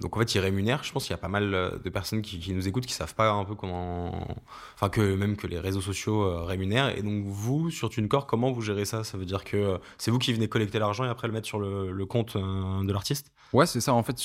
donc 0.00 0.16
en 0.16 0.20
fait, 0.20 0.34
ils 0.34 0.40
rémunèrent. 0.40 0.82
Je 0.82 0.92
pense 0.92 1.04
qu'il 1.04 1.12
y 1.12 1.14
a 1.14 1.18
pas 1.18 1.28
mal 1.28 1.54
euh, 1.54 1.78
de 1.78 1.90
personnes 1.90 2.22
qui, 2.22 2.52
nous 2.52 2.66
écoutent 2.66 2.86
qui 2.86 2.94
savent 2.94 3.14
pas 3.14 3.30
un 3.30 3.44
peu 3.44 3.54
comment, 3.54 4.26
enfin 4.74 4.88
que 4.88 5.14
même 5.14 5.36
que 5.36 5.46
les 5.46 5.58
réseaux 5.58 5.80
sociaux 5.80 6.44
rémunèrent. 6.44 6.96
Et 6.96 7.02
donc 7.02 7.24
vous, 7.24 7.70
sur 7.70 7.88
TuneCore, 7.88 8.26
comment 8.26 8.50
vous 8.50 8.62
gérez 8.62 8.84
ça? 8.84 9.04
Ça 9.04 9.16
veut 9.16 9.26
dire 9.26 9.44
que 9.44 9.78
c'est 9.98 10.10
vous 10.10 10.18
qui 10.18 10.32
venez 10.32 10.48
collecter 10.48 10.78
l'argent 10.78 11.04
et 11.04 11.08
après 11.08 11.28
le 11.28 11.32
mettre 11.32 11.46
sur 11.46 11.58
le, 11.58 12.06
compte 12.06 12.36
de 12.36 12.92
l'artiste? 12.92 13.32
Ouais, 13.52 13.66
c'est 13.66 13.80
ça. 13.80 13.92
En 13.92 14.02
fait, 14.02 14.16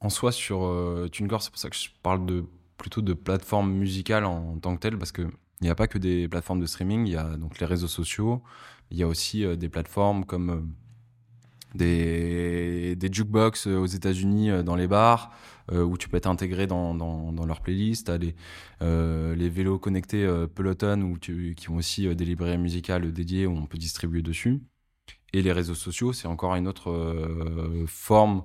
en 0.00 0.10
soi, 0.10 0.32
sur 0.32 0.60
TuneCore, 1.10 1.42
c'est 1.42 1.50
pour 1.50 1.58
ça 1.58 1.70
que 1.70 1.76
je 1.76 1.88
parle 2.02 2.26
de 2.26 2.44
plutôt 2.76 3.00
de 3.00 3.14
plateforme 3.14 3.72
musicale 3.72 4.24
en 4.24 4.58
tant 4.58 4.74
que 4.74 4.80
telle, 4.80 4.98
parce 4.98 5.12
que 5.12 5.22
il 5.22 5.66
n'y 5.66 5.70
a 5.70 5.76
pas 5.76 5.86
que 5.86 5.98
des 5.98 6.26
plateformes 6.26 6.60
de 6.60 6.66
streaming. 6.66 7.06
Il 7.06 7.12
y 7.12 7.16
a 7.16 7.36
donc 7.36 7.60
les 7.60 7.66
réseaux 7.66 7.86
sociaux. 7.86 8.42
Il 8.90 8.98
y 8.98 9.04
a 9.04 9.06
aussi 9.06 9.46
des 9.56 9.68
plateformes 9.68 10.24
comme 10.24 10.74
des, 11.74 12.96
jukebox 13.12 13.66
euh, 13.66 13.78
aux 13.78 13.86
États-Unis 13.86 14.50
euh, 14.50 14.62
dans 14.62 14.76
les 14.76 14.86
bars 14.86 15.32
euh, 15.70 15.82
où 15.82 15.96
tu 15.96 16.08
peux 16.08 16.16
être 16.16 16.26
intégré 16.26 16.66
dans, 16.66 17.44
leur 17.46 17.60
playlist. 17.60 18.10
Les, 18.80 19.48
vélos 19.48 19.78
connectés 19.78 20.28
Peloton 20.54 21.02
où 21.02 21.18
qui 21.18 21.70
ont 21.70 21.76
aussi 21.76 22.14
des 22.14 22.24
librairies 22.24 22.58
musicales 22.58 23.12
dédiées 23.12 23.46
où 23.46 23.56
on 23.56 23.66
peut 23.66 23.78
distribuer 23.78 24.22
dessus. 24.22 24.60
Et 25.32 25.40
les 25.40 25.52
réseaux 25.52 25.74
sociaux, 25.74 26.12
c'est 26.12 26.28
encore 26.28 26.54
une 26.56 26.68
autre 26.68 26.92
forme 27.86 28.44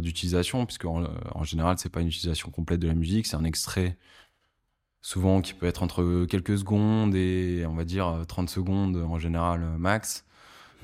d'utilisation, 0.00 0.64
puisque 0.64 0.86
en, 0.86 1.04
en 1.34 1.44
général, 1.44 1.76
c'est 1.78 1.90
pas 1.90 2.00
une 2.00 2.08
utilisation 2.08 2.50
complète 2.50 2.80
de 2.80 2.88
la 2.88 2.94
musique, 2.94 3.26
c'est 3.26 3.36
un 3.36 3.44
extrait 3.44 3.98
souvent 5.02 5.42
qui 5.42 5.52
peut 5.52 5.66
être 5.66 5.82
entre 5.82 6.24
quelques 6.24 6.56
secondes 6.56 7.14
et 7.14 7.66
on 7.68 7.74
va 7.74 7.84
dire 7.84 8.22
30 8.26 8.48
secondes 8.48 8.96
en 8.96 9.18
général 9.18 9.60
max. 9.78 10.24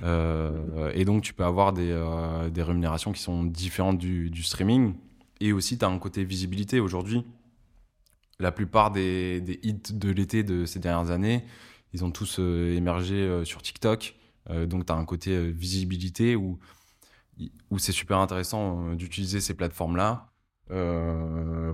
Euh, 0.03 0.91
et 0.95 1.05
donc, 1.05 1.23
tu 1.23 1.35
peux 1.35 1.45
avoir 1.45 1.73
des, 1.73 1.91
euh, 1.91 2.51
des, 2.51 2.63
rémunérations 2.63 3.13
qui 3.13 3.23
sont 3.23 3.45
différentes 3.45 3.99
du, 3.99 4.31
du 4.31 4.43
streaming. 4.43 4.95
Et 5.41 5.53
aussi, 5.53 5.79
tu 5.79 5.85
as 5.85 5.89
un 5.89 5.99
côté 5.99 6.25
visibilité. 6.25 6.81
Aujourd'hui, 6.81 7.25
la 8.39 8.53
plupart 8.53 8.91
des, 8.91 9.41
des 9.41 9.61
hits 9.63 9.93
de 9.93 10.11
l'été 10.11 10.43
de 10.43 10.65
ces 10.65 10.79
dernières 10.79 11.11
années, 11.11 11.45
ils 11.93 12.05
ont 12.05 12.11
tous 12.11 12.39
euh, 12.39 12.77
émergé 12.77 13.45
sur 13.45 13.63
TikTok. 13.63 14.17
donc, 14.67 14.87
tu 14.87 14.93
as 14.93 14.97
un 14.97 15.05
côté 15.05 15.51
visibilité 15.51 16.35
où, 16.35 16.59
où 17.71 17.79
c'est 17.79 17.93
super 17.93 18.19
intéressant 18.19 18.95
d'utiliser 18.95 19.41
ces 19.41 19.55
plateformes-là 19.55 20.27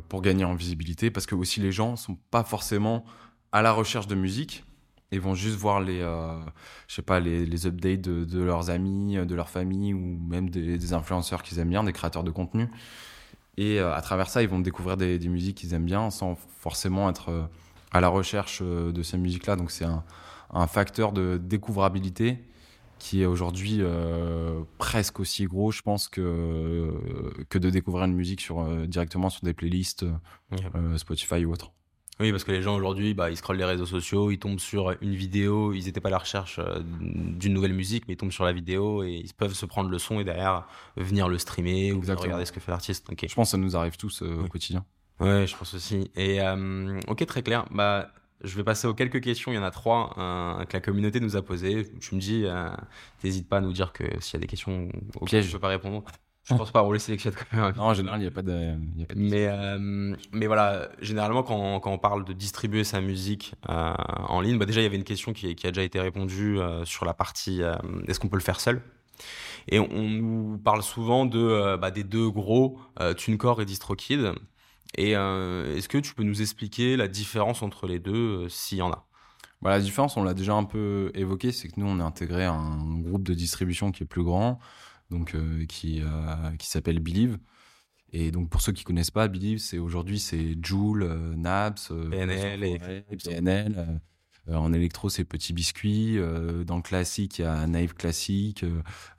pour 0.08 0.22
gagner 0.22 0.44
en 0.44 0.54
visibilité 0.54 1.10
parce 1.10 1.26
que 1.26 1.34
aussi 1.34 1.60
les 1.60 1.70
gens 1.70 1.96
sont 1.96 2.16
pas 2.30 2.44
forcément 2.44 3.04
à 3.52 3.60
la 3.60 3.72
recherche 3.72 4.06
de 4.06 4.14
musique 4.14 4.65
ils 5.12 5.20
vont 5.20 5.34
juste 5.34 5.56
voir 5.56 5.80
les, 5.80 6.00
euh, 6.00 6.38
je 6.88 6.94
sais 6.94 7.02
pas, 7.02 7.20
les, 7.20 7.46
les 7.46 7.66
updates 7.66 8.00
de, 8.00 8.24
de, 8.24 8.42
leurs 8.42 8.70
amis, 8.70 9.16
de 9.16 9.34
leur 9.34 9.48
famille 9.48 9.94
ou 9.94 10.18
même 10.28 10.50
des, 10.50 10.78
des 10.78 10.92
influenceurs 10.92 11.42
qu'ils 11.42 11.58
aiment 11.58 11.70
bien, 11.70 11.84
des 11.84 11.92
créateurs 11.92 12.24
de 12.24 12.30
contenu. 12.30 12.68
Et 13.56 13.78
euh, 13.78 13.94
à 13.94 14.00
travers 14.02 14.28
ça, 14.28 14.42
ils 14.42 14.48
vont 14.48 14.58
découvrir 14.58 14.96
des, 14.96 15.18
des 15.18 15.28
musiques 15.28 15.58
qu'ils 15.58 15.74
aiment 15.74 15.86
bien 15.86 16.10
sans 16.10 16.36
forcément 16.58 17.08
être 17.08 17.30
euh, 17.30 17.46
à 17.92 18.00
la 18.00 18.08
recherche 18.08 18.62
de 18.62 19.02
ces 19.02 19.16
musiques-là. 19.16 19.56
Donc 19.56 19.70
c'est 19.70 19.84
un, 19.84 20.04
un, 20.52 20.66
facteur 20.66 21.12
de 21.12 21.40
découvrabilité 21.42 22.44
qui 22.98 23.22
est 23.22 23.26
aujourd'hui 23.26 23.82
presque 24.78 25.20
aussi 25.20 25.44
gros, 25.44 25.70
je 25.70 25.82
pense, 25.82 26.08
que, 26.08 26.90
que 27.50 27.58
de 27.58 27.68
découvrir 27.70 28.06
une 28.06 28.14
musique 28.14 28.40
sur, 28.40 28.64
directement 28.86 29.28
sur 29.28 29.44
des 29.44 29.52
playlists 29.52 30.06
Spotify 30.96 31.44
ou 31.44 31.52
autre. 31.52 31.75
Oui, 32.18 32.30
parce 32.30 32.44
que 32.44 32.52
les 32.52 32.62
gens 32.62 32.74
aujourd'hui, 32.74 33.12
bah, 33.12 33.30
ils 33.30 33.36
scrollent 33.36 33.58
les 33.58 33.64
réseaux 33.64 33.84
sociaux, 33.84 34.30
ils 34.30 34.38
tombent 34.38 34.58
sur 34.58 34.96
une 35.02 35.14
vidéo, 35.14 35.74
ils 35.74 35.84
n'étaient 35.84 36.00
pas 36.00 36.08
à 36.08 36.12
la 36.12 36.18
recherche 36.18 36.58
euh, 36.58 36.80
d'une 37.00 37.52
nouvelle 37.52 37.74
musique, 37.74 38.04
mais 38.08 38.14
ils 38.14 38.16
tombent 38.16 38.32
sur 38.32 38.44
la 38.44 38.52
vidéo 38.52 39.04
et 39.04 39.12
ils 39.12 39.34
peuvent 39.34 39.52
se 39.52 39.66
prendre 39.66 39.90
le 39.90 39.98
son 39.98 40.18
et 40.18 40.24
derrière 40.24 40.66
venir 40.96 41.28
le 41.28 41.36
streamer 41.36 41.92
ou 41.92 42.00
regarder 42.00 42.46
ce 42.46 42.52
que 42.52 42.60
fait 42.60 42.70
l'artiste. 42.70 43.06
Je 43.10 43.34
pense 43.34 43.48
que 43.48 43.50
ça 43.50 43.58
nous 43.58 43.76
arrive 43.76 43.98
tous 43.98 44.22
euh, 44.22 44.44
au 44.44 44.48
quotidien. 44.48 44.84
Ouais, 45.20 45.46
je 45.46 45.54
pense 45.56 45.74
aussi. 45.74 46.10
Et 46.14 46.40
euh, 46.40 46.98
ok, 47.06 47.26
très 47.26 47.42
clair. 47.42 47.66
Bah, 47.70 48.10
je 48.42 48.56
vais 48.56 48.64
passer 48.64 48.86
aux 48.86 48.94
quelques 48.94 49.20
questions. 49.20 49.52
Il 49.52 49.56
y 49.56 49.58
en 49.58 49.62
a 49.62 49.70
trois 49.70 50.10
que 50.68 50.72
la 50.72 50.80
communauté 50.80 51.20
nous 51.20 51.36
a 51.36 51.42
posées. 51.42 51.90
Tu 52.00 52.14
me 52.14 52.20
dis, 52.20 52.44
n'hésite 53.24 53.48
pas 53.48 53.58
à 53.58 53.60
nous 53.62 53.72
dire 53.72 53.92
que 53.92 54.04
s'il 54.20 54.34
y 54.34 54.36
a 54.36 54.40
des 54.40 54.46
questions 54.46 54.88
auxquelles 55.18 55.42
je 55.42 55.48
ne 55.48 55.52
peux 55.54 55.58
pas 55.58 55.68
répondre. 55.68 56.04
Je 56.48 56.54
pense 56.54 56.70
pas, 56.70 56.84
on 56.84 56.92
les 56.92 57.00
sélectionne 57.00 57.34
quand 57.34 57.56
même. 57.56 57.74
Non, 57.76 57.84
en 57.84 57.94
général, 57.94 58.20
il 58.20 58.22
n'y 58.22 58.28
a 58.28 58.30
pas 58.30 58.42
de. 58.42 58.74
mais, 59.16 59.48
euh, 59.48 60.14
mais 60.32 60.46
voilà, 60.46 60.88
généralement, 61.00 61.42
quand, 61.42 61.80
quand, 61.80 61.90
on 61.90 61.98
parle 61.98 62.24
de 62.24 62.32
distribuer 62.32 62.84
sa 62.84 63.00
musique 63.00 63.54
euh, 63.68 63.94
en 64.28 64.40
ligne, 64.40 64.56
bah 64.56 64.64
déjà, 64.64 64.80
il 64.80 64.84
y 64.84 64.86
avait 64.86 64.96
une 64.96 65.04
question 65.04 65.32
qui, 65.32 65.56
qui 65.56 65.66
a 65.66 65.72
déjà 65.72 65.82
été 65.82 66.00
répondue 66.00 66.60
euh, 66.60 66.84
sur 66.84 67.04
la 67.04 67.14
partie 67.14 67.62
est-ce 68.06 68.20
qu'on 68.20 68.28
peut 68.28 68.36
le 68.36 68.42
faire 68.42 68.60
seul? 68.60 68.80
Et 69.68 69.80
on, 69.80 69.88
nous 69.88 70.58
parle 70.58 70.82
souvent 70.84 71.26
de, 71.26 71.76
bah, 71.76 71.90
des 71.90 72.04
deux 72.04 72.30
gros, 72.30 72.78
TuneCore 73.16 73.60
et 73.62 73.64
DistroKid. 73.64 74.32
Et 74.96 75.10
est-ce 75.12 75.88
que 75.88 75.98
tu 75.98 76.14
peux 76.14 76.22
nous 76.22 76.42
expliquer 76.42 76.96
la 76.96 77.08
différence 77.08 77.62
entre 77.62 77.88
les 77.88 77.98
deux, 77.98 78.48
s'il 78.48 78.78
y 78.78 78.82
en 78.82 78.92
a? 78.92 79.06
Bah, 79.62 79.70
La 79.70 79.80
différence, 79.80 80.16
on 80.16 80.22
l'a 80.22 80.34
déjà 80.34 80.54
un 80.54 80.62
peu 80.62 81.10
évoqué, 81.14 81.50
c'est 81.50 81.66
que 81.66 81.80
nous, 81.80 81.86
on 81.86 81.98
est 81.98 82.02
intégré 82.02 82.44
à 82.44 82.52
un 82.52 83.00
groupe 83.00 83.24
de 83.24 83.34
distribution 83.34 83.90
qui 83.90 84.04
est 84.04 84.06
plus 84.06 84.22
grand 84.22 84.60
donc 85.10 85.34
euh, 85.34 85.64
qui 85.66 86.02
euh, 86.02 86.50
qui 86.58 86.68
s'appelle 86.68 87.00
Believe. 87.00 87.38
Et 88.12 88.30
donc 88.30 88.50
pour 88.50 88.60
ceux 88.60 88.72
qui 88.72 88.84
connaissent 88.84 89.10
pas, 89.10 89.28
Believe, 89.28 89.58
c'est 89.58 89.78
aujourd'hui 89.78 90.18
c'est 90.18 90.56
Joule, 90.62 91.02
euh, 91.02 91.34
Naps, 91.36 91.92
PNL 92.10 92.64
et 92.64 93.16
PNL. 93.16 94.00
en 94.52 94.72
électro, 94.72 95.08
c'est 95.08 95.24
Petit 95.24 95.52
Biscuit. 95.52 96.18
dans 96.66 96.76
le 96.76 96.82
classique, 96.82 97.40
il 97.40 97.42
y 97.42 97.44
a 97.44 97.66
Naive 97.66 97.94
Classique. 97.94 98.64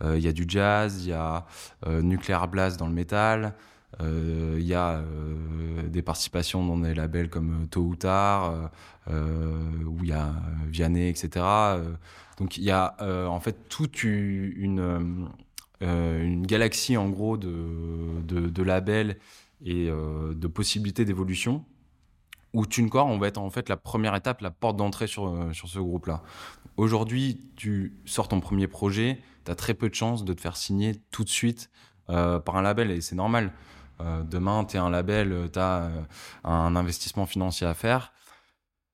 il 0.04 0.20
y 0.20 0.28
a 0.28 0.32
du 0.32 0.46
jazz. 0.48 1.04
Il 1.04 1.10
y 1.10 1.14
a 1.14 1.46
Nuclear 1.86 2.48
Blast 2.48 2.80
dans 2.80 2.88
le 2.88 2.94
métal. 2.94 3.54
Il 4.00 4.66
y 4.66 4.74
a 4.74 5.04
des 5.90 6.02
participations 6.02 6.66
dans 6.66 6.78
des 6.78 6.94
labels 6.94 7.30
comme 7.30 7.68
Tôt 7.68 7.82
ou 7.82 7.96
Tard, 7.98 8.72
où 9.10 9.98
il 10.02 10.08
y 10.08 10.14
a 10.14 10.34
Vianney, 10.68 11.10
etc. 11.10 11.46
donc 12.38 12.58
il 12.58 12.64
y 12.64 12.72
a 12.72 12.96
en 13.28 13.42
fait 13.42 13.68
toute 13.68 14.04
une 14.04 15.28
une 15.82 16.46
galaxie 16.46 16.98
en 16.98 17.10
gros 17.10 17.38
de, 17.38 18.22
de, 18.24 18.64
labels 18.64 19.18
et 19.64 19.90
euh, 19.90 20.34
de 20.34 20.48
possibilités 20.48 21.06
d'évolution 21.06 21.66
où 22.54 22.66
TuneCore, 22.66 23.06
on 23.08 23.18
va 23.18 23.28
être 23.28 23.38
en 23.38 23.50
fait 23.50 23.70
la 23.70 23.78
première 23.78 24.16
étape, 24.16 24.42
la 24.42 24.52
porte 24.52 24.78
d'entrée 24.78 25.06
sur, 25.06 25.28
euh, 25.28 25.54
sur 25.54 25.68
ce 25.68 25.80
groupe-là. 25.80 26.24
Aujourd'hui, 26.78 27.52
tu 27.56 28.00
sors 28.06 28.28
ton 28.28 28.40
premier 28.40 28.68
projet, 28.68 29.22
tu 29.46 29.52
as 29.52 29.56
très 29.56 29.74
peu 29.74 29.90
de 29.90 29.94
chances 29.94 30.26
de 30.26 30.34
te 30.34 30.42
faire 30.42 30.56
signer 30.56 30.96
tout 31.12 31.24
de 31.24 31.30
suite 31.30 31.70
par 32.08 32.56
un 32.56 32.62
label 32.62 32.90
et 32.90 33.02
c'est 33.02 33.18
normal. 33.18 33.52
demain, 34.00 34.64
tu 34.64 34.78
es 34.78 34.80
un 34.80 34.90
label, 34.90 35.50
tu 35.52 35.60
as 35.60 35.92
un 36.46 36.76
investissement 36.78 37.26
financier 37.26 37.68
à 37.68 37.74
faire. 37.74 38.14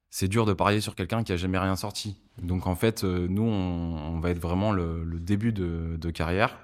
C'est 0.10 0.28
dur 0.28 0.48
de 0.48 0.54
parier 0.54 0.82
sur 0.82 0.96
quelqu'un 0.96 1.24
qui 1.24 1.32
a 1.32 1.38
jamais 1.38 1.60
rien 1.60 1.76
sorti. 1.76 2.18
Donc 2.42 2.66
en 2.66 2.74
fait, 2.74 3.04
nous, 3.04 3.44
on, 3.44 4.20
va 4.20 4.32
être 4.32 4.40
vraiment 4.40 4.72
le, 4.72 5.06
début 5.20 5.54
de 5.54 6.10
carrière. 6.10 6.58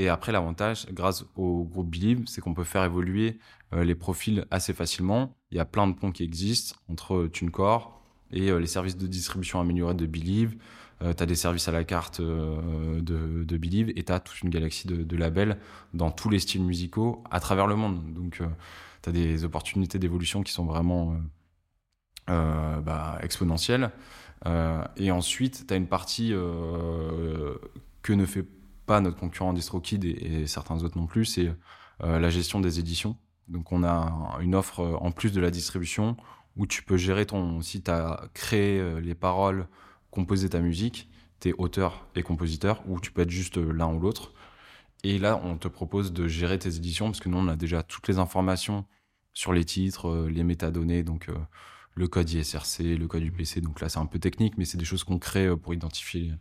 Et 0.00 0.08
après, 0.08 0.32
l'avantage, 0.32 0.86
grâce 0.92 1.26
au 1.36 1.64
groupe 1.64 1.90
Believe, 1.90 2.22
c'est 2.26 2.40
qu'on 2.40 2.54
peut 2.54 2.64
faire 2.64 2.84
évoluer 2.84 3.38
euh, 3.74 3.84
les 3.84 3.94
profils 3.94 4.46
assez 4.50 4.72
facilement. 4.72 5.36
Il 5.50 5.58
y 5.58 5.60
a 5.60 5.66
plein 5.66 5.86
de 5.86 5.92
ponts 5.92 6.10
qui 6.10 6.24
existent 6.24 6.74
entre 6.88 7.26
TuneCore 7.26 8.00
et 8.32 8.50
euh, 8.50 8.58
les 8.58 8.66
services 8.66 8.96
de 8.96 9.06
distribution 9.06 9.60
améliorés 9.60 9.92
de 9.92 10.06
Believe. 10.06 10.56
Euh, 11.02 11.12
tu 11.12 11.22
as 11.22 11.26
des 11.26 11.34
services 11.34 11.68
à 11.68 11.72
la 11.72 11.84
carte 11.84 12.22
de, 12.22 13.44
de, 13.44 13.56
Believe 13.58 13.90
et 13.94 14.02
tu 14.02 14.10
as 14.10 14.20
toute 14.20 14.40
une 14.40 14.48
galaxie 14.48 14.88
de, 14.88 15.16
labels 15.18 15.58
dans 15.92 16.10
tous 16.10 16.30
les 16.30 16.38
styles 16.38 16.64
musicaux 16.64 17.22
à 17.30 17.38
travers 17.38 17.66
le 17.66 17.76
monde. 17.76 18.14
Donc, 18.14 18.42
tu 19.02 19.10
as 19.10 19.12
des 19.12 19.44
opportunités 19.44 19.98
d'évolution 19.98 20.42
qui 20.42 20.52
sont 20.52 20.64
vraiment 20.64 21.14
bah, 22.26 23.18
exponentielles. 23.22 23.90
et 24.96 25.10
ensuite, 25.10 25.66
tu 25.66 25.74
as 25.74 25.76
une 25.76 25.88
partie 25.88 26.30
que 28.02 28.12
ne 28.14 28.24
fait 28.24 28.44
pas 28.44 28.59
notre 28.98 29.16
concurrent 29.16 29.52
DistroKid 29.52 30.04
et, 30.04 30.08
et 30.08 30.46
certains 30.48 30.82
autres 30.82 30.98
non 30.98 31.06
plus, 31.06 31.24
c'est 31.24 31.54
euh, 32.02 32.18
la 32.18 32.30
gestion 32.30 32.58
des 32.60 32.80
éditions. 32.80 33.16
Donc 33.46 33.70
on 33.70 33.84
a 33.84 34.36
une 34.40 34.56
offre 34.56 34.80
en 35.00 35.12
plus 35.12 35.30
de 35.30 35.40
la 35.40 35.52
distribution 35.52 36.16
où 36.56 36.66
tu 36.66 36.82
peux 36.82 36.96
gérer 36.96 37.26
ton... 37.26 37.62
Si 37.62 37.82
tu 37.82 37.90
as 37.92 38.28
créé 38.34 39.00
les 39.00 39.14
paroles, 39.14 39.68
composé 40.10 40.48
ta 40.48 40.60
musique, 40.60 41.08
tu 41.38 41.50
es 41.50 41.52
auteur 41.56 42.08
et 42.16 42.22
compositeur, 42.22 42.82
ou 42.88 42.98
tu 42.98 43.12
peux 43.12 43.22
être 43.22 43.30
juste 43.30 43.56
l'un 43.56 43.92
ou 43.92 44.00
l'autre. 44.00 44.32
Et 45.04 45.18
là, 45.18 45.40
on 45.44 45.56
te 45.56 45.68
propose 45.68 46.12
de 46.12 46.26
gérer 46.26 46.58
tes 46.58 46.76
éditions, 46.76 47.06
parce 47.06 47.20
que 47.20 47.28
nous, 47.28 47.38
on 47.38 47.48
a 47.48 47.56
déjà 47.56 47.82
toutes 47.82 48.08
les 48.08 48.18
informations 48.18 48.84
sur 49.32 49.52
les 49.52 49.64
titres, 49.64 50.28
les 50.28 50.42
métadonnées, 50.42 51.04
donc 51.04 51.28
le 51.94 52.08
code 52.08 52.30
ISRC, 52.30 52.96
le 52.96 53.06
code 53.06 53.22
UPC. 53.22 53.60
Donc 53.60 53.80
là, 53.80 53.88
c'est 53.88 53.98
un 53.98 54.06
peu 54.06 54.18
technique, 54.18 54.58
mais 54.58 54.64
c'est 54.64 54.78
des 54.78 54.84
choses 54.84 55.04
qu'on 55.04 55.18
crée 55.18 55.46
euh, 55.46 55.56
pour 55.56 55.74
identifier 55.74 56.32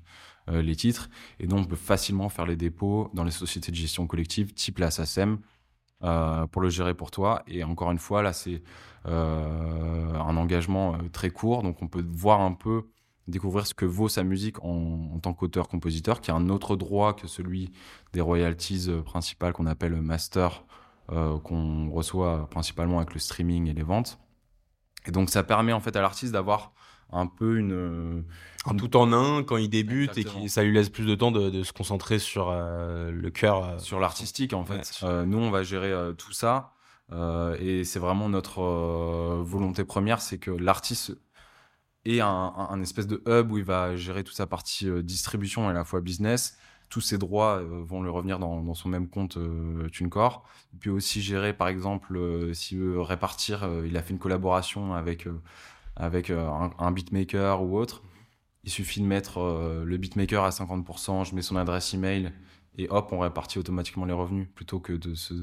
euh, 0.50 0.62
les 0.62 0.76
titres. 0.76 1.10
Et 1.40 1.48
donc, 1.48 1.60
on 1.60 1.66
peut 1.66 1.76
facilement 1.76 2.30
faire 2.30 2.46
les 2.46 2.56
dépôts 2.56 3.10
dans 3.14 3.24
les 3.24 3.32
sociétés 3.32 3.72
de 3.72 3.78
gestion 3.78 4.08
collective, 4.08 4.54
type 4.54 4.80
la 4.80 4.92
SACEM, 4.92 5.40
euh, 6.04 6.48
pour 6.48 6.62
le 6.62 6.70
gérer 6.70 6.94
pour 6.94 7.12
toi. 7.12 7.44
Et 7.48 7.64
encore 7.64 7.92
une 7.92 8.00
fois, 8.00 8.22
là, 8.22 8.34
c'est 8.34 8.62
un 9.06 10.38
engagement 10.38 10.98
très 11.12 11.30
court. 11.30 11.64
Donc, 11.64 11.82
on 11.82 11.88
peut 11.88 12.06
voir 12.12 12.42
un 12.42 12.54
peu, 12.54 12.84
découvrir 13.28 13.66
ce 13.66 13.74
que 13.74 13.86
vaut 13.86 14.10
sa 14.10 14.24
musique 14.24 14.64
en, 14.64 15.20
tant 15.20 15.34
qu'auteur-compositeur, 15.34 16.22
qui 16.22 16.32
a 16.32 16.36
un 16.36 16.50
autre 16.50 16.76
droit 16.76 17.14
que 17.14 17.28
celui 17.28 17.72
des 18.14 18.22
royalties 18.22 18.90
principales 19.06 19.54
qu'on 19.54 19.68
appelle 19.68 19.94
master, 20.02 20.64
qu'on 21.08 21.90
reçoit 21.90 22.50
principalement 22.50 22.98
avec 22.98 23.14
le 23.14 23.20
streaming 23.20 23.68
et 23.68 23.74
les 23.74 23.84
ventes. 23.84 24.20
Et 25.06 25.12
donc 25.12 25.30
ça 25.30 25.44
permet 25.44 25.74
en 25.74 25.80
fait 25.80 25.96
à 25.96 26.02
l'artiste 26.02 26.34
d'avoir 26.34 26.74
un 27.12 27.28
peu 27.28 27.58
une, 27.58 28.24
un 28.66 28.76
tout 28.76 28.96
en 28.96 29.14
un 29.14 29.44
quand 29.44 29.58
il 29.58 29.70
débute 29.70 30.18
et 30.18 30.24
qui, 30.24 30.50
ça 30.50 30.64
lui 30.64 30.74
laisse 30.74 30.90
plus 30.90 31.06
de 31.06 31.16
temps 31.16 31.32
de, 31.32 31.64
se 31.64 31.74
concentrer 31.74 32.20
sur 32.20 32.50
euh, 32.50 33.12
le 33.12 33.30
cœur 33.30 33.64
euh, 33.64 33.78
sur 33.80 34.00
l'artistique 34.00 34.54
en 34.54 34.66
fait. 34.66 35.00
Euh, 35.04 35.26
nous 35.26 35.38
on 35.38 35.50
va 35.50 35.64
gérer 35.64 35.94
tout 36.18 36.34
ça 36.34 36.74
et 37.60 37.84
c'est 37.84 38.00
vraiment 38.00 38.30
notre 38.30 38.62
volonté 39.42 39.84
première 39.84 40.22
c'est 40.22 40.38
que 40.38 40.52
l'artiste 40.52 41.18
ait 42.06 42.22
un, 42.22 42.28
un, 42.28 42.82
espèce 42.82 43.08
de 43.08 43.24
hub 43.28 43.52
où 43.52 43.58
il 43.58 43.64
va 43.64 43.96
gérer 43.96 44.24
toute 44.24 44.36
sa 44.36 44.46
partie 44.46 44.88
distribution 45.04 45.68
et 45.68 45.72
à 45.72 45.74
la 45.74 45.84
fois 45.84 46.02
business. 46.02 46.58
Tous 46.90 47.02
ses 47.02 47.20
droits 47.20 47.62
vont 47.62 48.02
lui 48.02 48.10
revenir 48.10 48.40
dans, 48.40 48.74
son 48.74 48.90
même 48.90 49.10
compte 49.10 49.38
euh, 49.38 49.88
TuneCore. 49.90 50.44
Il 50.74 50.80
peut 50.80 50.90
aussi 50.90 51.22
gérer, 51.22 51.54
par 51.54 51.68
exemple, 51.68 52.18
euh, 52.18 52.52
s'il 52.56 52.80
veut 52.80 53.00
répartir, 53.00 53.70
il 53.86 53.96
a 53.96 54.02
fait 54.02 54.12
une 54.12 54.20
collaboration 54.20 54.96
avec, 54.96 55.28
avec 56.00 56.32
un, 56.32 56.92
beatmaker 56.92 57.62
ou 57.62 57.78
autre. 57.78 58.04
Il 58.64 58.72
suffit 58.72 59.00
de 59.00 59.06
mettre 59.06 59.40
le 59.86 59.98
beatmaker 59.98 60.44
à 60.44 60.50
50%, 60.50 61.30
je 61.30 61.36
mets 61.36 61.42
son 61.42 61.56
adresse 61.56 61.94
email 61.94 62.34
et 62.78 62.88
hop, 62.90 63.10
on 63.12 63.20
répartit 63.20 63.60
automatiquement 63.60 64.06
les 64.06 64.14
revenus 64.14 64.48
plutôt 64.56 64.80
que 64.80 64.94
de 64.94 65.14
se, 65.14 65.34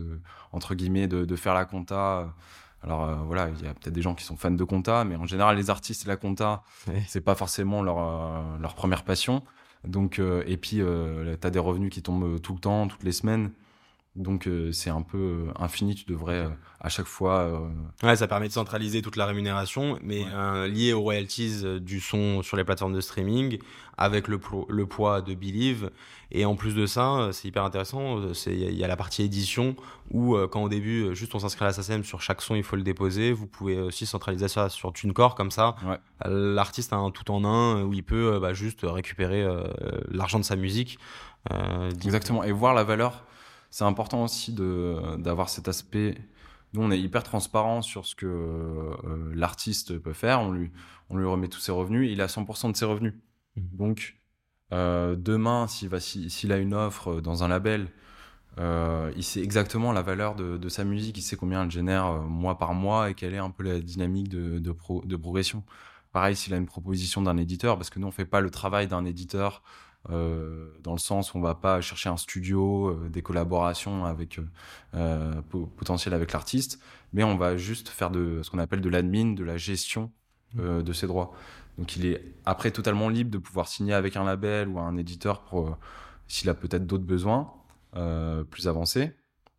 entre 0.53 0.75
guillemets, 0.75 1.09
de, 1.09 1.37
faire 1.37 1.55
la 1.55 1.65
compta. 1.65 2.35
Alors 2.83 3.25
voilà, 3.25 3.49
il 3.49 3.65
y 3.65 3.69
a 3.69 3.75
peut-être 3.75 3.95
des 3.95 4.03
gens 4.03 4.15
qui 4.15 4.25
sont 4.25 4.37
fans 4.37 4.51
de 4.51 4.65
compta, 4.65 5.05
mais 5.05 5.17
en 5.17 5.27
général, 5.27 5.57
les 5.57 5.71
artistes 5.71 6.05
et 6.05 6.09
la 6.09 6.17
compta, 6.17 6.63
c'est 7.07 7.21
pas 7.21 7.35
forcément 7.35 7.83
leur, 7.83 8.59
leur 8.59 8.75
première 8.75 9.05
passion. 9.05 9.43
Donc, 9.87 10.19
euh, 10.19 10.43
et 10.47 10.57
puis, 10.57 10.81
euh, 10.81 11.37
tu 11.41 11.47
as 11.47 11.51
des 11.51 11.59
revenus 11.59 11.91
qui 11.91 12.03
tombent 12.03 12.41
tout 12.41 12.55
le 12.55 12.61
temps, 12.61 12.89
toutes 12.89 13.05
les 13.05 13.13
semaines. 13.13 13.53
Donc 14.17 14.49
euh, 14.49 14.73
c'est 14.73 14.91
un 14.91 15.03
peu 15.03 15.49
infini, 15.59 15.95
tu 15.95 16.05
devrais 16.07 16.49
à 16.81 16.89
chaque 16.89 17.07
fois... 17.07 17.69
Ouais, 18.03 18.17
ça 18.17 18.27
permet 18.27 18.49
de 18.49 18.53
centraliser 18.53 19.03
toute 19.03 19.17
la 19.17 19.27
rémunération, 19.27 19.99
mais 20.03 20.25
lié 20.69 20.93
aux 20.93 21.01
royalties 21.01 21.81
du 21.81 22.01
son 22.01 22.43
sur 22.43 22.57
les 22.57 22.65
plateformes 22.65 22.95
de 22.95 23.01
streaming, 23.01 23.59
avec 23.99 24.29
le, 24.29 24.39
le 24.69 24.87
poids 24.87 25.23
de 25.23 25.35
Believe, 25.35 25.91
et 26.33 26.45
en 26.45 26.57
plus 26.57 26.75
de 26.75 26.87
ça, 26.87 27.15
euh, 27.15 27.33
c'est 27.33 27.49
hyper 27.49 27.65
intéressant. 27.65 28.19
Euh, 28.19 28.33
il 28.47 28.75
y, 28.75 28.85
a 28.85 28.89
la 28.89 28.97
partie 28.97 29.23
édition 29.23 29.77
où, 30.11 30.35
euh, 30.35 30.49
quand 30.49 30.63
au 30.63 30.69
début, 30.69 31.15
juste 31.15 31.35
on 31.35 31.39
s'inscrit 31.39 31.65
à 31.65 31.69
la 31.69 31.73
SACEM, 31.73 32.05
sur 32.05 32.21
chaque 32.21 32.43
son, 32.43 32.57
il 32.57 32.65
faut 32.65 32.77
le 32.77 32.83
déposer. 32.83 33.33
Vous 33.33 33.47
pouvez 33.47 33.79
aussi 33.81 34.07
centraliser 34.07 34.49
ça 34.49 34.69
sur 34.69 34.93
TuneCore, 34.93 35.35
comme 35.35 35.51
ça. 35.51 35.77
L'artiste 36.25 36.93
a 36.93 36.97
un 36.97 37.11
tout 37.11 37.31
en 37.31 37.45
un 37.45 37.83
où 37.83 37.93
il 37.93 38.03
peut 38.03 38.39
bah, 38.41 38.55
juste 38.55 38.81
récupérer 38.83 39.47
l'argent 40.11 40.39
de 40.39 40.45
sa 40.45 40.57
musique. 40.57 40.99
Exactement. 42.05 42.43
Et 42.43 42.53
voir 42.53 42.75
la 42.75 42.85
valeur, 42.85 43.25
c'est 43.77 43.85
important 43.85 44.25
aussi 44.25 44.55
d'avoir 44.55 45.51
cet 45.51 45.69
aspect. 45.69 46.17
Nous, 46.73 46.81
on 46.81 46.91
est 46.91 46.99
hyper 46.99 47.23
transparent 47.23 47.83
sur 47.83 48.07
ce 48.07 48.15
que 48.15 48.97
l'artiste 49.35 49.99
peut 49.99 50.15
faire. 50.15 50.41
On 50.41 50.51
lui, 50.51 50.71
on 51.11 51.19
lui 51.19 51.27
remet 51.27 51.49
tous 51.49 51.61
ses 51.61 51.73
revenus. 51.73 52.11
Il 52.11 52.23
a 52.23 52.27
100% 52.27 52.73
de 52.73 52.77
ses 52.79 52.87
revenus. 52.87 53.13
Mmh. 53.55 53.61
Donc, 53.77 54.17
euh, 54.73 55.15
demain, 55.15 55.67
s'il 55.67 56.53
a 56.53 56.57
une 56.57 56.73
offre 56.73 57.21
dans 57.21 57.45
un 57.45 57.49
label, 57.49 57.89
euh, 58.59 59.13
il 59.15 59.23
sait 59.23 59.43
exactement 59.43 59.93
la 59.93 60.01
valeur 60.01 60.37
de, 60.37 60.69
sa 60.71 60.85
musique, 60.85 61.19
il 61.19 61.23
sait 61.23 61.37
combien 61.37 61.63
elle 61.63 61.71
génère 61.71 62.07
euh, 62.07 62.21
mois 62.21 62.57
par 62.57 62.73
mois 62.73 63.11
et 63.11 63.15
quelle 63.15 63.35
est 63.35 63.39
un 63.39 63.51
peu 63.51 63.63
la 63.63 63.79
dynamique 63.79 64.31
de, 64.31 64.59
de, 64.59 65.17
progression. 65.17 65.65
Pareil, 66.13 66.35
s'il 66.35 66.55
a 66.55 66.57
une 66.57 66.65
proposition 66.65 67.21
d'un 67.21 67.37
éditeur, 67.37 67.77
parce 67.77 67.91
que 67.91 67.99
nous, 67.99 68.07
on 68.07 68.11
fait 68.11 68.25
pas 68.25 68.41
le 68.41 68.49
travail 68.49 68.89
d'un 68.89 69.05
éditeur 69.05 69.63
dans 70.09 70.93
le 70.93 70.99
sens 70.99 71.35
où 71.35 71.39
on 71.39 71.41
va 71.41 71.55
pas 71.55 71.81
chercher 71.81 72.09
un 72.09 72.17
studio, 72.17 72.97
des 73.09 73.23
collaborations 73.23 74.05
avec 74.05 74.39
potentiel 75.51 76.15
avec 76.15 76.33
l'artiste, 76.33 76.81
mais 77.13 77.25
on 77.25 77.37
va 77.37 77.57
juste 77.57 77.89
faire 77.89 78.11
de 78.11 78.41
ce 78.43 78.51
qu'on 78.51 78.59
appelle 78.59 78.81
de 78.81 78.89
l'admin, 78.89 79.33
de 79.33 79.45
la 79.45 79.57
gestion 79.57 80.11
de 80.55 80.93
ses 80.93 81.07
droits. 81.07 81.33
Donc 81.79 81.97
il 81.97 82.07
est 82.07 82.23
après 82.45 82.71
totalement 82.71 83.09
libre 83.09 83.31
de 83.31 83.39
pouvoir 83.39 83.69
signer 83.69 83.93
avec 83.93 84.17
un 84.17 84.25
label 84.25 84.69
ou 84.69 84.79
un 84.79 84.97
éditeur 84.97 85.43
pour 85.43 85.69
euh, 85.69 85.75
s'il 86.27 86.49
a 86.49 86.55
peut-être 86.55 86.87
d'autres 86.87 87.05
besoins 87.05 87.53
euh, 87.97 88.45
plus 88.45 88.69
avancés. 88.69 89.13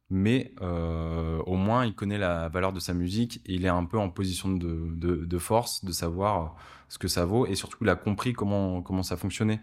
Mais 0.09 0.53
euh, 0.61 1.39
au 1.45 1.55
moins, 1.55 1.85
il 1.85 1.93
connaît 1.93 2.17
la 2.17 2.47
valeur 2.47 2.71
de 2.71 2.79
sa 2.79 2.93
musique 2.93 3.41
et 3.45 3.55
il 3.55 3.65
est 3.65 3.69
un 3.69 3.83
peu 3.83 3.99
en 3.99 4.09
position 4.09 4.49
de, 4.49 4.93
de, 4.95 5.37
force 5.37 5.83
de 5.83 5.91
savoir 5.91 6.55
ce 6.89 6.97
que 6.97 7.07
ça 7.07 7.25
vaut 7.25 7.45
et 7.45 7.55
surtout 7.55 7.77
il 7.81 7.89
a 7.89 7.95
compris 7.95 8.33
comment, 8.33 8.81
comment 8.81 9.03
ça 9.03 9.17
fonctionnait. 9.17 9.59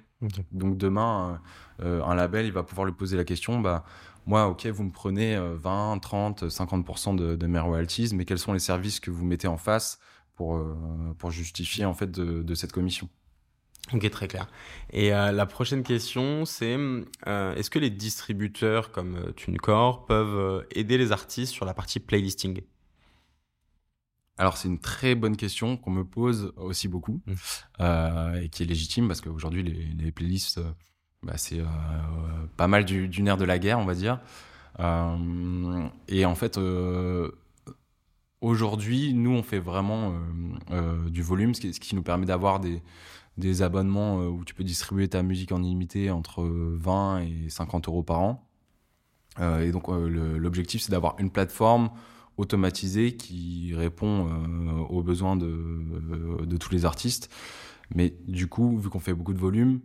Donc 0.53 0.77
demain, 0.77 1.41
un 1.81 2.15
label, 2.15 2.47
il 2.47 2.53
va 2.53 2.63
pouvoir 2.63 2.87
lui 2.87 2.95
poser 2.95 3.17
la 3.17 3.25
question, 3.25 3.61
bah, 3.61 3.85
moi, 4.27 4.47
ok, 4.47 4.67
vous 4.67 4.85
me 4.85 4.91
prenez 4.91 5.39
20, 5.39 5.99
30, 5.99 6.45
50% 6.45 7.15
de, 7.15 7.37
de 7.37 7.47
mes 7.47 7.59
royalties, 7.59 8.11
mais 8.15 8.25
quels 8.25 8.39
sont 8.39 8.53
les 8.53 8.59
services 8.59 9.01
que 9.01 9.11
vous 9.11 9.25
mettez 9.25 9.49
en 9.49 9.59
face 9.59 9.99
pour, 10.35 10.57
euh, 10.57 11.15
pour 11.19 11.31
justifier 11.31 11.85
en 11.85 11.95
fait 11.95 12.11
de, 12.11 12.55
cette 12.55 12.73
commission? 12.73 13.09
Ok, 13.93 14.09
très 14.11 14.29
clair. 14.29 14.47
Et 14.91 15.13
euh, 15.13 15.31
la 15.31 15.45
prochaine 15.45 15.83
question, 15.83 16.47
c'est 16.47 16.77
euh, 17.27 17.55
est-ce 17.55 17.69
que 17.69 17.79
les 17.79 17.91
distributeurs 17.91 18.93
comme 18.93 19.33
TuneCore 19.37 20.07
peuvent 20.07 20.67
aider 20.71 20.97
les 20.97 21.13
artistes 21.13 21.53
sur 21.53 21.67
la 21.67 21.75
partie 21.75 22.01
playlisting? 22.01 22.63
Alors 24.37 24.57
c'est 24.57 24.69
une 24.69 24.81
très 24.81 25.15
bonne 25.15 25.37
question 25.37 25.77
qu'on 25.77 25.91
me 25.91 26.05
pose 26.05 26.53
aussi 26.57 26.89
beaucoup 26.89 27.21
mmh. 27.27 27.85
et 28.43 28.49
qui 28.49 28.63
est 28.63 28.67
légitime 28.67 29.07
parce 29.09 29.21
qu'aujourd'hui 29.21 29.63
les, 29.63 30.13
playlists 30.13 30.61
bah, 31.23 31.37
c'est 31.37 31.63
pas 32.57 32.67
mal 32.67 32.85
du, 32.85 33.09
du, 33.09 33.23
nerf 33.23 33.37
de 33.37 33.45
la 33.45 33.59
guerre 33.59 33.79
on 33.79 33.85
va 33.85 33.95
dire 33.95 34.21
et 36.09 36.25
en 36.25 36.35
fait 36.35 36.59
Aujourd'hui, 38.45 39.15
nous, 39.15 39.31
on 39.31 39.43
fait 39.43 39.59
vraiment 39.59 40.11
euh, 40.11 40.17
euh, 40.73 41.09
du 41.09 41.23
volume, 41.23 41.55
ce 41.55 41.63
qui, 41.63 41.95
nous 41.95 42.03
permet 42.03 42.27
d'avoir 42.27 42.61
des, 42.61 43.63
abonnements 43.63 44.21
euh, 44.21 44.27
où 44.27 44.45
tu 44.45 44.53
peux 44.53 44.65
distribuer 44.65 45.09
ta 45.09 45.23
musique 45.23 45.51
en 45.51 45.63
illimité 45.63 46.11
entre 46.11 46.45
20 46.45 47.21
et 47.21 47.49
50 47.49 47.89
euros 47.89 48.03
par 48.03 48.21
an. 48.21 48.47
et 49.41 49.71
donc, 49.71 49.89
l'objectif, 49.89 50.83
c'est 50.83 50.91
d'avoir 50.91 51.17
une 51.19 51.31
plateforme 51.31 51.89
automatisée 52.37 53.17
qui 53.17 53.75
répond 53.75 54.29
aux 54.89 55.03
besoins 55.03 55.37
de, 55.37 55.47
de, 56.45 56.57
tous 56.57 56.73
les 56.73 56.85
artistes. 56.85 57.31
Mais 57.95 58.17
du 58.27 58.49
coup, 58.49 58.79
vu 58.79 58.91
qu'on 58.91 59.01
fait 59.01 59.15
beaucoup 59.15 59.35
de 59.35 59.39
volume, 59.39 59.81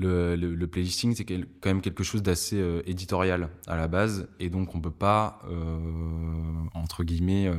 le, 0.00 0.36
le, 0.36 0.66
playlisting, 0.66 1.14
c'est 1.14 1.24
quand 1.24 1.66
même 1.66 1.80
quelque 1.82 2.02
chose 2.02 2.22
d'assez 2.22 2.56
euh, 2.56 2.82
éditorial 2.86 3.50
à 3.66 3.76
la 3.76 3.88
base. 3.88 4.28
Et 4.38 4.48
donc, 4.48 4.74
on 4.74 4.80
peut 4.80 4.90
pas, 4.90 5.40
euh, 5.50 5.78
entre 6.74 7.04
guillemets, 7.04 7.50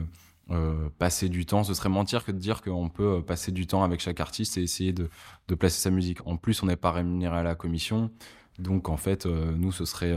euh, 0.50 0.90
passer 0.98 1.30
du 1.30 1.46
temps. 1.46 1.64
Ce 1.64 1.74
serait 1.74 1.90
mentir 1.90 2.26
que 2.26 2.32
de 2.32 2.38
dire 2.38 2.62
qu'on 2.62 2.90
peut 2.90 3.22
passer 3.24 3.52
du 3.52 3.68
temps 3.68 3.84
avec 3.84 4.00
chaque 4.00 4.20
artiste 4.20 4.58
et 4.58 4.64
essayer 4.64 4.94
de, 4.94 5.10
de 5.48 5.56
placer 5.56 5.80
sa 5.80 5.92
musique. 5.92 6.26
En 6.26 6.38
plus, 6.38 6.64
on 6.64 6.66
n'est 6.66 6.76
pas 6.76 6.92
rémunéré 6.92 7.38
à 7.38 7.44
la 7.44 7.56
commission. 7.56 8.12
Donc, 8.60 8.90
en 8.90 8.98
fait, 8.98 9.26
nous, 9.26 9.72
ce 9.72 9.86
serait 9.86 10.16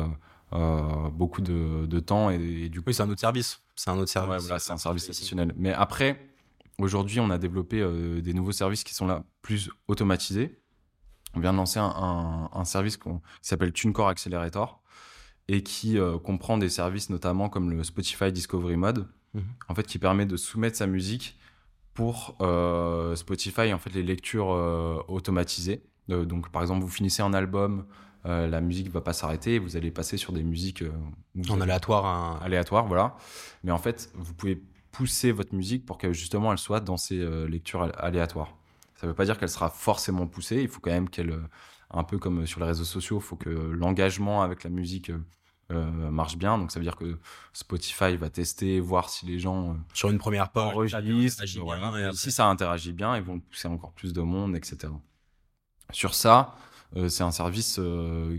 beaucoup 1.12 1.42
de, 1.42 1.86
de 1.86 2.00
temps. 2.00 2.30
Et, 2.30 2.68
du 2.68 2.80
coup, 2.80 2.86
oui, 2.88 2.94
c'est 2.94 3.02
un 3.02 3.10
autre 3.10 3.20
service. 3.20 3.63
C'est 3.76 3.90
un 3.90 3.98
autre 3.98 4.10
service. 4.10 4.50
c'est 4.58 4.72
un 4.72 4.76
service 4.76 5.08
additionnel. 5.08 5.52
Mais 5.56 5.72
après, 5.72 6.28
aujourd'hui, 6.78 7.20
on 7.20 7.30
a 7.30 7.38
développé 7.38 7.84
des 8.22 8.34
nouveaux 8.34 8.52
services 8.52 8.84
qui 8.84 8.94
sont 8.94 9.06
là 9.06 9.24
plus 9.42 9.70
automatisés 9.88 10.60
on 11.36 11.40
vient 11.40 11.52
de 11.52 11.58
lancer 11.58 11.80
un, 11.80 12.64
service 12.64 12.96
qui 12.96 13.10
s'appelle 13.42 13.72
TuneCore 13.72 14.08
Accelerator 14.08 14.80
et 15.48 15.62
qui 15.62 15.98
euh, 15.98 16.18
comprend 16.18 16.58
des 16.58 16.68
services 16.68 17.10
notamment 17.10 17.48
comme 17.48 17.70
le 17.70 17.84
Spotify 17.84 18.32
Discovery 18.32 18.76
Mode, 18.76 19.08
mhm. 19.34 19.44
en 19.68 19.74
fait, 19.74 19.86
qui 19.86 19.98
permet 19.98 20.26
de 20.26 20.36
soumettre 20.36 20.76
sa 20.76 20.86
musique 20.86 21.38
pour 21.92 22.36
euh, 22.40 23.14
Spotify, 23.14 23.72
en 23.72 23.78
fait, 23.78 23.90
les 23.90 24.02
lectures 24.02 24.52
euh, 24.52 24.98
automatisées. 25.08 25.82
donc, 26.08 26.50
par 26.50 26.62
exemple, 26.62 26.82
vous 26.82 26.90
finissez 26.90 27.22
un 27.22 27.34
album 27.34 27.86
la 28.24 28.60
musique 28.60 28.90
va 28.90 29.00
pas 29.00 29.12
s'arrêter. 29.12 29.58
Vous 29.58 29.76
allez 29.76 29.90
passer 29.90 30.16
sur 30.16 30.32
des 30.32 30.42
musiques 30.42 30.82
en 31.48 31.60
aléatoire, 31.60 32.06
hein. 32.06 32.38
aléatoire, 32.42 32.86
voilà. 32.86 33.16
Mais 33.64 33.72
en 33.72 33.78
fait, 33.78 34.10
vous 34.14 34.32
pouvez 34.32 34.62
pousser 34.92 35.30
votre 35.30 35.54
musique 35.54 35.84
pour 35.84 35.98
que 35.98 36.12
justement 36.12 36.50
elle 36.52 36.58
soit 36.58 36.80
dans 36.80 36.96
ces 36.96 37.18
lectures 37.46 37.92
aléatoires. 37.98 38.56
Ça 38.96 39.06
ne 39.06 39.10
veut 39.10 39.14
pas 39.14 39.26
dire 39.26 39.38
qu'elle 39.38 39.50
sera 39.50 39.68
forcément 39.68 40.26
poussée. 40.26 40.62
Il 40.62 40.68
faut 40.68 40.80
quand 40.80 40.90
même 40.90 41.10
qu'elle, 41.10 41.38
un 41.90 42.04
peu 42.04 42.18
comme 42.18 42.46
sur 42.46 42.60
les 42.60 42.66
réseaux 42.66 42.84
sociaux, 42.84 43.18
il 43.18 43.24
faut 43.24 43.36
que 43.36 43.50
l'engagement 43.50 44.42
avec 44.42 44.64
la 44.64 44.70
musique 44.70 45.10
euh, 45.72 46.10
marche 46.10 46.36
bien. 46.36 46.58
Donc 46.58 46.70
ça 46.70 46.78
veut 46.78 46.84
dire 46.84 46.96
que 46.96 47.18
Spotify 47.54 48.16
va 48.16 48.28
tester, 48.28 48.80
voir 48.80 49.08
si 49.08 49.24
les 49.24 49.38
gens 49.38 49.70
euh, 49.70 49.74
sur 49.94 50.10
une 50.10 50.18
première 50.18 50.50
page 50.50 50.92
si 52.12 52.30
ça 52.30 52.46
interagit 52.48 52.92
bien, 52.92 53.16
ils 53.16 53.22
vont 53.22 53.40
pousser 53.40 53.68
encore 53.68 53.92
plus 53.92 54.12
de 54.12 54.20
monde, 54.20 54.56
etc. 54.56 54.92
Sur 55.90 56.14
ça, 56.14 56.54
euh, 56.56 56.73
c'est 57.08 57.22
un 57.22 57.30
service 57.30 57.80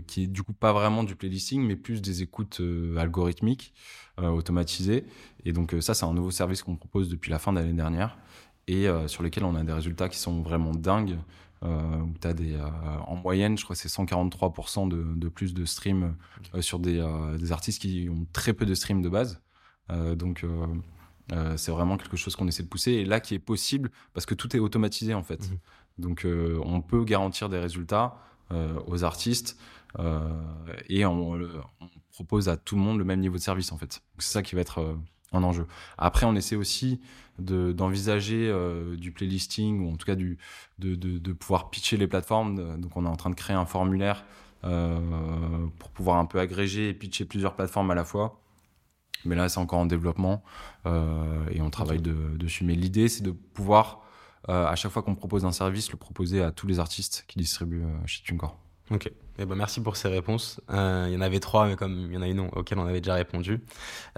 qui 0.06 0.24
est 0.24 0.26
du 0.26 0.42
coup 0.42 0.52
pas 0.52 0.72
vraiment 0.72 1.04
du 1.04 1.14
playlisting, 1.14 1.62
mais 1.62 1.76
plus 1.76 2.00
des 2.00 2.22
écoutes 2.22 2.60
algorithmiques 2.96 3.74
automatisées. 4.18 5.04
Et 5.44 5.52
donc 5.52 5.74
ça, 5.80 5.94
c'est 5.94 6.06
un 6.06 6.14
nouveau 6.14 6.30
service 6.30 6.62
qu'on 6.62 6.76
propose 6.76 7.08
depuis 7.08 7.30
la 7.30 7.38
fin 7.38 7.52
de 7.52 7.58
l'année 7.58 7.72
dernière 7.72 8.18
et 8.66 8.86
sur 9.06 9.22
lesquels 9.22 9.44
on 9.44 9.54
a 9.54 9.62
des 9.62 9.72
résultats 9.72 10.08
qui 10.08 10.18
sont 10.18 10.40
vraiment 10.40 10.72
dingues. 10.72 11.18
Euh, 11.62 12.00
où 12.00 12.14
tu 12.20 12.28
as 12.28 12.34
des, 12.34 12.54
euh, 12.54 12.68
en 13.06 13.16
moyenne, 13.16 13.56
je 13.56 13.64
crois 13.64 13.74
que 13.74 13.80
c'est 13.80 13.88
143% 13.88 14.88
de, 14.88 15.02
de, 15.16 15.28
plus 15.28 15.54
de 15.54 15.64
streams 15.64 16.14
euh, 16.54 16.60
sur 16.60 16.78
des, 16.78 17.02
des, 17.38 17.52
artistes 17.52 17.80
qui 17.80 18.08
ont 18.10 18.26
très 18.32 18.52
peu 18.52 18.66
de 18.66 18.74
streams 18.74 19.02
de 19.02 19.08
base. 19.08 19.40
donc, 20.16 20.44
c'est 21.56 21.70
vraiment 21.70 21.96
quelque 21.96 22.16
chose 22.16 22.36
qu'on 22.36 22.46
essaie 22.46 22.62
de 22.62 22.68
pousser 22.68 22.92
et 22.92 23.04
là 23.04 23.20
qui 23.20 23.34
est 23.34 23.40
possible 23.40 23.90
parce 24.12 24.26
que 24.26 24.34
tout 24.34 24.54
est 24.54 24.60
automatisé 24.60 25.14
en 25.14 25.22
fait. 25.22 25.50
Mhm. 25.50 25.58
Donc, 25.98 26.26
on 26.26 26.82
peut 26.82 27.04
garantir 27.04 27.48
des 27.48 27.58
résultats 27.58 28.18
aux 28.50 29.04
artistes 29.04 29.58
et 30.88 31.04
on, 31.04 31.32
on, 31.32 31.88
propose 32.12 32.48
à 32.48 32.56
tout 32.56 32.76
le 32.76 32.80
monde 32.80 32.98
le 32.98 33.04
même 33.04 33.20
niveau 33.20 33.36
de 33.36 33.42
service 33.42 33.72
en 33.72 33.78
fait. 33.78 34.02
C'est 34.18 34.32
ça 34.32 34.42
qui 34.42 34.54
va 34.54 34.60
être 34.60 34.96
un 35.32 35.42
enjeu. 35.42 35.66
Après, 35.98 36.26
on 36.26 36.34
essaie 36.34 36.56
aussi 36.56 37.00
d'envisager 37.38 38.48
euh, 38.48 38.96
du 38.96 39.12
playlisting 39.12 39.80
ou 39.80 39.92
en 39.92 39.96
tout 39.96 40.06
cas 40.06 40.14
du, 40.14 40.38
de, 40.78 40.94
de, 40.94 41.18
de, 41.18 41.32
pouvoir 41.32 41.70
pitcher 41.70 41.96
les 41.96 42.06
plateformes. 42.06 42.80
Donc, 42.80 42.96
on 42.96 43.04
est 43.04 43.08
en 43.08 43.16
train 43.16 43.30
de 43.30 43.34
créer 43.34 43.56
un 43.56 43.66
formulaire 43.66 44.24
euh, 44.64 44.98
pour 45.78 45.90
pouvoir 45.90 46.18
un 46.18 46.24
peu 46.24 46.40
agréger 46.40 46.88
et 46.88 46.94
pitcher 46.94 47.24
plusieurs 47.24 47.54
plateformes 47.54 47.90
à 47.90 47.94
la 47.94 48.04
fois. 48.04 48.40
Mais 49.24 49.34
là, 49.34 49.48
c'est 49.48 49.58
encore 49.58 49.80
en 49.80 49.86
développement 49.86 50.42
euh, 50.86 51.46
et 51.50 51.60
on 51.60 51.70
travaille 51.70 52.00
dessus. 52.00 52.64
Mais 52.64 52.74
l'idée, 52.74 53.08
c'est 53.08 53.22
de 53.22 53.32
pouvoir, 53.32 54.05
à 54.48 54.74
chaque 54.76 54.92
fois 54.92 55.02
qu'on 55.02 55.14
propose 55.14 55.44
un 55.44 55.52
service, 55.52 55.90
le 55.90 55.96
proposer 55.96 56.42
à 56.42 56.52
tous 56.52 56.66
les 56.66 56.78
artistes 56.78 57.24
qui 57.28 57.38
distribuent 57.38 57.84
chez 58.06 58.22
TuneCore. 58.22 58.56
Ok. 58.90 59.10
Eh 59.38 59.44
ben, 59.44 59.54
merci 59.54 59.82
pour 59.82 59.96
ces 59.96 60.08
réponses. 60.08 60.60
Euh, 60.70 61.06
il 61.08 61.14
y 61.14 61.16
en 61.16 61.20
avait 61.20 61.40
trois, 61.40 61.66
mais 61.66 61.76
comme 61.76 62.06
il 62.08 62.14
y 62.14 62.16
en 62.16 62.22
a 62.22 62.28
une 62.28 62.40
auquel 62.40 62.78
on 62.78 62.86
avait 62.86 63.00
déjà 63.00 63.14
répondu, 63.14 63.60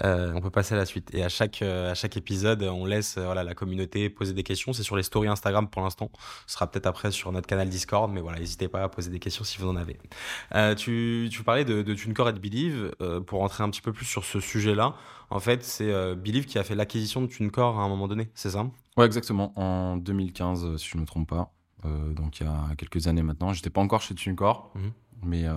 euh, 0.05 0.31
on 0.33 0.39
peut 0.39 0.49
passer 0.49 0.75
à 0.75 0.77
la 0.77 0.85
suite. 0.85 1.13
Et 1.13 1.23
à 1.23 1.29
chaque, 1.29 1.61
euh, 1.61 1.91
à 1.91 1.95
chaque 1.95 2.15
épisode, 2.15 2.63
on 2.63 2.85
laisse 2.85 3.17
voilà, 3.17 3.43
la 3.43 3.53
communauté 3.53 4.09
poser 4.09 4.33
des 4.33 4.43
questions. 4.43 4.71
C'est 4.71 4.83
sur 4.83 4.95
les 4.95 5.03
stories 5.03 5.27
Instagram 5.27 5.67
pour 5.67 5.81
l'instant. 5.81 6.09
Ce 6.47 6.53
sera 6.53 6.71
peut-être 6.71 6.85
après 6.85 7.11
sur 7.11 7.31
notre 7.31 7.47
canal 7.47 7.67
Discord, 7.67 8.11
mais 8.11 8.21
voilà, 8.21 8.39
n'hésitez 8.39 8.69
pas 8.69 8.83
à 8.83 8.89
poser 8.89 9.09
des 9.09 9.19
questions 9.19 9.43
si 9.43 9.57
vous 9.57 9.67
en 9.67 9.75
avez. 9.75 9.97
tu, 10.75 11.27
tu 11.31 11.43
parlais 11.43 11.65
de, 11.65 11.81
de 11.81 11.93
TuneCore 11.93 12.29
et 12.29 12.33
de 12.33 12.39
Believe. 12.39 12.91
pour 13.25 13.39
rentrer 13.39 13.63
un 13.63 13.69
petit 13.69 13.81
peu 13.81 13.91
plus 13.91 14.05
sur 14.05 14.23
ce 14.23 14.39
sujet-là, 14.39 14.95
en 15.31 15.39
fait, 15.39 15.63
c'est 15.63 16.15
Believe 16.15 16.45
qui 16.45 16.57
a 16.59 16.63
fait 16.63 16.75
l'acquisition 16.75 17.21
de 17.21 17.27
TuneCore 17.27 17.79
à 17.79 17.83
un 17.83 17.89
moment 17.89 18.07
donné, 18.07 18.29
c'est 18.35 18.51
ça? 18.51 18.67
Ouais, 18.97 19.05
exactement. 19.05 19.53
En 19.57 19.97
2015, 19.97 20.77
si 20.77 20.89
je 20.89 20.97
ne 20.97 21.01
me 21.01 21.07
trompe 21.07 21.29
pas. 21.29 21.53
donc 21.83 22.39
il 22.39 22.45
y 22.45 22.49
a 22.49 22.75
quelques 22.77 23.07
années 23.07 23.23
maintenant. 23.23 23.53
J'étais 23.53 23.69
pas 23.69 23.81
encore 23.81 24.01
chez 24.01 24.15
TuneCore. 24.15 24.71
Mhm 24.75 24.91
mais 25.23 25.43
euh, 25.45 25.53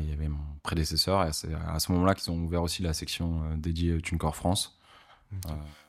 il 0.00 0.08
y 0.08 0.12
avait 0.12 0.28
mon 0.28 0.44
prédécesseur 0.62 1.24
et 1.24 1.32
c'est 1.32 1.52
à 1.54 1.78
ce 1.78 1.92
moment-là 1.92 2.14
qu'ils 2.14 2.32
ont 2.32 2.38
ouvert 2.38 2.62
aussi 2.62 2.82
la 2.82 2.92
section 2.92 3.42
euh, 3.44 3.56
dédiée 3.56 4.00
TuneCore 4.00 4.36
France. 4.36 4.78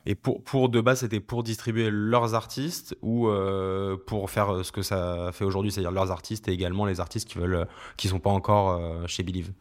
Et 0.06 0.16
pour, 0.16 0.42
pour 0.42 0.68
de 0.68 0.80
base, 0.80 1.00
c'était 1.00 1.20
pour 1.20 1.44
distribuer 1.44 1.88
leurs 1.88 2.34
artistes 2.34 2.96
ou 3.00 3.28
euh, 3.28 3.96
pour 3.96 4.28
faire 4.28 4.64
ce 4.64 4.72
que 4.72 4.82
ça 4.82 5.30
fait 5.32 5.44
aujourd'hui, 5.44 5.70
c'est-à-dire 5.70 5.92
leurs 5.92 6.10
artistes 6.10 6.48
et 6.48 6.52
également 6.52 6.84
les 6.84 6.98
artistes 6.98 7.28
qui 7.28 7.38
veulent, 7.38 7.68
qui 7.96 8.08
sont 8.08 8.18
pas 8.18 8.30
encore 8.30 9.06
chez 9.06 9.22
Believe? 9.22 9.52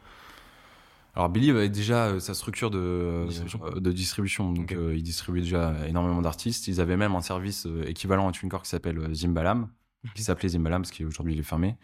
Alors 1.16 1.30
Believe 1.30 1.56
avait 1.56 1.70
déjà 1.70 2.20
sa 2.20 2.34
structure 2.34 2.70
de 2.72 3.26
distribution, 3.28 3.72
de 3.72 3.92
distribution 3.92 4.52
donc 4.52 4.76
ils 4.78 5.04
distribuaient 5.04 5.42
déjà 5.42 5.74
énormément 5.88 6.22
d'artistes. 6.22 6.68
Ils 6.68 6.82
avaient 6.82 6.98
même 6.98 7.16
un 7.16 7.22
service 7.22 7.68
équivalent 7.88 8.28
à 8.28 8.32
TuneCore 8.32 8.64
qui 8.64 8.70
s'appelle 8.70 9.14
Zimbalam, 9.14 9.70
qui 10.14 10.24
s'appelait 10.24 10.50
Zimbalam, 10.50 10.82
parce 10.82 10.92
qu'aujourd'hui 10.92 11.34
il 11.34 11.40
est 11.40 11.44
fermé. 11.44 11.78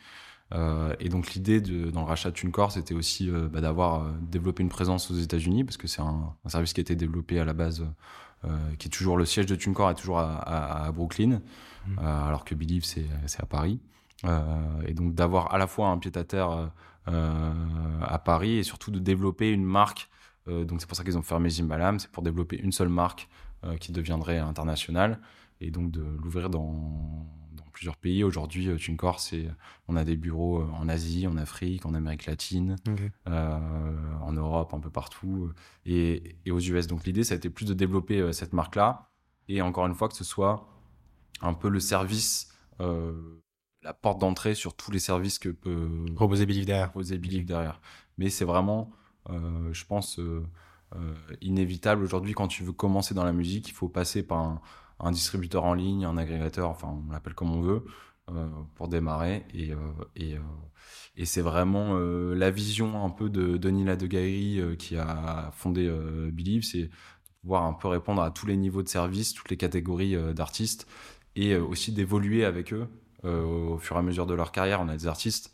Euh, 0.53 0.93
et 0.99 1.09
donc 1.09 1.33
l'idée 1.33 1.61
dans 1.61 2.01
le 2.01 2.07
rachat 2.07 2.29
de 2.29 2.35
TuneCore, 2.35 2.71
c'était 2.71 2.93
aussi 2.93 3.29
euh, 3.29 3.47
bah, 3.47 3.61
d'avoir 3.61 4.03
euh, 4.03 4.11
développé 4.21 4.63
une 4.63 4.69
présence 4.69 5.09
aux 5.09 5.15
États-Unis, 5.15 5.63
parce 5.63 5.77
que 5.77 5.87
c'est 5.87 6.01
un, 6.01 6.35
service 6.47 6.73
qui 6.73 6.81
a 6.81 6.83
été 6.83 6.95
développé 6.95 7.39
à 7.39 7.45
la 7.45 7.53
base, 7.53 7.85
qui 8.79 8.87
est 8.87 8.91
toujours 8.91 9.17
le 9.17 9.25
siège 9.25 9.45
de 9.45 9.55
TuneCore 9.55 9.91
est 9.91 9.95
toujours 9.95 10.17
à, 10.17 10.91
Brooklyn, 10.95 11.41
mmh. 11.85 11.99
alors 11.99 12.43
que 12.43 12.55
Believe 12.55 12.83
c'est 12.83 13.05
à 13.39 13.45
Paris. 13.45 13.79
et 14.87 14.93
donc 14.95 15.13
d'avoir 15.13 15.53
à 15.53 15.59
la 15.59 15.67
fois 15.67 15.89
un 15.89 15.99
pied-à-terre 15.99 16.49
à 16.49 16.73
Paris 18.25 18.57
et 18.57 18.63
surtout 18.63 18.91
de 18.91 18.99
développer 18.99 19.51
une 19.51 19.63
marque. 19.63 20.09
donc 20.47 20.79
c'est 20.79 20.87
pour 20.87 20.97
ça 20.97 21.03
qu'ils 21.03 21.17
ont 21.17 21.23
fermé 21.23 21.49
Zimbalam, 21.49 21.99
c'est 21.99 22.11
pour 22.11 22.23
développer 22.23 22.57
une 22.57 22.71
seule 22.71 22.89
marque 22.89 23.27
qui 23.79 23.91
deviendrait 23.91 24.37
internationale 24.37 25.19
et 25.59 25.71
donc 25.71 25.91
de 25.91 26.01
l'ouvrir 26.01 26.49
dans 26.49 27.27
plusieurs 27.71 27.97
pays. 27.97 28.23
Aujourd'hui, 28.23 28.67
euh, 28.67 28.77
TuneCore, 28.77 29.19
c'est, 29.19 29.47
on 29.87 29.95
a 29.95 30.03
des 30.03 30.15
bureaux 30.15 30.61
euh, 30.61 30.67
en 30.73 30.87
Asie, 30.87 31.25
en 31.25 31.37
Afrique, 31.37 31.85
en 31.85 31.93
Amérique 31.93 32.25
latine, 32.25 32.75
euh, 33.27 33.59
en 34.21 34.33
Europe, 34.33 34.73
un 34.73 34.79
peu 34.79 34.89
partout, 34.89 35.51
et, 35.85 36.35
aux 36.49 36.59
US. 36.59 36.87
Donc 36.87 37.05
l'idée, 37.05 37.23
ça 37.23 37.33
a 37.33 37.37
été 37.37 37.49
plus 37.49 37.65
de 37.65 37.73
développer 37.73 38.31
cette 38.33 38.53
marque-là, 38.53 39.09
et 39.47 39.61
encore 39.61 39.87
une 39.87 39.95
fois, 39.95 40.09
que 40.09 40.15
ce 40.15 40.23
soit 40.23 40.67
un 41.41 41.53
peu 41.53 41.69
le 41.69 41.79
service, 41.79 42.53
la 43.83 43.93
porte 43.93 44.19
d'entrée 44.19 44.55
sur 44.55 44.75
tous 44.75 44.91
les 44.91 44.99
services 44.99 45.39
que 45.39 45.49
peut 45.49 45.89
proposer 46.15 46.45
Believe 46.45 46.65
derrière. 46.65 46.89
Proposer 46.89 47.17
derrière. 47.17 47.81
Mais 48.17 48.29
c'est 48.29 48.45
vraiment, 48.45 48.91
je 49.29 49.85
pense, 49.85 50.19
inévitable 51.41 52.03
aujourd'hui 52.03 52.33
quand 52.33 52.47
tu 52.47 52.63
veux 52.63 52.73
commencer 52.73 53.13
dans 53.13 53.23
la 53.23 53.33
musique, 53.33 53.69
il 53.69 53.73
faut 53.73 53.89
passer 53.89 54.23
par 54.23 54.39
un 54.39 54.61
un 55.01 55.11
distributeur 55.11 55.65
en 55.65 55.73
ligne, 55.73 56.05
un 56.05 56.17
agrégateur, 56.17 56.69
enfin 56.69 56.99
on 57.07 57.11
l'appelle 57.11 57.33
comme 57.33 57.51
on 57.51 57.61
veut, 57.61 57.85
euh, 58.29 58.47
pour 58.75 58.87
démarrer. 58.87 59.45
Et, 59.53 59.71
euh, 59.71 59.77
et, 60.15 60.35
euh, 60.35 60.41
et 61.15 61.25
c'est 61.25 61.41
vraiment 61.41 61.95
la 61.97 62.51
vision 62.51 63.03
un 63.03 63.09
peu 63.09 63.29
de 63.29 63.57
Denis 63.57 63.83
Ladegaillerie 63.83 64.77
qui 64.77 64.97
a 64.97 65.51
fondé 65.53 65.89
Believe, 66.31 66.63
c'est 66.63 66.89
pouvoir 67.41 67.63
un 67.63 67.73
peu 67.73 67.87
répondre 67.87 68.21
à 68.21 68.31
tous 68.31 68.45
les 68.45 68.57
niveaux 68.57 68.83
de 68.83 68.87
service, 68.89 69.33
toutes 69.33 69.49
les 69.49 69.57
catégories 69.57 70.15
d'artistes, 70.33 70.87
et 71.35 71.55
aussi 71.55 71.91
d'évoluer 71.91 72.45
avec 72.45 72.73
eux 72.73 72.87
au 73.23 73.77
fur 73.77 73.95
et 73.95 73.99
à 73.99 74.01
mesure 74.01 74.25
de 74.25 74.33
leur 74.33 74.51
carrière. 74.51 74.81
On 74.81 74.87
a 74.87 74.97
des 74.97 75.07
artistes 75.07 75.53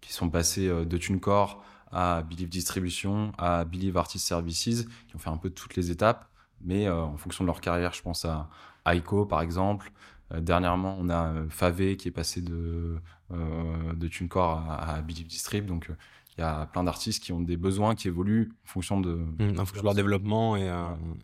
qui 0.00 0.12
sont 0.12 0.28
passés 0.28 0.68
de 0.68 0.96
TuneCore 0.98 1.62
à 1.92 2.22
Believe 2.22 2.48
Distribution, 2.48 3.32
à 3.38 3.64
Believe 3.64 3.96
Artist 3.96 4.26
Services, 4.26 4.86
qui 5.08 5.16
ont 5.16 5.18
fait 5.18 5.30
un 5.30 5.36
peu 5.36 5.50
toutes 5.50 5.76
les 5.76 5.90
étapes, 5.90 6.28
mais 6.62 6.88
en 6.88 7.16
fonction 7.16 7.44
de 7.44 7.46
leur 7.46 7.60
carrière, 7.60 7.92
je 7.94 8.02
pense 8.02 8.24
à, 8.24 8.48
Aiko, 8.86 9.26
par 9.26 9.40
exemple. 9.40 9.90
Euh, 10.32 10.40
dernièrement, 10.40 10.96
on 10.98 11.08
a 11.08 11.28
euh, 11.28 11.46
Favé 11.48 11.96
qui 11.96 12.08
est 12.08 12.12
passé 12.12 12.40
de, 12.40 12.96
euh, 13.32 13.92
de 13.94 14.08
TuneCore 14.08 14.64
à, 14.68 15.00
Believe 15.02 15.26
Distrib. 15.26 15.66
Donc, 15.66 15.88
il 16.36 16.40
y 16.40 16.44
a 16.44 16.66
plein 16.66 16.84
d'artistes 16.84 17.22
qui 17.22 17.32
ont 17.32 17.40
des 17.40 17.56
besoins 17.56 17.94
qui 17.94 18.08
évoluent 18.08 18.52
en 18.64 18.68
fonction 18.68 19.00
de, 19.00 19.14
mmh, 19.14 19.82
leur 19.82 19.94
développement. 19.94 20.56
Et, 20.56 20.70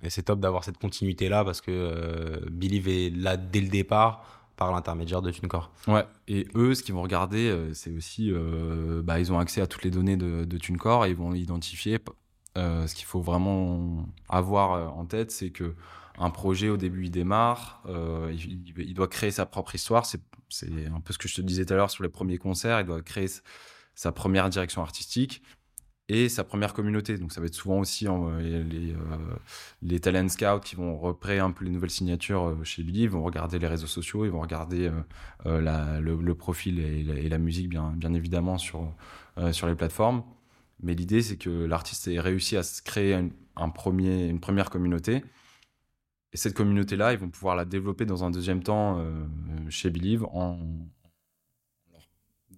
c'est 0.08 0.22
top 0.22 0.40
d'avoir 0.40 0.64
cette 0.64 0.78
continuité-là 0.78 1.44
parce 1.44 1.60
que 1.60 2.48
Believe 2.50 2.88
est 2.88 3.10
là 3.10 3.36
dès 3.36 3.60
le 3.60 3.68
départ 3.68 4.24
par 4.62 4.72
l'intermédiaire 4.72 5.22
de 5.22 5.30
TuneCore. 5.30 5.72
Ouais, 5.88 6.06
et 6.28 6.46
eux, 6.54 6.74
ce 6.74 6.82
qu'ils 6.82 6.94
vont 6.94 7.02
regarder, 7.02 7.70
c'est 7.74 7.90
aussi, 7.90 8.32
bah, 9.02 9.18
ils 9.18 9.32
ont 9.32 9.38
accès 9.38 9.60
à 9.60 9.66
toutes 9.66 9.84
les 9.84 9.90
données 9.90 10.16
de, 10.16 10.44
de 10.44 10.58
TuneCore 10.58 11.06
et 11.06 11.10
ils 11.10 11.16
vont 11.16 11.34
identifier. 11.34 11.98
ce 12.56 12.94
qu'il 12.94 13.06
faut 13.06 13.20
vraiment 13.20 14.06
avoir 14.28 14.96
en 14.96 15.04
tête, 15.04 15.30
c'est 15.30 15.50
que 15.50 15.74
un 16.18 16.30
projet 16.30 16.68
au 16.68 16.76
début 16.76 17.06
il 17.06 17.10
démarre, 17.10 17.82
euh, 17.86 18.34
il, 18.76 18.94
doit 18.94 19.08
créer 19.08 19.30
sa 19.30 19.46
propre 19.46 19.74
histoire. 19.74 20.06
C'est 20.06 20.20
un 20.94 21.00
peu 21.00 21.12
ce 21.12 21.18
que 21.18 21.28
je 21.28 21.34
te 21.34 21.40
disais 21.40 21.64
tout 21.64 21.72
à 21.72 21.76
l'heure 21.76 21.90
sur 21.90 22.02
les 22.02 22.08
premiers 22.08 22.38
concerts. 22.38 22.80
Il 22.80 22.86
doit 22.86 23.02
créer 23.02 23.28
sa 23.94 24.12
première 24.12 24.48
direction 24.50 24.82
artistique 24.82 25.42
et 26.12 26.28
sa 26.28 26.44
première 26.44 26.74
communauté. 26.74 27.18
Donc 27.18 27.32
ça 27.32 27.40
va 27.40 27.46
être 27.46 27.54
souvent 27.54 27.78
aussi 27.78 28.06
euh, 28.06 28.62
les, 28.62 28.92
euh, 28.92 28.96
les, 29.82 30.00
talent 30.00 30.28
scouts 30.28 30.60
qui 30.62 30.76
vont 30.76 30.96
repérer 30.98 31.38
un 31.38 31.50
peu 31.50 31.64
les 31.64 31.70
nouvelles 31.70 31.90
signatures 31.90 32.56
chez 32.64 32.82
Billy, 32.82 33.02
ils 33.02 33.10
vont 33.10 33.22
regarder 33.22 33.58
les 33.58 33.66
réseaux 33.66 33.86
sociaux, 33.86 34.24
ils 34.24 34.30
vont 34.30 34.40
regarder 34.40 34.90
le, 35.44 36.32
profil 36.32 36.80
et 36.80 37.28
la, 37.28 37.38
musique 37.38 37.68
bien, 37.68 38.14
évidemment 38.14 38.58
sur, 38.58 38.94
sur 39.52 39.66
les 39.66 39.74
plateformes. 39.74 40.22
Mais 40.82 40.94
l'idée 40.94 41.22
c'est 41.22 41.36
que 41.36 41.50
l'artiste 41.50 42.08
ait 42.08 42.20
réussi 42.20 42.56
à 42.56 42.62
se 42.62 42.82
créer 42.82 43.18
un 43.56 43.68
premier, 43.68 44.26
une 44.26 44.40
première 44.40 44.70
communauté 44.70 45.22
et 46.32 46.38
cette 46.38 46.54
communauté-là, 46.54 47.12
ils 47.12 47.18
vont 47.18 47.28
pouvoir 47.28 47.56
la 47.56 47.64
développer 47.64 48.06
dans 48.06 48.24
un 48.24 48.30
deuxième 48.30 48.62
temps 48.62 48.98
euh, 48.98 49.26
chez 49.68 49.90
Believe 49.90 50.24
en 50.32 50.58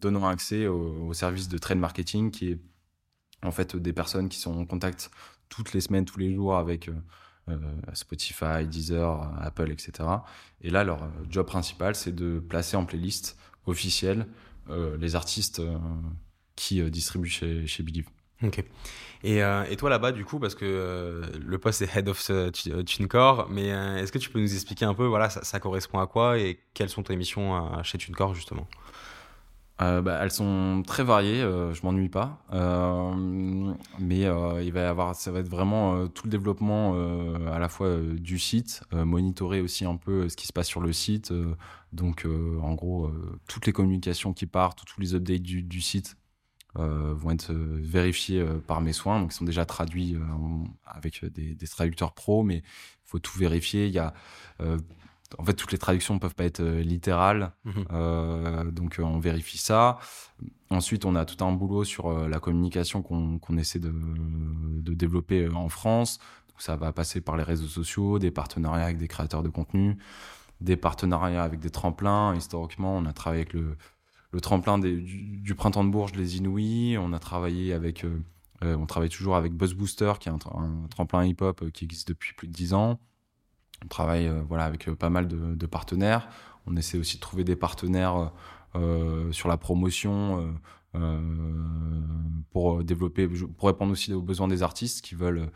donnant 0.01 0.27
accès 0.29 0.67
au, 0.67 1.13
service 1.13 1.49
de 1.49 1.59
trade 1.59 1.79
marketing 1.79 2.31
qui 2.31 2.51
est 2.51 2.61
en 3.45 3.53
fait 3.53 3.77
des 3.77 3.93
personnes 3.93 4.29
qui 4.29 4.39
sont 4.39 4.59
en 4.59 4.67
contact 4.67 5.11
toutes 5.49 5.73
les 5.73 5.81
semaines, 5.81 6.05
tous 6.05 6.19
les 6.19 6.35
jours 6.35 6.57
avec 6.57 6.91
Spotify, 7.93 8.67
Deezer, 8.67 9.31
Apple, 9.41 9.71
etc. 9.71 10.09
Et 10.63 10.71
là, 10.71 10.83
leur 10.83 11.09
job 11.29 11.47
principal, 11.47 11.95
c'est 11.95 12.15
de 12.15 12.41
placer 12.41 12.77
en 12.77 12.87
playlist 12.87 13.37
officielle 13.67 14.27
les 14.99 15.15
artistes 15.15 15.61
qui 16.57 16.83
distribuent 16.91 17.29
chez, 17.29 17.67
chez 17.67 17.83
Believe. 17.83 18.09
Ok. 18.43 18.65
Et, 19.23 19.43
euh, 19.43 19.65
et 19.71 19.77
toi 19.77 19.89
là-bas, 19.89 20.13
du 20.13 20.25
coup, 20.25 20.39
parce 20.39 20.55
que 20.55 20.65
euh, 20.67 21.25
le 21.41 21.59
poste 21.59 21.83
est 21.83 21.97
Head 21.97 22.09
of 22.09 22.27
euh, 22.31 22.51
TuneCore, 22.51 23.49
mais 23.49 23.69
est-ce 23.69 24.13
que 24.13 24.19
tu 24.19 24.29
peux 24.29 24.39
nous 24.41 24.53
expliquer 24.53 24.85
un 24.85 24.95
peu, 24.95 25.07
voilà, 25.07 25.31
ça 25.31 25.61
correspond 25.61 25.99
à 25.99 26.07
quoi 26.07 26.39
et 26.39 26.61
quelles 26.75 26.91
sont 26.91 27.03
tes 27.03 27.17
missions 27.17 27.83
chez 27.83 27.97
TuneCore 27.99 28.35
justement? 28.35 28.67
Bah, 29.79 30.19
elles 30.21 30.31
sont 30.31 30.83
très 30.87 31.03
variées, 31.03 31.41
je 31.41 31.81
m'ennuie 31.83 32.09
pas, 32.09 32.45
mais 33.99 34.21
il 34.21 34.73
va 34.73 34.81
y 34.81 34.85
avoir, 34.85 35.15
ça 35.15 35.33
va 35.33 35.41
être 35.41 35.49
vraiment 35.49 36.07
tout 36.09 36.27
le 36.27 36.31
développement 36.31 36.95
à 37.53 37.59
la 37.59 37.69
fois 37.69 37.97
du 37.99 38.39
site, 38.39 38.83
monitorer 38.93 39.61
aussi 39.61 39.85
un 39.85 39.97
peu 39.97 40.29
ce 40.29 40.37
qui 40.37 40.47
se 40.47 40.53
passe 40.53 40.69
sur 40.69 40.81
le 40.81 40.93
site, 40.93 41.33
donc 41.93 42.27
en 42.63 42.75
gros 42.75 43.11
toutes 43.49 43.67
les 43.67 43.73
communications 43.73 44.33
qui 44.33 44.47
partent, 44.47 44.85
tous 44.87 45.01
les 45.01 45.15
updates 45.15 45.43
du, 45.43 45.81
site 45.81 46.17
euh, 46.77 47.15
vont 47.15 47.31
être 47.31 47.53
euh, 47.53 47.79
vérifiés 47.81 48.41
euh, 48.41 48.59
par 48.59 48.81
mes 48.81 48.93
soins, 48.93 49.21
donc 49.21 49.33
ils 49.33 49.37
sont 49.37 49.45
déjà 49.45 49.65
traduits 49.65 50.17
avec 50.85 51.25
des, 51.25 51.55
des, 51.55 51.67
traducteurs 51.69 52.15
pro, 52.15 52.43
mais 52.43 52.57
il 52.57 52.63
faut 53.05 53.21
tout 53.21 53.39
vérifier. 53.39 53.87
Il 53.87 53.93
y 53.93 54.01
a 54.01 54.13
en 55.39 55.45
fait, 55.45 55.55
toutes 55.55 55.73
les 55.73 55.79
traductions 55.79 56.15
ne 56.15 56.19
peuvent 56.19 56.35
pas 56.35 56.45
être 56.45 56.63
littérales, 56.63 57.53
mhm. 57.65 58.71
donc 58.71 59.01
on 59.03 59.19
vérifie 59.19 59.59
ça. 59.59 59.99
Ensuite, 60.71 61.05
on 61.05 61.15
a 61.15 61.25
tout 61.25 61.45
un 61.45 61.53
boulot 61.53 61.85
sur 61.85 62.13
la 62.29 62.41
communication 62.41 63.03
qu'on 63.03 63.57
essaie 63.57 63.79
de, 63.79 63.93
de, 63.93 64.95
développer 64.95 65.49
en 65.49 65.69
France. 65.69 66.19
Donc, 66.49 66.63
ça 66.63 66.77
va 66.77 66.93
passer 66.93 67.21
par 67.21 67.37
les 67.37 67.43
réseaux 67.43 67.67
sociaux, 67.67 68.19
des 68.19 68.31
partenariats 68.31 68.85
avec 68.85 68.99
des 68.99 69.09
créateurs 69.09 69.43
de 69.43 69.49
contenu, 69.49 69.99
des 70.61 70.77
partenariats 70.77 71.43
avec 71.43 71.61
des 71.61 71.71
tremplins. 71.71 72.35
Historiquement, 72.35 72.97
on 72.97 73.07
a 73.07 73.13
travaillé 73.13 73.43
avec 73.43 73.53
le, 73.53 73.77
le 74.35 74.41
tremplin 74.41 74.79
du, 74.79 75.55
printemps 75.55 75.85
de 75.85 75.91
Bourges, 75.91 76.13
les 76.17 76.39
Inouïs. 76.39 76.99
On 76.99 77.13
a 77.13 77.21
travaillé 77.21 77.73
avec, 77.73 78.05
euh, 78.05 78.21
euh, 78.65 78.77
on 78.77 78.85
travaille 78.85 79.09
toujours 79.09 79.37
avec 79.37 79.53
Buzz 79.53 79.75
Booster, 79.75 80.15
qui 80.19 80.29
est 80.29 80.33
un, 80.33 80.39
tremplin 80.91 81.25
hip-hop 81.25 81.63
euh, 81.63 81.71
qui 81.71 81.85
existe 81.85 82.09
depuis 82.09 82.35
plus 82.35 82.49
de 82.49 82.53
10 82.53 82.75
ans. 82.75 82.99
On 83.83 83.89
travaille 83.89 84.31
voilà, 84.49 84.65
avec 84.65 84.91
pas 84.95 85.11
mal 85.11 85.29
de, 85.29 85.67
partenaires. 85.67 86.29
On 86.67 86.77
essaie 86.77 86.99
aussi 86.99 87.17
de 87.17 87.21
trouver 87.21 87.45
des 87.45 87.57
partenaires 87.57 88.33
sur 89.31 89.49
la 89.49 89.57
promotion 89.57 90.55
pour 92.51 92.83
développer, 92.83 93.29
pour 93.29 93.69
répondre 93.69 93.93
aussi 93.93 94.13
aux 94.13 94.23
besoins 94.23 94.49
des 94.49 94.63
artistes 94.63 95.05
qui 95.05 95.15
veulent 95.15 95.51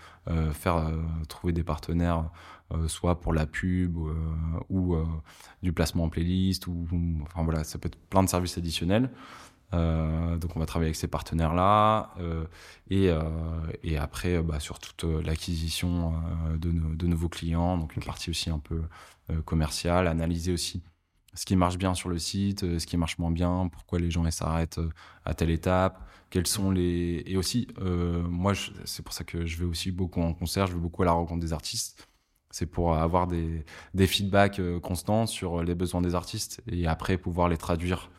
faire 0.52 0.90
trouver 1.28 1.52
des 1.52 1.64
partenaires 1.64 2.30
euh, 2.74 2.86
soit 2.86 3.18
pour 3.18 3.32
la 3.32 3.46
pub 3.46 3.96
ou 3.96 4.94
euh, 4.94 4.98
euh, 4.98 5.04
du 5.62 5.72
placement 5.72 6.04
en 6.04 6.10
playlist, 6.10 6.66
ou, 6.66 6.86
enfin 7.22 7.42
voilà, 7.42 7.64
ça 7.64 7.78
peut 7.78 7.86
être 7.86 7.98
plein 8.10 8.22
de 8.22 8.28
services 8.28 8.58
additionnels. 8.58 9.10
Donc 9.72 10.56
on 10.56 10.60
va 10.60 10.66
travailler 10.66 10.88
avec 10.88 10.96
ces 10.96 11.08
partenaires-là. 11.08 12.14
Et, 12.90 13.10
et, 13.82 13.96
après 13.98 14.42
bah, 14.42 14.60
sur 14.60 14.78
toute 14.78 15.04
l'acquisition 15.04 16.14
de, 16.56 16.70
de, 16.70 17.06
nouveaux 17.06 17.28
clients, 17.28 17.76
donc 17.76 17.96
une 17.96 18.02
partie 18.02 18.30
aussi 18.30 18.50
un 18.50 18.58
peu 18.58 18.82
commerciale, 19.44 20.06
analyser 20.06 20.52
aussi 20.52 20.82
ce 21.34 21.44
qui 21.44 21.54
marche 21.54 21.76
bien 21.76 21.94
sur 21.94 22.08
le 22.08 22.18
site, 22.18 22.78
ce 22.78 22.86
qui 22.86 22.96
marche 22.96 23.18
moins 23.18 23.30
bien, 23.30 23.68
pourquoi 23.70 23.98
les 23.98 24.10
gens 24.10 24.28
s'arrêtent 24.30 24.80
à 25.24 25.34
telle 25.34 25.50
étape, 25.50 26.02
quels 26.30 26.46
sont 26.46 26.70
les 26.70 27.22
et 27.26 27.36
aussi 27.36 27.68
moi 27.80 28.52
c'est 28.84 29.04
pour 29.04 29.12
ça 29.12 29.24
que 29.24 29.46
je 29.46 29.58
vais 29.58 29.66
aussi 29.66 29.92
beaucoup 29.92 30.22
en 30.22 30.32
concert, 30.32 30.66
je 30.66 30.74
vais 30.74 30.80
beaucoup 30.80 31.02
à 31.02 31.06
la 31.06 31.12
rencontre 31.12 31.40
des 31.40 31.52
artistes. 31.52 32.08
C'est 32.50 32.66
pour 32.66 32.94
avoir 32.94 33.26
des, 33.26 33.64
des 33.94 34.06
feedbacks 34.06 34.58
euh, 34.58 34.80
constants 34.80 35.26
sur 35.26 35.62
les 35.62 35.74
besoins 35.74 36.00
des 36.00 36.14
artistes 36.14 36.62
et 36.66 36.86
après 36.86 37.18
pouvoir 37.18 37.48
les 37.48 37.58
traduire 37.58 38.10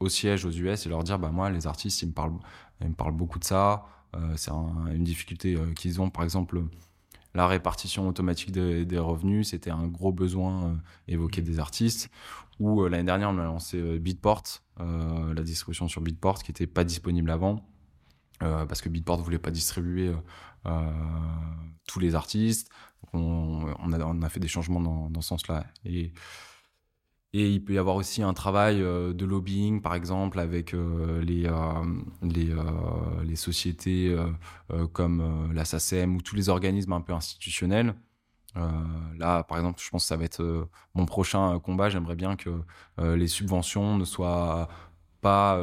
au 0.00 0.08
siège 0.08 0.44
aux 0.44 0.50
US 0.50 0.86
et 0.86 0.88
leur 0.88 1.02
dire 1.04 1.18
bah 1.18 1.30
moi 1.30 1.50
les 1.50 1.66
artistes 1.66 2.02
ils 2.02 2.08
me 2.08 2.12
parlent 2.12 2.38
ils 2.80 2.88
me 2.88 2.94
parlent 2.94 3.16
beaucoup 3.16 3.38
de 3.38 3.44
ça. 3.44 3.86
Euh, 4.16 4.34
c'est 4.36 4.50
une 4.50 5.04
difficulté 5.04 5.54
euh, 5.54 5.72
qu'ils 5.74 6.00
ont. 6.00 6.10
Par 6.10 6.24
exemple 6.24 6.62
la 7.34 7.46
répartition 7.46 8.08
automatique 8.08 8.52
des 8.52 8.98
revenus 8.98 9.50
c'était 9.50 9.70
un 9.70 9.86
gros 9.86 10.12
besoin 10.12 10.80
évoqué 11.06 11.42
des 11.42 11.58
artistes. 11.58 12.10
Ou 12.58 12.84
l'année 12.86 13.04
dernière 13.04 13.30
on 13.30 13.38
a 13.38 13.44
lancé 13.44 13.98
Beatport 13.98 14.42
la 14.78 15.42
distribution 15.42 15.88
sur 15.88 16.00
Beatport 16.00 16.42
qui 16.42 16.50
était 16.50 16.66
pas 16.66 16.84
disponible 16.84 17.30
avant 17.30 17.64
parce 18.40 18.80
que 18.80 18.88
Beatport 18.88 19.20
voulait 19.20 19.38
pas 19.38 19.50
distribuer 19.50 20.12
tous 21.86 22.00
les 22.00 22.14
artistes. 22.14 22.70
On, 23.12 23.66
a, 23.92 24.04
on, 24.04 24.22
a, 24.22 24.28
fait 24.28 24.40
des 24.40 24.48
changements 24.48 24.80
dans, 24.80 25.08
dans 25.10 25.20
ce 25.20 25.28
sens-là. 25.28 25.66
Et, 25.84 26.12
et 27.34 27.50
il 27.50 27.62
peut 27.62 27.74
y 27.74 27.78
avoir 27.78 27.96
aussi 27.96 28.22
un 28.22 28.32
travail 28.32 28.80
euh, 28.82 29.12
de 29.12 29.26
lobbying, 29.26 29.82
par 29.82 29.94
exemple, 29.94 30.38
avec 30.38 30.72
euh, 30.72 31.20
les, 31.22 31.46
euh, 31.46 33.22
les, 33.22 33.36
sociétés 33.36 34.16
comme 34.92 35.52
la 35.54 35.64
SACEM 35.64 36.16
ou 36.16 36.22
tous 36.22 36.34
les 36.34 36.48
organismes 36.48 36.92
un 36.92 37.00
peu 37.00 37.12
institutionnels. 37.12 37.94
là, 38.56 39.44
par 39.44 39.58
exemple, 39.58 39.80
je 39.82 39.88
pense 39.90 40.04
que 40.04 40.08
ça 40.08 40.16
va 40.16 40.24
être 40.24 40.68
mon 40.94 41.06
prochain 41.06 41.60
combat. 41.60 41.88
J'aimerais 41.88 42.16
bien 42.16 42.36
que 42.36 42.50
les 42.98 43.28
subventions 43.28 43.96
ne 43.96 44.04
soient 44.04 44.68
pas 45.20 45.62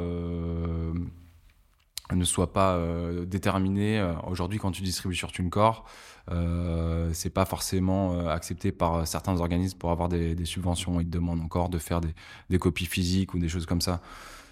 ne 2.13 2.23
soient 2.23 2.53
pas 2.53 2.79
déterminées. 3.25 4.01
Aujourd'hui, 4.27 4.59
quand 4.59 4.71
tu 4.71 4.83
distribues 4.83 5.15
sur 5.15 5.31
TuneCore, 5.31 5.85
euh, 6.31 7.11
c'est 7.13 7.29
pas 7.29 7.45
forcément 7.45 8.13
euh, 8.13 8.29
accepté 8.29 8.71
par 8.71 9.07
certains 9.07 9.39
organismes 9.39 9.77
pour 9.77 9.91
avoir 9.91 10.09
des, 10.09 10.45
subventions. 10.45 10.99
Ils 10.99 11.09
demandent 11.09 11.41
encore 11.41 11.69
de 11.69 11.77
faire 11.77 12.01
des, 12.01 12.57
copies 12.57 12.85
physiques 12.85 13.33
ou 13.33 13.39
des 13.39 13.49
choses 13.49 13.65
comme 13.65 13.81
ça. 13.81 14.01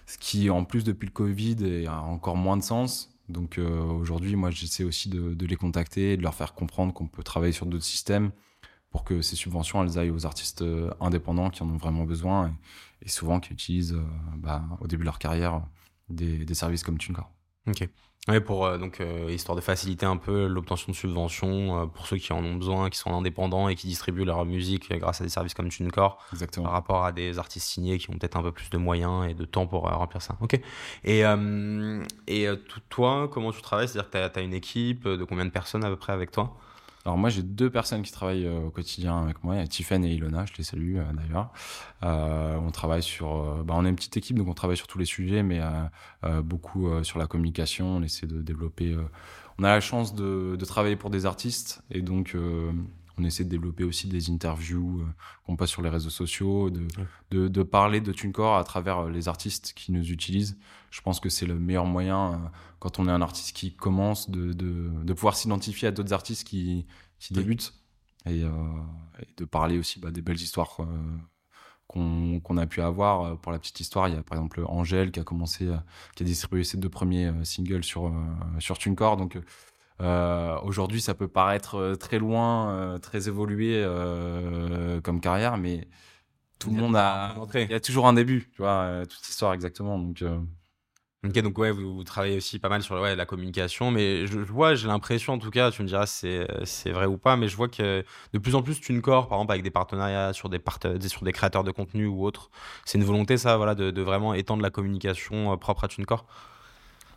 Ce 0.06 0.18
qui, 0.18 0.50
en 0.50 0.66
plus, 0.66 0.84
depuis 0.84 1.08
le 1.08 1.12
Covid, 1.12 1.86
a 1.88 2.02
encore 2.02 2.38
moins 2.38 2.58
de 2.58 2.64
sens. 2.64 3.10
Donc 3.30 3.58
euh, 3.58 3.82
aujourd'hui, 3.84 4.36
moi, 4.36 4.52
j'essaie 4.52 4.84
aussi 4.84 5.10
de, 5.10 5.46
les 5.46 5.56
contacter 5.56 6.14
et 6.14 6.18
de 6.18 6.22
leur 6.22 6.36
faire 6.36 6.54
comprendre 6.54 6.94
qu'on 6.94 7.08
peut 7.08 7.24
travailler 7.24 7.54
sur 7.54 7.66
d'autres 7.66 7.84
systèmes 7.84 8.32
pour 8.92 9.04
que 9.04 9.22
ces 9.22 9.36
subventions, 9.36 9.84
elles 9.84 9.98
aillent 9.98 10.12
aux 10.12 10.26
artistes 10.28 10.64
indépendants 11.00 11.50
qui 11.50 11.64
en 11.64 11.70
ont 11.70 11.78
vraiment 11.78 12.04
besoin 12.04 12.56
et, 13.02 13.10
souvent 13.10 13.40
qui 13.40 13.52
utilisent 13.52 13.98
bah, 14.38 14.64
au 14.82 14.88
début 14.88 15.02
de 15.02 15.06
leur 15.06 15.18
carrière 15.18 15.66
des, 16.10 16.46
des 16.46 16.54
services 16.54 16.84
comme 16.84 17.00
TuneCore. 17.00 17.32
Ok. 17.68 17.88
Oui, 18.30 18.40
pour 18.40 18.66
euh, 18.66 18.78
donc 18.78 19.02
euh, 19.02 19.30
histoire 19.30 19.58
de 19.58 19.62
faciliter 19.62 20.06
un 20.06 20.16
peu 20.16 20.48
l'obtention 20.48 20.94
de 20.94 20.96
subventions 20.96 21.82
euh, 21.82 21.86
pour 21.88 22.08
ceux 22.08 22.16
qui 22.16 22.32
en 22.32 22.42
ont 22.44 22.56
besoin, 22.56 22.90
qui 22.90 22.98
sont 22.98 23.14
indépendants 23.14 23.68
et 23.68 23.76
qui 23.76 23.88
distribuent 23.88 24.24
leur 24.24 24.46
musique 24.46 24.90
grâce 24.94 25.20
à 25.20 25.26
des 25.26 25.30
services 25.30 25.54
comme 25.54 25.68
TuneCore. 25.68 26.26
Exactement. 26.32 26.64
Par 26.64 26.74
rapport 26.74 27.04
à 27.04 27.12
des 27.12 27.38
artistes 27.38 27.68
signés 27.68 27.98
qui 27.98 28.10
ont 28.10 28.14
peut-être 28.14 28.38
un 28.38 28.42
peu 28.42 28.54
plus 28.54 28.70
de 28.70 28.78
moyens 28.78 29.30
et 29.30 29.34
de 29.34 29.44
temps 29.44 29.68
pour 29.68 29.90
remplir 29.90 30.22
ça. 30.22 30.38
Ok. 30.40 30.58
Et, 31.04 31.24
et 32.28 32.48
toi, 32.88 33.28
comment 33.30 33.52
tu 33.52 33.62
travailles? 33.62 33.90
C'est-à-dire 33.90 34.10
que 34.10 34.34
tu 34.34 34.40
as, 34.40 34.42
une 34.42 34.54
équipe 34.54 35.06
de 35.06 35.24
combien 35.26 35.44
de 35.44 35.50
personnes 35.50 35.84
à 35.84 35.90
peu 35.90 35.98
près 35.98 36.14
avec 36.14 36.32
toi? 36.32 36.56
Alors 37.06 37.18
moi 37.18 37.30
j'ai 37.30 37.44
deux 37.44 37.70
personnes 37.70 38.02
qui 38.02 38.12
travaillent 38.12 38.48
euh, 38.48 38.68
au 38.68 38.70
quotidien 38.70 39.22
avec 39.22 39.44
moi, 39.44 39.56
il 39.56 39.60
y 39.60 39.62
a 39.62 39.68
Tiffen 39.68 40.06
et 40.06 40.14
Ilona, 40.14 40.46
je 40.46 40.54
les 40.58 40.64
salue 40.64 40.98
euh, 40.98 41.04
d'ailleurs. 41.14 41.52
Euh, 42.04 42.56
on 42.56 42.72
travaille 42.72 43.04
sur, 43.04 43.64
bah, 43.66 43.74
on 43.78 43.86
est 43.86 43.90
une 43.90 43.96
petite 43.96 44.16
équipe 44.16 44.38
donc 44.38 44.48
on 44.48 44.54
travaille 44.54 44.78
sur 44.78 44.88
tous 44.88 45.00
les 45.00 45.06
sujets, 45.06 45.44
mais 45.44 45.62
beaucoup 46.44 46.90
sur 47.04 47.20
la 47.20 47.28
communication. 47.28 47.98
On 47.98 48.04
essaie 48.04 48.28
de 48.28 48.42
développer. 48.42 48.96
on 49.58 49.64
a 49.64 49.70
la 49.70 49.82
chance 49.82 50.16
de, 50.16 50.56
de, 50.58 50.66
travailler 50.66 50.96
pour 50.96 51.10
des 51.10 51.26
artistes 51.26 51.84
et 51.92 52.02
donc 52.02 52.36
on 53.18 53.24
essaie 53.24 53.44
de 53.44 53.50
développer 53.50 53.84
aussi 53.84 54.08
des 54.08 54.30
interviews 54.30 55.06
qu'on 55.46 55.56
passe 55.56 55.70
sur 55.70 55.82
les 55.82 55.90
réseaux 55.90 56.10
sociaux, 56.10 56.70
de, 56.70 56.88
de, 57.32 57.48
de, 57.48 57.64
parler 57.64 58.02
de 58.02 58.12
TuneCore 58.12 58.58
à 58.58 58.64
travers 58.64 59.06
les 59.06 59.28
artistes 59.28 59.74
qui 59.76 59.92
nous 59.92 60.12
utilisent. 60.12 60.58
Je 60.94 61.02
pense 61.02 61.20
que 61.20 61.28
c'est 61.28 61.48
le 61.48 61.58
meilleur 61.58 61.86
moyen 61.86 62.52
quand 62.78 63.00
on 63.00 63.08
est 63.08 63.12
un 63.12 63.24
artiste 63.24 63.56
qui 63.56 63.76
commence, 63.76 64.30
de, 64.30 64.54
de, 64.54 64.92
de 65.04 65.14
pouvoir 65.14 65.36
s'identifier 65.36 65.88
à 65.88 65.92
d'autres 65.92 66.14
artistes 66.14 66.48
qui, 66.48 66.86
qui 67.18 67.34
débutent 67.34 67.74
et, 68.28 68.44
euh, 68.44 68.50
et, 69.20 69.28
de 69.38 69.46
parler 69.46 69.80
aussi 69.80 70.00
bah, 70.00 70.12
des 70.12 70.22
belles 70.22 70.40
histoires 70.40 70.78
euh, 70.82 70.86
qu'on 71.88 72.58
a 72.58 72.68
pu 72.68 72.80
avoir. 72.84 73.40
Pour 73.40 73.52
la 73.52 73.58
petite 73.58 73.80
histoire, 73.80 74.08
il 74.08 74.14
y 74.14 74.18
a 74.18 74.22
par 74.22 74.38
exemple 74.38 74.64
Angèle 74.68 75.12
qui 75.12 75.20
a 75.20 75.24
commencé, 75.24 75.66
euh, 75.66 75.78
qui 76.16 76.22
a 76.22 76.28
distribué 76.28 76.64
ses 76.64 76.78
deux 76.78 76.90
premiers 76.90 77.32
singles 77.44 77.84
sur, 77.84 78.14
sur 78.60 78.78
TuneCore. 78.78 79.18
Donc 79.18 79.40
aujourd'hui, 80.00 81.02
ça 81.02 81.16
peut 81.16 81.28
paraître 81.28 81.96
très 81.96 82.20
loin, 82.20 83.00
très 83.02 83.30
évolué 83.30 83.84
comme 85.04 85.22
carrière, 85.22 85.58
mais 85.58 85.88
tout 86.60 86.70
le 86.70 86.76
monde 86.76 86.96
a. 86.96 87.36
Il 87.56 87.72
y 87.72 87.74
a 87.74 87.80
toujours 87.80 88.06
un 88.06 88.14
début, 88.14 88.52
tu 88.54 88.62
vois, 88.62 89.08
toute 89.08 89.28
histoire 89.28 89.54
exactement. 89.54 89.98
Donc 89.98 90.24
Ok, 91.26 91.40
donc 91.40 91.58
ouais, 91.58 91.72
vous, 91.72 92.04
travaillez 92.04 92.36
aussi 92.36 92.60
pas 92.60 92.68
mal 92.68 92.84
sur 92.84 92.96
la 92.96 93.26
communication, 93.26 93.92
mais 93.92 94.28
je, 94.28 94.40
vois, 94.40 94.76
j'ai 94.76 94.88
l'impression 94.88 95.32
en 95.32 95.38
tout 95.38 95.52
cas, 95.52 95.72
tu 95.72 95.82
me 95.82 95.88
diras 95.88 96.06
si 96.06 96.38
c'est 96.66 96.92
vrai 96.92 97.06
ou 97.06 97.18
pas, 97.18 97.38
mais 97.38 97.48
je 97.48 97.56
vois 97.56 97.70
que 97.70 98.04
de 98.34 98.40
plus 98.40 98.56
en 98.56 98.62
plus 98.62 98.82
TuneCore, 98.82 99.30
par 99.30 99.38
exemple 99.38 99.54
avec 99.54 99.64
des 99.64 99.72
partenariats 99.72 100.34
sur 100.34 100.50
des, 100.50 100.60
sur 101.08 101.24
des 101.24 101.32
créateurs 101.32 101.64
de 101.64 101.72
contenu 101.72 102.08
ou 102.08 102.26
autres, 102.26 102.52
c'est 102.84 102.98
une 102.98 103.06
volonté 103.06 103.38
ça, 103.38 103.56
voilà, 103.56 103.74
de, 103.74 104.02
vraiment 104.02 104.34
étendre 104.34 104.62
la 104.62 104.70
communication 104.70 105.54
euh, 105.54 105.56
propre 105.56 105.86
à 105.86 105.88
TuneCore? 105.88 106.26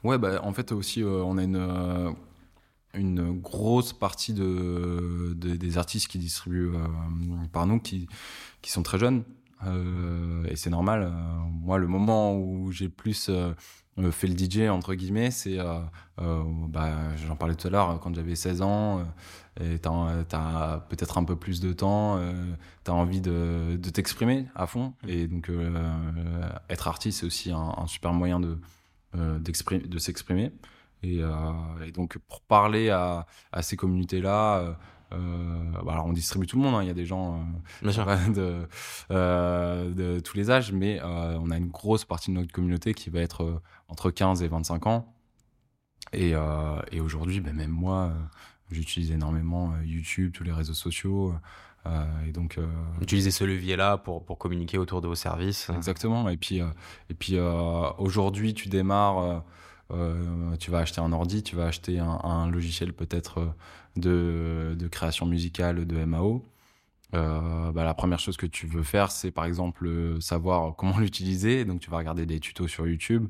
Ouais, 0.05 0.19
bah, 0.19 0.41
en 0.45 0.53
fait 0.53 0.71
aussi, 0.71 1.03
euh, 1.03 1.25
on 1.25 1.37
a 1.37 1.43
une, 1.43 1.57
euh, 1.57 2.13
une 2.95 3.41
grosse 3.41 3.93
partie 3.93 4.35
de, 4.35 5.35
des 5.35 5.79
artistes 5.79 6.07
qui 6.07 6.19
distribuent 6.19 6.75
par 7.53 7.67
nous 7.67 7.81
qui, 7.81 8.07
qui 8.63 8.71
sont 8.71 8.85
très 8.85 9.01
jeunes. 9.01 9.25
Et 9.65 10.57
c'est 10.57 10.71
normal. 10.71 11.13
moi, 11.51 11.79
le 11.79 11.87
moment 11.87 12.37
où 12.37 12.71
j'ai 12.73 12.89
plus 12.89 13.31
euh, 13.99 14.13
fait 14.13 14.27
le 14.27 14.37
DJ 14.37 14.69
entre 14.69 14.95
guillemets 14.95 15.31
c'est 15.31 15.59
euh, 15.59 15.79
euh, 16.21 16.43
bah, 16.69 16.93
j'en 17.27 17.35
parlais 17.35 17.55
tout 17.55 17.67
à 17.69 17.71
l'heure 17.71 17.99
quand 18.01 18.15
j'avais 18.15 18.35
16 18.35 18.61
ans 18.61 19.07
et 19.59 19.79
t'as 19.79 20.81
peut-être 20.91 21.17
un 21.17 21.25
peu 21.25 21.35
plus 21.35 21.61
de 21.61 21.73
temps 21.73 22.21
t'as 22.85 22.93
envie 22.93 23.23
de, 23.23 23.79
de 23.81 23.91
t'exprimer 23.91 24.49
à 24.55 24.67
fond 24.67 24.93
mmh. 25.03 25.09
et 25.09 25.27
donc 25.29 25.51
être 26.69 26.89
artiste 26.89 27.21
c'est 27.21 27.27
aussi 27.27 27.51
un, 27.53 27.87
super 27.87 28.13
moyen 28.13 28.39
de 28.39 28.59
de 29.15 29.99
s'exprimer 29.99 30.53
et, 31.03 31.21
et, 31.87 31.93
donc 31.93 32.19
pour 32.19 32.43
parler 32.43 32.91
à, 32.91 33.27
à 33.51 33.63
ces 33.63 33.77
communautés 33.77 34.21
là 34.21 34.77
euh, 35.13 35.71
bah, 35.85 35.93
alors 35.93 36.07
on 36.07 36.13
distribue 36.13 36.47
tout 36.47 36.57
le 36.57 36.63
monde, 36.63 36.75
hein. 36.75 36.83
il 36.83 36.89
y 36.89 36.91
a 36.91 36.95
des 36.95 37.07
gens 37.07 37.41
euh, 37.85 38.29
de, 38.33 38.67
euh, 39.13 39.91
de, 39.91 40.21
tous 40.21 40.37
les 40.37 40.51
âges, 40.51 40.73
mais 40.73 41.01
on 41.03 41.51
a 41.51 41.57
une 41.57 41.69
grosse 41.69 42.05
partie 42.05 42.31
de 42.31 42.37
notre 42.37 42.53
communauté 42.53 42.95
qui 42.95 43.11
va 43.11 43.21
être 43.21 43.63
entre 43.89 44.11
15 44.11 44.43
et 44.43 44.49
25 44.49 44.87
ans. 44.87 45.13
Et, 46.13 46.35
et 46.93 47.01
aujourd'hui, 47.01 47.41
ben, 47.41 47.55
même 47.55 47.71
moi, 47.71 48.13
j'utilise 48.71 49.11
énormément 49.11 49.75
YouTube, 49.85 50.33
tous 50.33 50.45
les 50.45 50.53
réseaux 50.53 50.75
sociaux. 50.75 51.35
et 52.27 52.33
donc, 52.33 52.59
Utiliser 53.01 53.31
ce 53.31 53.45
levier-là 53.45 53.99
pour, 53.99 54.25
pour 54.25 54.39
communiquer 54.39 54.79
autour 54.79 55.01
de 55.01 55.09
vos 55.09 55.15
services. 55.15 55.71
Exactement. 55.71 56.29
Et 56.29 56.37
puis, 56.37 56.59
et 57.11 57.15
puis 57.15 57.39
aujourd'hui, 57.99 58.55
tu 58.55 58.69
démarres 58.69 59.45
euh, 59.93 60.57
tu 60.57 60.71
vas 60.71 60.79
acheter 60.79 61.01
un 61.01 61.13
ordi, 61.13 61.43
tu 61.43 61.57
vas 61.57 61.67
acheter 61.67 61.99
un, 61.99 62.51
logiciel 62.51 62.93
peut-être 62.93 63.55
euh, 64.05 64.75
de, 64.75 64.89
création 64.89 65.27
musicale 65.27 65.87
de 65.87 66.05
MAO. 66.05 66.45
Euh, 67.15 67.73
bah, 67.73 67.85
la 67.85 67.95
première 67.95 68.19
chose 68.19 68.37
que 68.37 68.47
tu 68.47 68.67
veux 68.67 68.83
faire, 68.83 69.11
c'est 69.13 69.31
par 69.31 69.45
exemple 69.45 70.21
savoir 70.21 70.75
comment 70.77 70.99
l'utiliser. 70.99 71.65
Donc 71.65 71.81
tu 71.81 71.91
vas 71.91 71.99
regarder 71.99 72.27
des 72.27 72.41
tutos 72.41 72.69
sur 72.69 72.87
YouTube. 72.87 73.29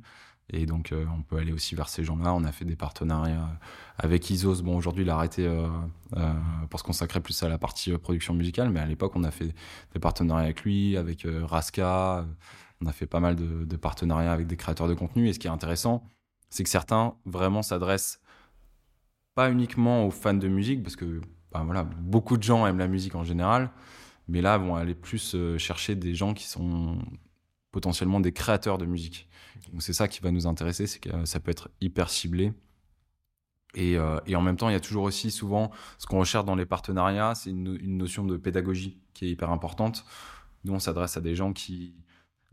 Et 0.53 0.65
donc 0.65 0.95
on 0.95 1.23
peut 1.23 1.39
aller 1.39 1.53
aussi 1.53 1.75
vers 1.75 1.89
ces 1.89 2.05
gens-là. 2.05 2.33
On 2.33 2.45
a 2.45 2.53
fait 2.53 2.65
des 2.65 2.77
partenariats 2.77 3.59
avec 3.99 4.31
Isos. 4.31 4.63
Bon, 4.63 4.77
aujourd'hui 4.77 5.03
il 5.03 5.11
a 5.11 5.17
arrêté 5.17 5.45
pour 6.71 6.79
se 6.79 6.85
consacrer 6.85 7.21
plus 7.21 7.43
à 7.43 7.49
la 7.49 7.59
partie 7.59 7.91
production 7.99 8.33
musicale, 8.33 8.71
mais 8.71 8.79
à 8.79 8.87
l'époque 8.87 9.17
on 9.17 9.25
a 9.25 9.33
fait 9.33 9.53
des 9.93 9.99
partenariats 10.01 10.45
avec 10.45 10.63
lui, 10.63 10.97
avec 10.97 11.27
Raska. 11.27 12.25
On 12.81 12.87
a 12.87 12.93
fait 12.93 13.07
pas 13.07 13.19
mal 13.19 13.35
de, 13.35 13.65
de 13.65 13.77
partenariats 13.77 14.33
avec 14.33 14.47
des 14.47 14.57
créateurs 14.57 14.87
de 14.87 14.95
contenu. 14.95 15.29
Et 15.29 15.33
ce 15.33 15.41
qui 15.41 15.49
est 15.49 15.51
intéressant, 15.51 16.05
c'est 16.49 16.65
que 16.65 16.71
certains 16.71 17.15
vraiment 17.25 17.63
s'adressent 17.63 18.21
pas 19.35 19.51
uniquement 19.51 20.07
aux 20.07 20.11
fans 20.11 20.35
de 20.35 20.49
musique, 20.49 20.83
parce 20.83 20.97
que 20.97 21.21
bah, 21.53 21.63
voilà, 21.65 21.85
beaucoup 21.85 22.37
de 22.37 22.43
gens 22.43 22.67
aiment 22.67 22.79
la 22.79 22.89
musique 22.89 23.15
en 23.15 23.25
général, 23.25 23.71
mais 24.29 24.41
là 24.41 24.59
vont 24.59 24.77
aller 24.77 24.95
plus 24.95 25.35
euh, 25.35 25.59
chercher 25.59 25.95
des 25.95 26.15
gens 26.15 26.35
qui 26.35 26.45
sont 26.45 26.99
potentiellement 27.71 28.21
des 28.21 28.33
créateurs 28.33 28.79
de 28.79 28.87
musique. 28.87 29.29
Donc 29.73 29.83
c'est 29.83 29.93
ça 29.93 30.09
qui 30.09 30.21
va 30.21 30.31
nous 30.31 30.47
intéresser, 30.47 30.87
c'est 30.87 30.99
que 30.99 31.11
euh, 31.11 31.25
ça 31.27 31.41
peut 31.41 31.51
être 31.51 31.71
hyper 31.81 32.09
ciblé. 32.09 32.53
Et, 33.75 33.99
euh, 33.99 34.19
et, 34.27 34.35
en 34.37 34.41
même 34.41 34.57
temps, 34.57 34.71
il 34.71 34.73
y 34.73 34.77
a 34.77 34.81
toujours 34.81 35.03
aussi 35.03 35.31
souvent 35.31 35.71
ce 35.99 36.07
qu'on 36.07 36.19
recherche 36.19 36.47
dans 36.47 36.55
les 36.55 36.65
partenariats, 36.65 37.35
c'est 37.35 37.51
une, 37.51 37.79
une, 37.83 37.99
notion 37.99 38.25
de 38.25 38.39
pédagogie 38.39 38.97
qui 39.13 39.27
est 39.27 39.31
hyper 39.31 39.51
importante. 39.51 40.07
Nous, 40.65 40.73
on 40.73 40.79
s'adresse 40.79 41.19
à 41.19 41.21
des 41.21 41.35
gens 41.35 41.53
qui 41.53 41.95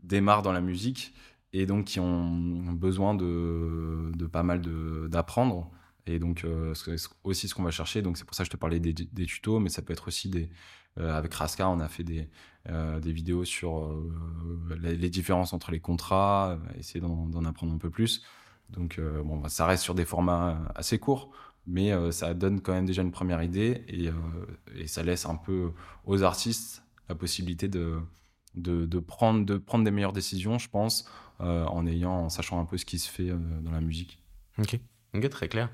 démarrent 0.02 0.42
dans 0.42 0.52
la 0.52 0.60
musique 0.60 1.14
et 1.54 1.66
donc 1.66 1.84
qui 1.86 2.00
ont 2.00 2.72
besoin 2.72 3.14
de, 3.14 4.26
pas 4.30 4.42
mal 4.42 4.60
d'apprendre. 5.08 5.70
Et 6.06 6.18
donc, 6.18 6.44
euh, 6.44 6.74
c'est 6.74 6.96
aussi 7.22 7.48
ce 7.48 7.54
qu'on 7.54 7.62
va 7.62 7.70
chercher. 7.70 8.02
Donc, 8.02 8.18
c'est 8.18 8.24
pour 8.24 8.34
ça 8.34 8.42
que 8.42 8.46
je 8.46 8.50
te 8.50 8.56
parlais 8.56 8.80
des, 8.80 8.94
tutos, 9.24 9.60
mais 9.60 9.70
ça 9.70 9.80
peut 9.80 9.92
être 9.92 10.08
aussi 10.08 10.28
des. 10.28 10.50
Euh, 10.98 11.16
avec 11.16 11.32
Raska, 11.32 11.68
on 11.68 11.80
a 11.80 11.88
fait 11.88 12.04
des, 12.04 12.28
euh, 12.68 13.00
vidéos 13.02 13.44
sur 13.44 13.96
les, 14.80 15.10
différences 15.10 15.52
entre 15.52 15.70
les 15.70 15.80
contrats, 15.80 16.58
essayer 16.78 17.00
d'en 17.00 17.44
apprendre 17.44 17.72
un 17.72 17.78
peu 17.78 17.90
plus. 17.90 18.22
Donc, 18.70 19.00
bon, 19.00 19.38
bah, 19.38 19.48
ça 19.48 19.64
reste 19.64 19.84
sur 19.84 19.94
des 19.94 20.04
formats 20.04 20.60
assez 20.74 20.98
courts, 20.98 21.30
mais 21.66 21.92
ça 22.10 22.34
donne 22.34 22.60
quand 22.60 22.72
même 22.72 22.86
déjà 22.86 23.02
une 23.02 23.12
première 23.12 23.42
idée 23.42 23.84
et, 23.88 24.10
ça 24.88 25.04
laisse 25.04 25.24
un 25.26 25.36
peu 25.36 25.70
aux 26.04 26.22
artistes 26.24 26.82
la 27.08 27.14
possibilité 27.14 27.68
de, 27.68 28.00
prendre, 29.06 29.46
de 29.46 29.56
prendre 29.56 29.84
des 29.84 29.90
meilleures 29.92 30.12
décisions, 30.12 30.58
je 30.58 30.68
pense, 30.68 31.08
en 31.40 31.86
ayant, 31.86 32.28
sachant 32.28 32.60
un 32.60 32.64
peu 32.64 32.78
ce 32.78 32.84
qui 32.84 32.98
se 32.98 33.10
fait 33.10 33.30
euh, 33.30 33.38
dans 33.60 33.72
la 33.72 33.80
musique. 33.80 34.18
Ok, 34.58 34.78
ok, 35.14 35.28
très 35.30 35.48
clair. 35.48 35.68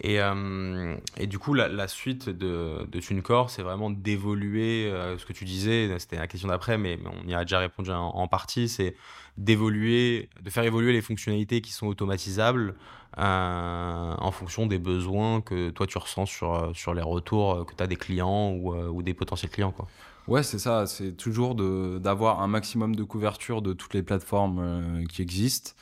Et, 0.00 0.20
euh, 0.20 0.96
et, 1.16 1.28
du 1.28 1.38
coup, 1.38 1.54
la, 1.54 1.86
suite 1.86 2.28
de, 2.28 2.84
de 2.90 3.00
TuneCore, 3.00 3.48
c'est 3.48 3.62
vraiment 3.62 3.90
d'évoluer, 3.90 4.92
ce 5.16 5.24
que 5.24 5.32
tu 5.32 5.44
disais, 5.44 5.96
c'était 6.00 6.16
la 6.16 6.26
question 6.26 6.48
d'après, 6.48 6.78
mais 6.78 6.98
on 7.22 7.28
y 7.28 7.34
a 7.34 7.44
déjà 7.44 7.60
répondu 7.60 7.90
en, 7.92 8.26
partie, 8.26 8.68
c'est 8.68 8.96
d'évoluer, 9.38 10.30
de 10.42 10.50
faire 10.50 10.64
évoluer 10.64 10.92
les 10.92 11.00
fonctionnalités 11.00 11.60
qui 11.60 11.70
sont 11.70 11.86
automatisables 11.86 12.74
en 13.16 14.30
fonction 14.32 14.66
des 14.66 14.80
besoins 14.80 15.40
que 15.40 15.70
toi 15.70 15.86
tu 15.86 15.96
ressens 15.96 16.26
sur, 16.26 16.72
sur 16.74 16.92
les 16.92 17.02
retours 17.02 17.64
que 17.64 17.76
tu 17.76 17.80
as 17.80 17.86
des 17.86 17.94
clients 17.94 18.50
ou, 18.50 18.74
ou 18.74 19.00
des 19.04 19.14
potentiels 19.14 19.52
clients. 19.52 19.70
Quoi. 19.70 19.86
Ouais, 20.26 20.42
c'est 20.42 20.58
ça. 20.58 20.86
C'est 20.86 21.12
toujours 21.12 21.54
d'avoir 21.54 22.40
un 22.40 22.46
maximum 22.48 22.96
de 22.96 23.04
couverture 23.04 23.60
de 23.60 23.74
toutes 23.74 23.92
les 23.94 24.02
plateformes 24.02 24.58
euh, 24.58 25.04
qui 25.04 25.20
existent 25.20 25.72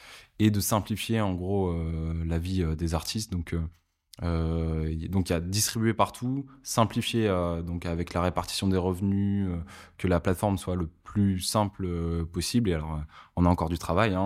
et 0.40 0.50
de 0.50 0.58
simplifier 0.60 1.20
en 1.20 1.34
gros 1.34 1.70
euh, 1.70 2.24
la 2.26 2.38
vie 2.38 2.62
euh, 2.62 2.74
des 2.74 2.94
artistes. 2.94 3.30
Donc, 3.30 3.54
donc 4.20 5.30
il 5.30 5.32
y 5.32 5.36
a 5.36 5.40
distribuer 5.40 5.94
partout, 5.94 6.46
simplifier 6.62 7.28
donc 7.66 7.86
avec 7.86 8.14
la 8.14 8.22
répartition 8.22 8.68
des 8.68 8.76
revenus, 8.76 9.48
que 9.98 10.06
la 10.06 10.20
plateforme 10.20 10.58
soit 10.58 10.76
le 10.76 10.86
plus 11.02 11.40
simple 11.40 12.24
possible. 12.26 12.70
Et 12.70 12.74
alors, 12.74 13.00
on 13.36 13.46
a 13.46 13.48
encore 13.48 13.68
du 13.68 13.78
travail. 13.78 14.14
Hein, 14.14 14.22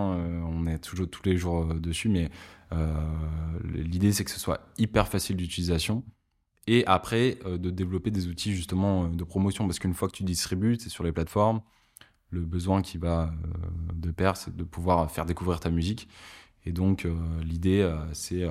on 0.50 0.66
est 0.66 0.80
toujours 0.80 1.08
tous 1.08 1.22
les 1.24 1.36
jours 1.36 1.64
dessus, 1.76 2.08
mais 2.08 2.28
l'idée 3.64 4.12
c'est 4.12 4.24
que 4.24 4.30
ce 4.30 4.40
soit 4.40 4.60
hyper 4.76 5.08
facile 5.08 5.36
d'utilisation 5.36 6.02
et 6.66 6.84
après 6.86 7.38
euh, 7.46 7.58
de 7.58 7.70
développer 7.70 8.10
des 8.10 8.28
outils 8.28 8.54
justement 8.54 9.04
euh, 9.04 9.08
de 9.08 9.24
promotion 9.24 9.66
parce 9.66 9.78
qu'une 9.78 9.94
fois 9.94 10.08
que 10.08 10.16
tu 10.16 10.24
distribues, 10.24 10.76
c'est 10.80 10.88
sur 10.88 11.04
les 11.04 11.12
plateformes, 11.12 11.60
le 12.30 12.40
besoin 12.40 12.82
qui 12.82 12.98
va 12.98 13.32
euh, 13.32 13.92
de 13.94 14.10
pair, 14.10 14.36
c'est 14.36 14.54
de 14.54 14.64
pouvoir 14.64 15.10
faire 15.10 15.26
découvrir 15.26 15.60
ta 15.60 15.70
musique. 15.70 16.08
Et 16.64 16.72
donc 16.72 17.06
l'idée, 17.44 17.88
c'est 18.12 18.42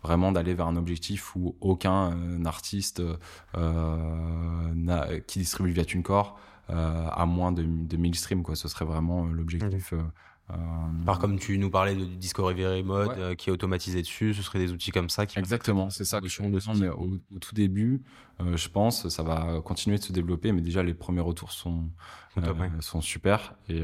vraiment 0.00 0.30
d'aller 0.30 0.54
vers 0.54 0.68
un 0.68 0.76
objectif 0.76 1.34
où 1.34 1.56
aucun 1.60 2.44
artiste 2.44 3.02
qui 5.26 5.38
distribue 5.40 5.72
via 5.72 5.84
TuneCore 5.84 6.38
a 6.68 7.26
moins 7.26 7.50
de, 7.50 7.64
de 7.64 7.96
1000 7.96 8.14
streams. 8.14 8.42
Quoi. 8.44 8.54
Ce 8.54 8.68
serait 8.68 8.84
vraiment 8.84 9.24
l'objectif. 9.26 9.92
Euh, 9.92 10.02
Par 11.04 11.18
comme 11.18 11.38
tu 11.38 11.58
nous 11.58 11.70
parlais 11.70 11.96
de 11.96 12.04
Discovery 12.04 12.84
Mode 12.84 13.18
euh, 13.18 13.34
qui 13.34 13.50
est 13.50 13.52
automatisé 13.52 14.00
dessus, 14.02 14.32
ce 14.32 14.42
seraient 14.42 14.60
des 14.60 14.70
outils 14.72 14.92
comme 14.92 15.10
ça 15.10 15.26
qui 15.26 15.38
Exactement, 15.40 15.90
c'est 15.90 16.04
ça 16.04 16.20
que 16.20 16.28
je 16.28 16.40
mais 16.42 16.88
au, 16.88 17.18
au, 17.34 17.38
tout 17.40 17.54
début, 17.54 18.02
euh, 18.40 18.56
je 18.56 18.68
pense, 18.68 19.08
ça 19.08 19.22
va 19.24 19.60
continuer 19.62 19.98
de 19.98 20.04
se 20.04 20.12
développer, 20.12 20.52
mais 20.52 20.60
déjà 20.60 20.84
les 20.84 20.94
premiers 20.94 21.20
retours 21.20 21.50
sont, 21.50 21.90
sont 22.80 23.00
super. 23.00 23.54
Et, 23.68 23.82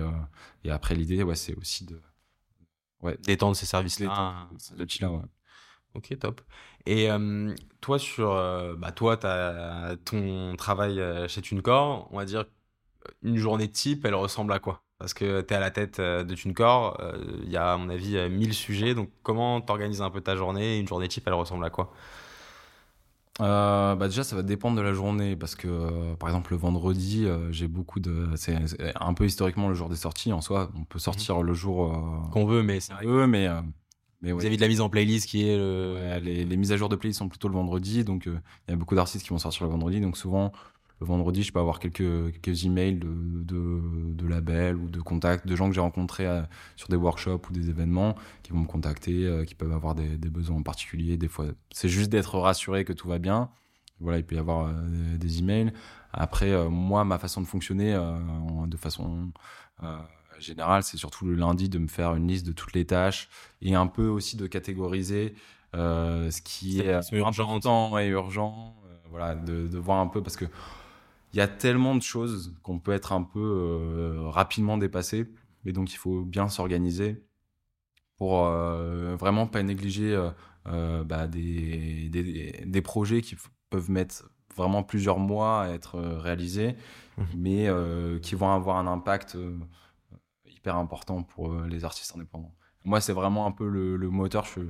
et 0.62 0.70
après, 0.70 0.94
l'idée, 0.94 1.24
ouais, 1.24 1.34
c'est 1.34 1.56
aussi 1.56 1.84
de 1.84 2.00
ouais. 3.02 3.18
d'étendre 3.24 3.56
ces 3.56 3.66
services-là. 3.66 4.48
là 5.00 5.10
ouais. 5.10 5.22
Ok, 5.94 6.16
top. 6.18 6.40
Et 6.86 7.08
toi, 7.80 7.98
sur 7.98 8.34
bah, 8.78 8.92
toi, 8.92 9.18
as 9.26 9.96
ton 10.04 10.54
travail 10.56 11.00
chez 11.28 11.42
TuneCore, 11.42 12.08
on 12.12 12.18
va 12.18 12.24
dire 12.24 12.44
une 13.22 13.36
journée 13.36 13.68
type, 13.68 14.04
elle 14.04 14.14
ressemble 14.14 14.52
à 14.52 14.60
quoi? 14.60 14.84
Parce 15.02 15.14
que 15.14 15.40
tu 15.40 15.52
es 15.52 15.56
à 15.56 15.60
la 15.60 15.72
tête 15.72 15.98
euh, 15.98 16.22
de 16.22 16.32
TuneCore, 16.32 16.96
euh, 17.00 17.18
il 17.42 17.50
y 17.50 17.56
a 17.56 17.72
à 17.72 17.76
mon 17.76 17.88
avis 17.88 18.16
1000 18.30 18.50
euh, 18.50 18.52
sujets, 18.52 18.94
donc 18.94 19.10
comment 19.24 19.60
t'organises 19.60 20.00
un 20.00 20.10
peu 20.10 20.20
ta 20.20 20.36
journée 20.36 20.78
Une 20.78 20.86
journée 20.86 21.08
type, 21.08 21.24
elle 21.26 21.34
ressemble 21.34 21.64
à 21.64 21.70
quoi? 21.70 21.92
Bah 23.40 23.96
déjà 24.02 24.22
ça 24.22 24.36
va 24.36 24.42
dépendre 24.42 24.76
de 24.76 24.82
la 24.82 24.92
journée. 24.92 25.34
Parce 25.34 25.56
que 25.56 26.14
par 26.14 26.28
exemple 26.28 26.52
le 26.52 26.58
vendredi 26.58 27.26
j'ai 27.50 27.66
beaucoup 27.66 27.98
de 27.98 28.28
c'est 28.36 28.56
un 29.00 29.14
peu 29.14 29.24
historiquement 29.24 29.68
le 29.68 29.74
jour 29.74 29.88
des 29.88 29.96
sorties 29.96 30.32
en 30.32 30.40
soi. 30.40 30.70
On 30.78 30.84
peut 30.84 31.00
sortir 31.00 31.42
le 31.42 31.52
jour 31.52 32.28
qu'on 32.30 32.46
veut 32.46 32.62
mais 32.62 32.78
c'est 32.78 32.92
vrai 32.92 33.26
mais 33.26 33.48
mais 34.20 34.30
Vous 34.30 34.46
avez 34.46 34.54
de 34.54 34.60
la 34.60 34.68
mise 34.68 34.80
en 34.80 34.88
playlist 34.88 35.26
qui 35.26 35.48
est 35.48 35.56
le... 35.56 36.20
les, 36.22 36.44
les, 36.44 36.56
mises 36.56 36.70
à 36.70 36.76
jour 36.76 36.88
de 36.88 36.94
playlist 36.94 37.18
sont 37.18 37.28
plutôt 37.28 37.48
le 37.48 37.54
vendredi. 37.54 38.04
Donc 38.04 38.26
il 38.26 38.40
y 38.68 38.72
a 38.72 38.76
beaucoup 38.76 38.94
d'artistes 38.94 39.24
qui 39.24 39.30
vont 39.30 39.38
sortir 39.38 39.64
le 39.64 39.72
vendredi. 39.72 40.00
Donc 40.00 40.16
souvent 40.16 40.52
le 41.02 41.08
vendredi, 41.08 41.42
je 41.42 41.52
peux 41.52 41.58
avoir 41.58 41.78
quelques, 41.78 42.32
quelques 42.40 42.64
emails 42.64 42.96
de, 42.96 43.08
de, 43.08 43.80
de 44.14 44.26
labels 44.26 44.76
ou 44.76 44.88
de 44.88 45.00
contacts, 45.00 45.46
de 45.46 45.56
gens 45.56 45.68
que 45.68 45.74
j'ai 45.74 45.80
rencontrés 45.80 46.26
sur 46.76 46.88
des 46.88 46.96
workshops 46.96 47.48
ou 47.48 47.52
des 47.52 47.70
événements 47.70 48.14
qui 48.42 48.52
vont 48.52 48.60
me 48.60 48.66
contacter, 48.66 49.44
qui 49.46 49.54
peuvent 49.54 49.72
avoir 49.72 49.94
des, 49.94 50.16
des, 50.16 50.30
besoins 50.30 50.56
en 50.56 50.62
particulier. 50.62 51.16
Des 51.16 51.28
fois, 51.28 51.46
c'est 51.70 51.88
juste 51.88 52.10
d'être 52.10 52.38
rassuré 52.38 52.84
que 52.84 52.92
tout 52.92 53.08
va 53.08 53.18
bien. 53.18 53.50
Voilà, 54.00 54.18
il 54.18 54.24
peut 54.24 54.36
y 54.36 54.38
avoir 54.38 54.72
des 55.18 55.38
emails. 55.38 55.72
Après, 56.12 56.68
moi, 56.68 57.04
ma 57.04 57.18
façon 57.18 57.40
de 57.40 57.46
fonctionner, 57.46 57.92
de 58.66 58.76
façon 58.76 59.32
général, 60.42 60.82
c'est 60.82 60.96
surtout 60.96 61.26
le 61.26 61.34
lundi 61.34 61.68
de 61.68 61.78
me 61.78 61.88
faire 61.88 62.14
une 62.14 62.28
liste 62.28 62.46
de 62.46 62.52
toutes 62.52 62.74
les 62.74 62.84
tâches 62.84 63.28
et 63.62 63.74
un 63.74 63.86
peu 63.86 64.06
aussi 64.08 64.36
de 64.36 64.46
catégoriser 64.46 65.34
euh, 65.74 66.30
ce 66.30 66.42
qui 66.42 66.80
est, 66.80 66.86
est 66.86 67.22
important 67.22 67.98
et 67.98 68.08
urgent. 68.08 68.76
Euh, 68.84 68.94
voilà, 69.10 69.34
de, 69.34 69.68
de, 69.68 69.78
voir 69.78 69.98
un 69.98 70.06
peu 70.06 70.22
parce 70.22 70.36
que 70.36 70.44
il 71.32 71.38
y 71.38 71.40
a 71.40 71.48
tellement 71.48 71.94
de 71.94 72.02
choses 72.02 72.54
qu'on 72.62 72.78
peut 72.78 72.92
être 72.92 73.12
un 73.12 73.22
peu 73.22 73.40
euh, 73.40 74.28
rapidement 74.28 74.78
dépassé. 74.78 75.26
Et 75.64 75.72
donc, 75.72 75.92
il 75.92 75.96
faut 75.96 76.22
bien 76.22 76.48
s'organiser 76.48 77.24
pour 78.16 78.44
vraiment 78.44 79.48
pas 79.48 79.64
négliger 79.64 80.16
bah, 80.64 81.26
des, 81.26 82.08
des, 82.08 82.62
des, 82.64 82.82
projets 82.82 83.20
qui 83.20 83.36
peuvent 83.68 83.90
mettre 83.90 84.30
vraiment 84.56 84.84
plusieurs 84.84 85.18
mois 85.18 85.62
à 85.62 85.68
être 85.70 85.98
réalisés, 85.98 86.76
mmh. 87.18 87.22
mais 87.36 87.68
qui 88.20 88.36
vont 88.36 88.52
avoir 88.52 88.76
un 88.76 88.86
impact 88.86 89.36
hyper 90.62 90.76
important 90.76 91.24
pour 91.24 91.52
euh, 91.52 91.66
les 91.68 91.84
artistes 91.84 92.14
indépendants. 92.14 92.54
Moi, 92.84 93.00
c'est 93.00 93.12
vraiment 93.12 93.46
un 93.46 93.50
peu 93.50 93.68
le, 93.68 93.96
moteur. 94.08 94.44
Je, 94.44 94.60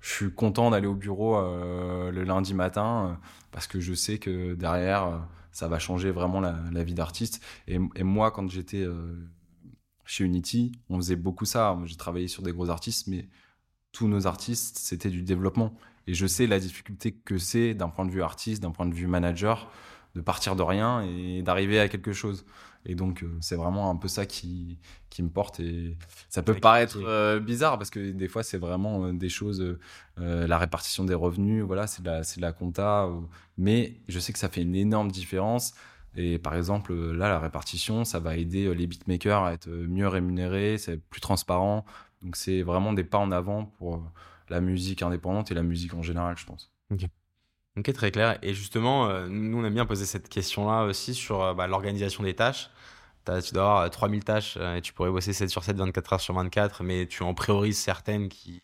je, 0.00 0.10
suis 0.10 0.34
content 0.34 0.70
d'aller 0.70 0.86
au 0.86 0.94
bureau 0.94 1.36
euh, 1.36 2.10
le 2.10 2.24
lundi 2.24 2.54
matin 2.54 3.08
euh, 3.08 3.26
parce 3.52 3.66
que 3.66 3.78
je 3.78 3.92
sais 3.92 4.18
que 4.18 4.54
derrière, 4.54 5.26
ça 5.54 5.68
va 5.68 5.78
changer 5.78 6.10
vraiment 6.10 6.40
la, 6.40 6.84
vie 6.84 6.92
d'artiste. 6.92 7.42
Et, 7.68 7.78
moi, 7.78 8.30
quand 8.30 8.50
j'étais 8.50 8.84
chez 10.04 10.24
Unity, 10.24 10.72
on 10.90 10.96
faisait 10.96 11.16
beaucoup 11.16 11.46
ça. 11.46 11.78
J'ai 11.84 11.96
travaillé 11.96 12.28
sur 12.28 12.42
des 12.42 12.52
gros 12.52 12.68
artistes, 12.68 13.06
mais 13.06 13.28
tous 13.92 14.08
nos 14.08 14.26
artistes, 14.26 14.76
c'était 14.78 15.08
du 15.08 15.22
développement. 15.22 15.74
Et 16.06 16.12
je 16.12 16.26
sais 16.26 16.46
la 16.46 16.58
difficulté 16.58 17.12
que 17.12 17.38
c'est 17.38 17.72
d'un 17.72 17.88
point 17.88 18.04
de 18.04 18.10
vue 18.10 18.22
artiste, 18.22 18.62
d'un 18.62 18.72
point 18.72 18.84
de 18.84 18.94
vue 18.94 19.06
manager, 19.06 19.70
de 20.14 20.20
partir 20.20 20.56
de 20.56 20.62
rien 20.62 21.02
et 21.02 21.42
d'arriver 21.42 21.80
à 21.80 21.88
quelque 21.88 22.12
chose. 22.12 22.44
Et 22.86 22.94
donc, 22.94 23.22
euh, 23.22 23.36
c'est 23.40 23.56
vraiment 23.56 23.90
un 23.90 23.96
peu 23.96 24.08
ça 24.08 24.26
qui, 24.26 24.78
qui 25.10 25.22
me 25.22 25.30
porte. 25.30 25.60
Et 25.60 25.96
ça 26.28 26.42
peut 26.42 26.54
paraître 26.54 26.98
euh, 27.02 27.40
bizarre 27.40 27.78
parce 27.78 27.90
que 27.90 28.10
des 28.10 28.28
fois, 28.28 28.42
c'est 28.42 28.58
vraiment 28.58 29.06
euh, 29.06 29.12
des 29.12 29.28
choses, 29.28 29.78
la 30.16 30.58
répartition 30.58 31.04
des 31.04 31.14
revenus, 31.14 31.64
voilà, 31.64 31.86
c'est 31.86 32.02
de, 32.02 32.08
la, 32.08 32.20
de 32.20 32.40
la 32.40 32.52
compta. 32.52 33.08
mais 33.56 33.94
je 34.08 34.18
sais 34.18 34.32
que 34.32 34.38
ça 34.38 34.48
fait 34.48 34.62
une 34.62 34.76
énorme 34.76 35.10
différence. 35.10 35.74
Et 36.16 36.38
par 36.38 36.54
exemple, 36.54 36.94
là, 36.94 37.28
la 37.28 37.40
répartition, 37.40 38.04
ça 38.04 38.20
va 38.20 38.36
aider 38.36 38.72
les 38.72 38.86
beatmakers 38.86 39.42
à 39.42 39.52
être 39.52 39.68
mieux 39.68 40.06
rémunérés, 40.06 40.78
c'est 40.78 40.98
plus 40.98 41.20
transparent. 41.20 41.84
Donc, 42.22 42.36
c'est 42.36 42.62
vraiment 42.62 42.92
des 42.92 43.02
pas 43.02 43.18
en 43.18 43.32
avant 43.32 43.64
pour 43.64 44.12
la 44.48 44.60
musique 44.60 45.02
indépendante 45.02 45.50
et 45.50 45.54
la 45.54 45.62
musique 45.62 45.94
en 45.94 46.02
général, 46.02 46.36
je 46.38 46.46
pense. 46.46 46.70
Ok. 46.92 47.06
Ok, 47.76 47.92
très 47.92 48.10
clair. 48.10 48.38
Et 48.42 48.54
justement, 48.54 49.26
nous, 49.28 49.58
on 49.58 49.64
aime 49.64 49.74
bien 49.74 49.86
poser 49.86 50.06
cette 50.06 50.28
question-là 50.28 50.84
aussi 50.84 51.14
sur 51.14 51.54
bah, 51.54 51.66
l'organisation 51.66 52.22
des 52.22 52.34
tâches 52.34 52.70
tu 53.24 53.54
dois 53.54 53.62
avoir 53.62 53.90
3000 53.90 54.20
euh, 54.20 54.22
tâches 54.22 54.56
euh, 54.60 54.76
et 54.76 54.80
tu 54.80 54.92
pourrais 54.92 55.10
bosser 55.10 55.32
7 55.32 55.48
sur 55.50 55.64
7, 55.64 55.76
24 55.76 56.12
heures 56.14 56.20
sur 56.20 56.34
24, 56.34 56.82
mais 56.82 57.06
tu 57.06 57.22
en 57.22 57.34
priorises 57.34 57.78
certaines 57.78 58.28
qui 58.28 58.62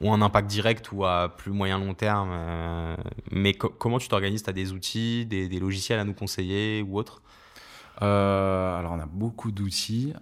ont 0.00 0.12
un 0.14 0.22
impact 0.22 0.48
direct 0.48 0.92
ou 0.92 1.04
à 1.04 1.34
plus 1.36 1.52
moyen 1.52 1.78
long 1.78 1.94
terme. 1.94 2.30
Euh, 2.32 2.96
mais 3.30 3.54
comment 3.54 3.98
tu 3.98 4.08
t'organises? 4.08 4.42
Tu 4.42 4.50
as 4.50 4.52
des 4.52 4.72
outils, 4.72 5.26
des, 5.26 5.48
logiciels 5.60 5.98
à 5.98 6.04
nous 6.04 6.14
conseiller 6.14 6.82
ou 6.82 6.98
autres 6.98 7.22
Alors, 8.00 8.92
on 8.92 9.00
a 9.00 9.06
beaucoup 9.06 9.50
d'outils. 9.50 10.14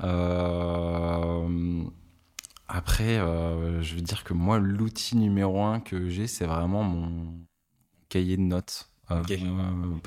Après, 2.69 3.17
je 3.19 3.95
veux 3.95 4.01
dire 4.01 4.25
que 4.25 4.33
moi, 4.35 4.59
l'outil 4.59 5.17
numéro 5.17 5.63
un 5.63 5.81
que 5.81 6.09
j'ai, 6.09 6.27
c'est 6.27 6.47
vraiment 6.47 6.83
mon 6.83 7.35
cahier 8.09 8.37
de 8.37 8.43
notes. 8.43 8.89
Euh, 9.13 9.23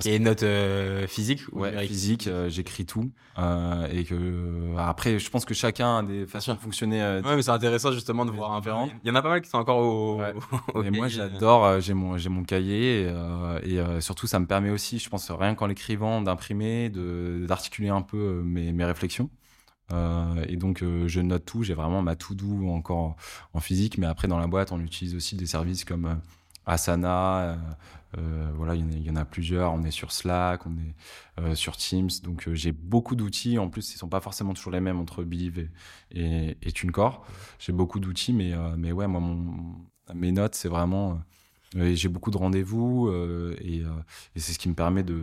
et 0.06 0.18
une 0.18 0.24
note 0.26 0.44
euh, 0.44 1.08
physique 1.08 1.44
Ouais, 1.54 1.88
physique, 1.88 2.28
euh, 2.28 2.50
j'écris 2.50 2.86
tout. 2.86 3.10
et 3.38 4.04
que 4.04 4.76
après, 4.78 5.20
je 5.20 5.30
pense 5.30 5.46
que 5.46 5.54
chacun 5.54 6.00
a 6.00 6.04
des 6.04 6.26
façons 6.28 6.54
de 6.54 6.60
fonctionner. 6.60 7.02
ouais, 7.02 7.36
mais 7.36 7.42
c'est 7.42 7.52
intéressant 7.52 7.94
justement 7.94 8.26
de 8.26 8.32
voir 8.32 8.52
un. 8.52 8.62
Il 9.04 9.08
y 9.08 9.12
en 9.12 9.16
a 9.16 9.22
pas 9.22 9.30
mal 9.30 9.42
qui 9.42 9.50
sont 9.50 9.58
encore 9.58 9.78
au. 9.78 10.22
et 10.84 10.92
moi, 10.92 11.08
j'adore. 11.08 11.80
j'ai 11.80 11.94
mon 11.94 12.18
j'ai 12.18 12.30
mon 12.30 12.44
cahier 12.44 13.10
et, 13.64 13.76
et 13.76 14.02
surtout, 14.02 14.28
ça 14.28 14.40
me 14.40 14.46
permet 14.46 14.70
aussi, 14.70 15.00
je 15.00 15.10
pense, 15.10 15.32
rien 15.32 15.56
qu'en 15.56 15.68
l'écrivant, 15.68 16.22
d'imprimer, 16.22 16.90
de 16.90 17.46
d'articuler 17.48 17.90
un 17.90 18.02
peu 18.02 18.42
mes 18.44 18.74
mes 18.74 18.84
réflexions. 18.84 19.30
et 19.94 20.58
donc, 20.58 20.84
je 20.84 21.22
note 21.22 21.46
tout. 21.46 21.64
J'ai 21.64 21.74
vraiment 21.74 22.02
ma 22.02 22.18
to 22.18 22.34
do 22.34 22.68
encore 22.68 23.16
en 23.54 23.62
physique, 23.62 23.98
mais 23.98 24.08
après, 24.08 24.28
dans 24.28 24.40
la 24.40 24.48
boîte, 24.48 24.74
on 24.74 24.82
utilise 24.82 25.16
aussi 25.16 25.38
des 25.38 25.46
services 25.46 25.86
comme 25.86 26.20
Asana. 26.66 27.58
Euh, 28.18 28.52
voilà, 28.56 28.76
il 28.76 29.04
y, 29.04 29.10
en 29.10 29.16
a 29.16 29.26
plusieurs. 29.26 29.74
On 29.74 29.84
est 29.84 29.92
sur 29.92 30.12
Slack, 30.12 30.66
on 30.66 30.72
est 30.72 31.42
euh, 31.42 31.56
sur 31.56 31.78
Teams. 31.78 32.10
Donc 32.24 32.48
euh, 32.48 32.56
j'ai 32.56 32.72
beaucoup 32.72 33.16
d'outils. 33.16 33.60
En 33.60 33.70
plus, 33.70 33.94
ils 33.94 33.98
sont 33.98 34.10
pas 34.10 34.20
forcément 34.20 34.54
toujours 34.54 34.72
les 34.72 34.80
mêmes 34.80 35.00
entre 35.00 35.24
Believe 35.24 35.70
et, 36.12 36.58
et, 36.62 36.72
TuneCore. 36.72 37.26
J'ai 37.60 37.74
beaucoup 37.74 38.00
d'outils, 38.00 38.34
mais 38.34 38.54
mais 38.78 38.92
ouais, 38.92 39.08
moi 39.08 39.22
mes 40.16 40.32
notes, 40.32 40.56
c'est 40.56 40.70
vraiment 40.70 41.20
j'ai 41.76 42.10
beaucoup 42.10 42.32
de 42.32 42.38
rendez-vous 42.38 43.12
et, 43.62 43.84
c'est 44.36 44.54
ce 44.54 44.60
qui 44.60 44.70
me 44.70 44.74
permet 44.74 45.04
de 45.04 45.16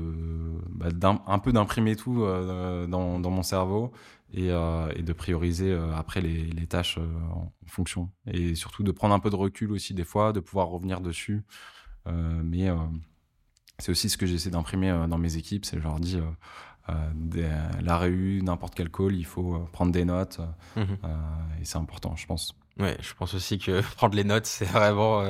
bah, 0.70 0.91
un, 1.26 1.39
peu 1.41 1.53
d'imprimer 1.53 1.97
tout 1.97 2.20
dans, 2.20 3.18
mon 3.18 3.43
cerveau 3.43 3.93
et, 4.37 4.49
et 4.49 5.03
de 5.03 5.12
prioriser 5.12 5.72
après 5.95 6.20
les, 6.20 6.45
les 6.45 6.66
tâches 6.66 6.99
en 6.99 7.53
fonction 7.66 8.11
et 8.26 8.55
surtout 8.55 8.82
de 8.82 8.93
prendre 8.93 9.14
un 9.14 9.18
peu 9.18 9.30
de 9.30 9.37
recul 9.37 9.72
aussi 9.72 9.95
des 9.95 10.05
fois, 10.05 10.32
de 10.32 10.41
pouvoir 10.41 10.68
revenir 10.68 11.01
dessus. 11.01 11.45
Euh, 12.07 12.41
mais 12.45 12.68
euh, 12.68 12.76
c'est 13.78 13.91
aussi 13.91 14.09
ce 14.09 14.16
que 14.16 14.26
j'essaie 14.26 14.51
d'imprimer 14.51 14.91
euh, 14.91 15.07
dans 15.07 15.18
mes 15.18 15.37
équipes, 15.37 15.64
c'est 15.64 15.78
je 15.78 15.82
leur 15.82 16.01
dis 16.01 16.18
la 16.89 17.99
réu, 17.99 18.41
n'importe 18.43 18.74
quel 18.76 18.91
call, 18.91 19.16
il 19.16 19.26
faut 19.26 19.59
prendre 19.72 19.91
des 19.91 20.05
notes 20.05 20.41
mhm. 20.76 20.99
et 21.61 21.64
c'est 21.64 21.78
important, 21.78 22.14
je 22.14 22.26
pense. 22.26 22.55
Ouais, 22.79 22.97
je 23.01 23.14
pense 23.14 23.33
aussi 23.35 23.59
que 23.59 23.81
prendre 23.97 24.14
les 24.14 24.24
notes, 24.24 24.47
c'est 24.47 24.66
vraiment. 24.66 25.24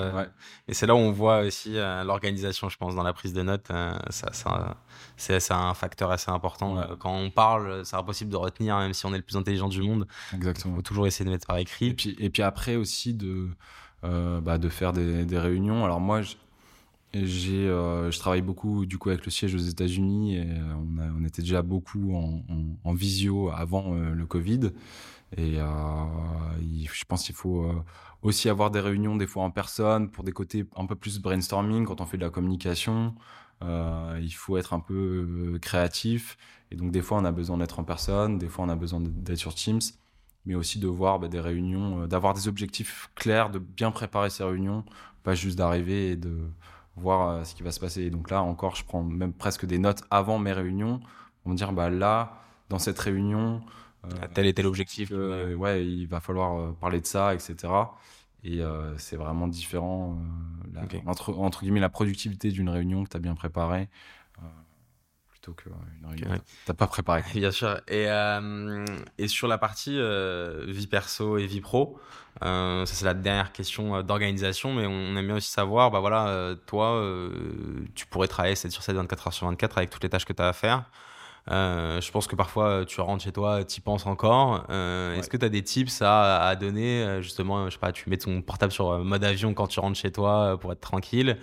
Et 0.67 0.75
c'est 0.75 0.87
là 0.87 0.95
où 0.95 0.99
on 0.99 1.13
voit 1.13 1.41
aussi 1.41 1.75
l'organisation, 1.75 2.69
je 2.69 2.77
pense, 2.77 2.95
dans 2.95 3.03
la 3.03 3.13
prise 3.13 3.33
de 3.33 3.43
notes. 3.43 3.69
ça, 4.11 4.33
ça 4.33 4.77
c'est 5.17 5.53
un 5.53 5.75
facteur 5.75 6.11
assez 6.11 6.31
important. 6.31 6.85
Quand 6.99 7.15
on 7.15 7.31
parle, 7.31 7.85
c'est 7.85 7.97
impossible 7.97 8.31
de 8.31 8.37
retenir, 8.37 8.77
même 8.79 8.93
si 8.93 9.07
on 9.07 9.15
est 9.15 9.19
le 9.19 9.23
plus 9.23 9.37
intelligent 9.37 9.69
du 9.69 9.83
monde. 9.83 10.09
Exactement. 10.35 10.75
Il 10.75 10.77
faut 10.77 10.83
toujours 10.83 11.07
essayer 11.07 11.25
de 11.25 11.31
mettre 11.31 11.47
par 11.47 11.59
écrit. 11.59 11.89
Et 11.89 11.95
puis, 11.95 12.17
et 12.19 12.31
puis 12.31 12.43
après 12.43 12.75
aussi 12.75 13.15
de, 13.15 13.49
bah, 14.03 14.59
de 14.59 14.69
faire 14.69 14.93
des, 14.93 15.25
des 15.25 15.39
réunions. 15.39 15.85
Alors 15.85 16.01
moi, 16.01 16.23
j'ai, 17.25 17.69
euh, 17.69 18.11
je 18.11 18.19
travaille 18.19 18.43
beaucoup 18.43 18.85
du 18.87 18.99
coup 18.99 19.11
avec 19.11 19.25
le 19.25 19.31
siège 19.31 19.55
aux 19.55 19.59
États-Unis 19.59 20.37
et 20.37 20.43
euh, 20.43 20.75
on, 20.77 21.23
on, 21.23 21.25
était 21.25 21.43
déjà 21.43 21.63
beaucoup 21.63 22.15
en, 22.15 22.43
en, 22.85 22.95
visio 22.95 23.51
avant 23.51 23.95
euh, 23.95 24.13
le 24.13 24.27
Covid. 24.27 24.73
Et 25.37 25.57
je 25.57 27.05
pense 27.07 27.25
qu'il 27.25 27.35
faut 27.35 27.69
aussi 28.23 28.49
avoir 28.49 28.71
des 28.71 28.81
réunions 28.81 29.17
des 29.17 29.27
fois 29.27 29.45
en 29.45 29.51
personne 29.51 30.11
pour 30.11 30.25
des 30.25 30.33
côtés 30.33 30.67
un 30.77 30.87
peu 30.87 30.95
plus 30.95 31.21
brainstorming 31.21 31.85
quand 31.85 32.01
on 32.01 32.07
fait 32.07 32.17
de 32.17 32.23
la 32.23 32.31
communication. 32.31 33.15
il 33.63 34.35
faut 34.35 34.57
être 34.57 34.73
un 34.73 34.81
peu 34.81 35.59
créatif 35.61 36.37
et 36.71 36.77
donc 36.77 36.93
des 36.93 37.03
fois 37.03 37.19
on 37.19 37.25
a 37.25 37.33
besoin 37.33 37.59
d'être 37.59 37.79
en 37.79 37.85
personne, 37.85 38.39
des 38.39 38.49
fois 38.49 38.65
on 38.65 38.69
a 38.69 38.77
besoin 38.77 39.01
d'être 39.01 39.39
sur 39.39 39.55
Teams, 39.55 39.81
mais 40.47 40.55
aussi 40.55 40.79
de 40.79 40.87
voir 40.87 41.19
bah, 41.19 41.29
des 41.29 41.41
réunions, 41.41 42.07
d'avoir 42.07 42.35
des 42.35 42.49
objectifs 42.49 43.11
clairs, 43.15 43.51
de 43.51 43.59
bien 43.59 43.91
préparer 43.91 44.31
ces 44.31 44.45
réunions, 44.45 44.85
pas 45.23 45.35
juste 45.35 45.59
d'arriver 45.59 46.13
et 46.13 46.17
de 46.17 46.51
voir 46.97 47.29
euh, 47.29 47.45
ce 47.45 47.55
qui 47.55 47.63
va 47.63 47.73
se 47.73 47.81
passer. 47.81 48.03
Et 48.03 48.11
donc 48.11 48.31
là 48.31 48.43
encore, 48.43 48.77
je 48.77 48.85
prends 48.85 49.03
même 49.03 49.33
presque 49.33 49.67
des 49.67 49.79
notes 49.79 50.03
avant 50.11 50.39
mes 50.39 50.53
réunions 50.53 51.01
pour 51.43 51.53
me 51.53 51.57
dire, 51.57 51.73
bah 51.73 51.91
là, 51.91 52.41
dans 52.69 52.79
cette 52.79 52.99
réunion, 52.99 53.63
euh, 54.07 54.27
tel 54.35 54.47
était 54.47 54.63
l'objectif. 54.63 55.11
ouais, 55.11 55.87
il 55.87 56.07
va 56.07 56.21
falloir 56.21 56.59
euh, 56.59 56.73
parler 56.73 57.01
de 57.01 57.07
ça, 57.07 57.35
etc. 57.35 57.57
Et 58.45 58.61
c'est 58.99 59.17
vraiment 59.17 59.49
différent, 59.49 60.19
entre, 61.07 61.35
entre 61.37 61.63
guillemets, 61.63 61.81
la 61.81 61.89
productivité 61.89 62.51
d'une 62.51 62.69
réunion 62.69 63.03
que 63.03 63.09
tu 63.09 63.17
as 63.17 63.21
bien 63.21 63.35
préparée 63.35 63.89
plutôt 65.29 65.53
qu'une 65.53 65.73
réunion 66.05 66.29
que 66.31 66.71
tu 66.71 66.75
pas 66.75 66.87
préparée. 66.87 67.25
Bien 67.35 67.51
sûr. 67.51 67.81
Et, 67.89 68.07
et 69.19 69.29
sur 69.29 69.49
la 69.49 69.59
partie 69.59 69.99
vie 70.69 70.87
perso 70.87 71.39
et 71.39 71.47
vie 71.47 71.61
pro, 71.61 71.99
euh, 72.43 72.85
ça, 72.85 72.95
c'est 72.95 73.05
la 73.05 73.15
dernière 73.15 73.53
question 73.53 73.97
euh, 73.97 74.03
d'organisation, 74.03 74.75
mais 74.75 74.87
on 74.87 75.17
aime 75.17 75.27
bien 75.27 75.37
aussi 75.37 75.51
savoir, 75.51 75.91
bah 75.91 76.01
voilà, 76.01 76.29
euh, 76.29 76.55
toi, 76.67 77.03
tu 77.95 78.07
pourrais 78.07 78.29
travailler 78.29 78.55
7 78.55 78.71
sur 78.71 78.83
7, 78.83 78.97
24 78.97 79.29
heures 79.29 79.33
sur 79.33 79.47
24 79.47 79.79
avec 79.79 79.91
toutes 79.91 80.03
les 80.03 80.11
tâches 80.11 80.25
que 80.25 80.33
tu 80.33 80.43
as 80.43 80.49
à 80.49 80.53
faire. 80.53 80.85
Je 81.49 82.11
pense 82.11 82.27
que 82.27 82.37
parfois 82.37 82.85
tu 82.87 83.01
rentres 83.01 83.25
chez 83.25 83.33
toi, 83.33 83.65
tu 83.65 83.79
y 83.79 83.81
penses 83.81 84.07
encore. 84.07 84.65
Est-ce 84.71 85.29
que 85.29 85.37
tu 85.37 85.45
as 85.45 85.49
des 85.49 85.63
tips 85.63 86.03
à, 86.03 86.47
à 86.47 86.57
donner 86.57 87.23
Justement, 87.23 87.67
je 87.67 87.75
sais 87.75 87.79
pas, 87.79 87.93
tu 87.93 88.09
mets 88.11 88.17
ton 88.17 88.43
portable 88.43 88.73
sur 88.73 88.99
mode 89.05 89.25
avion 89.25 89.55
quand 89.55 89.67
tu 89.67 89.81
rentres 89.81 89.99
chez 89.99 90.13
toi 90.13 90.59
pour 90.61 90.73
être 90.73 90.81
tranquille 90.81 91.39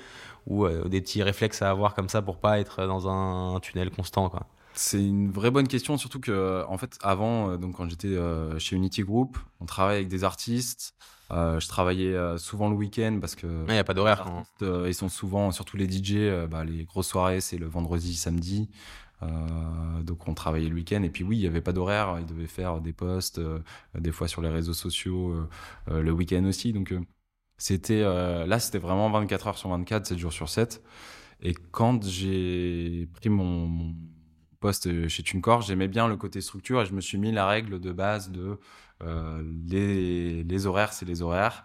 ou 0.45 0.68
des 0.68 1.01
petits 1.01 1.24
réflexes 1.24 1.62
à 1.62 1.70
avoir 1.70 1.93
comme 1.93 2.10
ça 2.10 2.22
pour 2.22 2.38
pas 2.38 2.60
être 2.60 2.86
dans 2.86 3.08
un 3.08 3.60
tunnel 3.60 3.89
constant 3.91 4.30
quoi? 4.30 4.47
C'est 4.76 4.99
une 4.99 5.30
vraie 5.30 5.51
bonne 5.51 5.68
question, 5.68 5.97
surtout 5.97 6.20
que 6.20 6.66
en 6.68 6.78
fait 6.78 6.97
avant, 7.01 7.58
donc 7.58 7.76
quand 7.76 7.89
j'étais 7.89 8.18
chez 8.58 8.76
Unity 8.76 9.04
Group, 9.04 9.38
on 9.62 9.66
travaille 9.66 9.97
avec 9.97 10.08
des 10.08 10.24
artistes. 10.24 10.95
Euh, 11.34 11.60
je 11.60 11.68
travaillais 11.68 12.14
euh, 12.14 12.38
souvent 12.38 12.70
le 12.70 12.76
week-end 12.76 13.18
parce 13.20 13.36
que. 13.36 13.47
Il 13.68 13.74
n'y 13.74 13.80
a 13.80 13.84
pas 13.84 13.93
d'horaire. 13.93 14.26
Euh, 14.62 14.86
ils 14.88 14.93
sont 14.93 15.10
souvent, 15.10 15.51
surtout 15.51 15.78
les 15.78 15.89
DJ, 15.89 16.47
bah, 16.49 16.64
les 16.64 16.84
grosses 16.84 17.08
soirées, 17.08 17.41
c'est 17.41 17.58
le 17.58 17.68
vendredi, 17.68 18.16
samedi. 18.16 18.70
Donc 20.04 20.28
on 20.28 20.34
travaillait 20.34 20.70
le 20.70 20.76
week-end 20.76 21.04
et 21.04 21.10
puis 21.10 21.24
oui, 21.24 21.38
il 21.38 21.42
n'y 21.42 21.48
avait 21.48 21.62
pas 21.62 21.74
d'horaire, 21.74 22.18
ils 22.20 22.26
devaient 22.26 22.48
faire 22.48 22.82
des 22.82 22.94
posts, 22.94 23.40
des 23.98 24.12
fois 24.12 24.28
sur 24.28 24.42
les 24.42 24.50
réseaux 24.50 24.74
sociaux, 24.74 25.36
le 25.88 26.12
week-end 26.12 26.44
aussi. 26.46 26.74
Donc 26.74 26.94
c'était 27.58 28.02
là, 28.02 28.60
c'était 28.60 28.80
vraiment 28.80 29.10
24 29.10 29.48
heures 29.48 29.58
sur 29.58 29.70
24, 29.70 30.08
7 30.08 30.18
jours 30.18 30.34
sur 30.34 30.50
7. 30.50 30.84
Et 31.42 31.54
quand 31.72 32.04
j'ai 32.06 33.10
pris 33.14 33.30
mon, 33.30 33.68
mon, 33.68 33.96
poste 34.60 35.10
chez 35.10 35.24
TuneCore, 35.24 35.62
j'aimais 35.62 35.90
bien 35.90 36.08
le 36.08 36.16
côté 36.16 36.40
structure 36.40 36.82
et 36.82 36.86
je 36.86 36.94
me 36.94 37.02
suis 37.02 37.18
mis 37.18 37.34
la 37.34 37.46
règle 37.46 37.82
de 37.82 37.92
base 37.92 38.32
de 38.32 38.58
euh, 39.06 39.44
les, 39.68 40.44
les, 40.44 40.66
horaires, 40.66 40.94
c'est 40.94 41.06
les 41.06 41.22
horaires. 41.22 41.64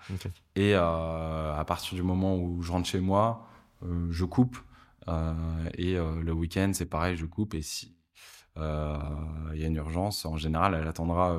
Et 0.56 0.74
euh, 0.74 1.54
à 1.54 1.64
partir 1.64 1.94
du 1.94 2.02
moment 2.02 2.36
où 2.36 2.62
je 2.62 2.72
rentre 2.72 2.88
chez 2.88 3.00
moi, 3.00 3.46
euh, 3.84 4.08
je 4.10 4.24
coupe. 4.24 4.58
Et 5.74 5.94
le 5.94 6.32
week-end, 6.32 6.70
c'est 6.74 6.86
pareil, 6.86 7.16
je 7.16 7.26
coupe. 7.26 7.54
Et 7.54 7.62
si 7.62 7.96
il 8.56 8.62
y 8.62 9.64
a 9.64 9.66
une 9.66 9.76
urgence, 9.76 10.24
en 10.24 10.36
général, 10.36 10.74
elle 10.74 10.88
attendra 10.88 11.38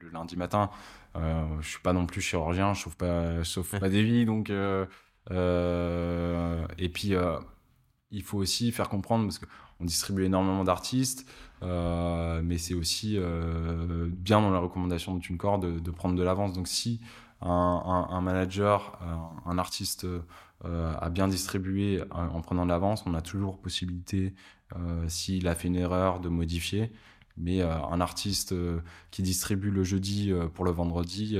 le, 0.00 0.08
lundi 0.10 0.36
matin. 0.36 0.70
je 1.14 1.68
suis 1.68 1.80
pas 1.80 1.92
non 1.92 2.06
plus 2.06 2.20
chirurgien, 2.20 2.74
je 2.74 2.80
sauve 2.82 2.96
pas, 2.96 3.42
pas 3.78 3.88
des 3.88 4.02
vies. 4.02 4.24
Donc, 4.24 4.50
et 4.50 4.86
puis, 6.92 7.14
il 8.10 8.22
faut 8.22 8.38
aussi 8.38 8.72
faire 8.72 8.88
comprendre, 8.88 9.24
parce 9.24 9.38
qu'on 9.38 9.84
distribue 9.84 10.24
énormément 10.24 10.64
d'artistes. 10.64 11.26
Euh, 11.62 12.40
mais 12.42 12.58
c'est 12.58 12.74
aussi 12.74 13.16
euh, 13.18 14.08
bien 14.10 14.40
dans 14.40 14.50
la 14.50 14.58
recommandation 14.58 15.14
de 15.14 15.20
TuneCore 15.20 15.58
de, 15.58 15.90
prendre 15.90 16.16
de 16.16 16.22
l'avance. 16.22 16.52
Donc 16.52 16.68
si 16.68 17.00
un, 17.42 18.20
manager, 18.22 18.98
un, 19.46 19.58
artiste 19.58 20.06
euh, 20.64 20.94
a 20.98 21.10
bien 21.10 21.28
distribué 21.28 22.02
en, 22.10 22.40
prenant 22.40 22.64
de 22.64 22.70
l'avance, 22.70 23.04
on 23.06 23.14
a 23.14 23.22
toujours 23.22 23.58
possibilité, 23.58 24.34
s'il 25.08 25.48
a 25.48 25.54
fait 25.54 25.68
une 25.68 25.76
erreur, 25.76 26.20
de 26.20 26.28
modifier. 26.28 26.92
Mais 27.36 27.62
un 27.62 28.00
artiste 28.02 28.54
qui 29.10 29.22
distribue 29.22 29.70
le 29.70 29.82
jeudi 29.82 30.30
pour 30.54 30.64
le 30.64 30.70
vendredi, 30.70 31.38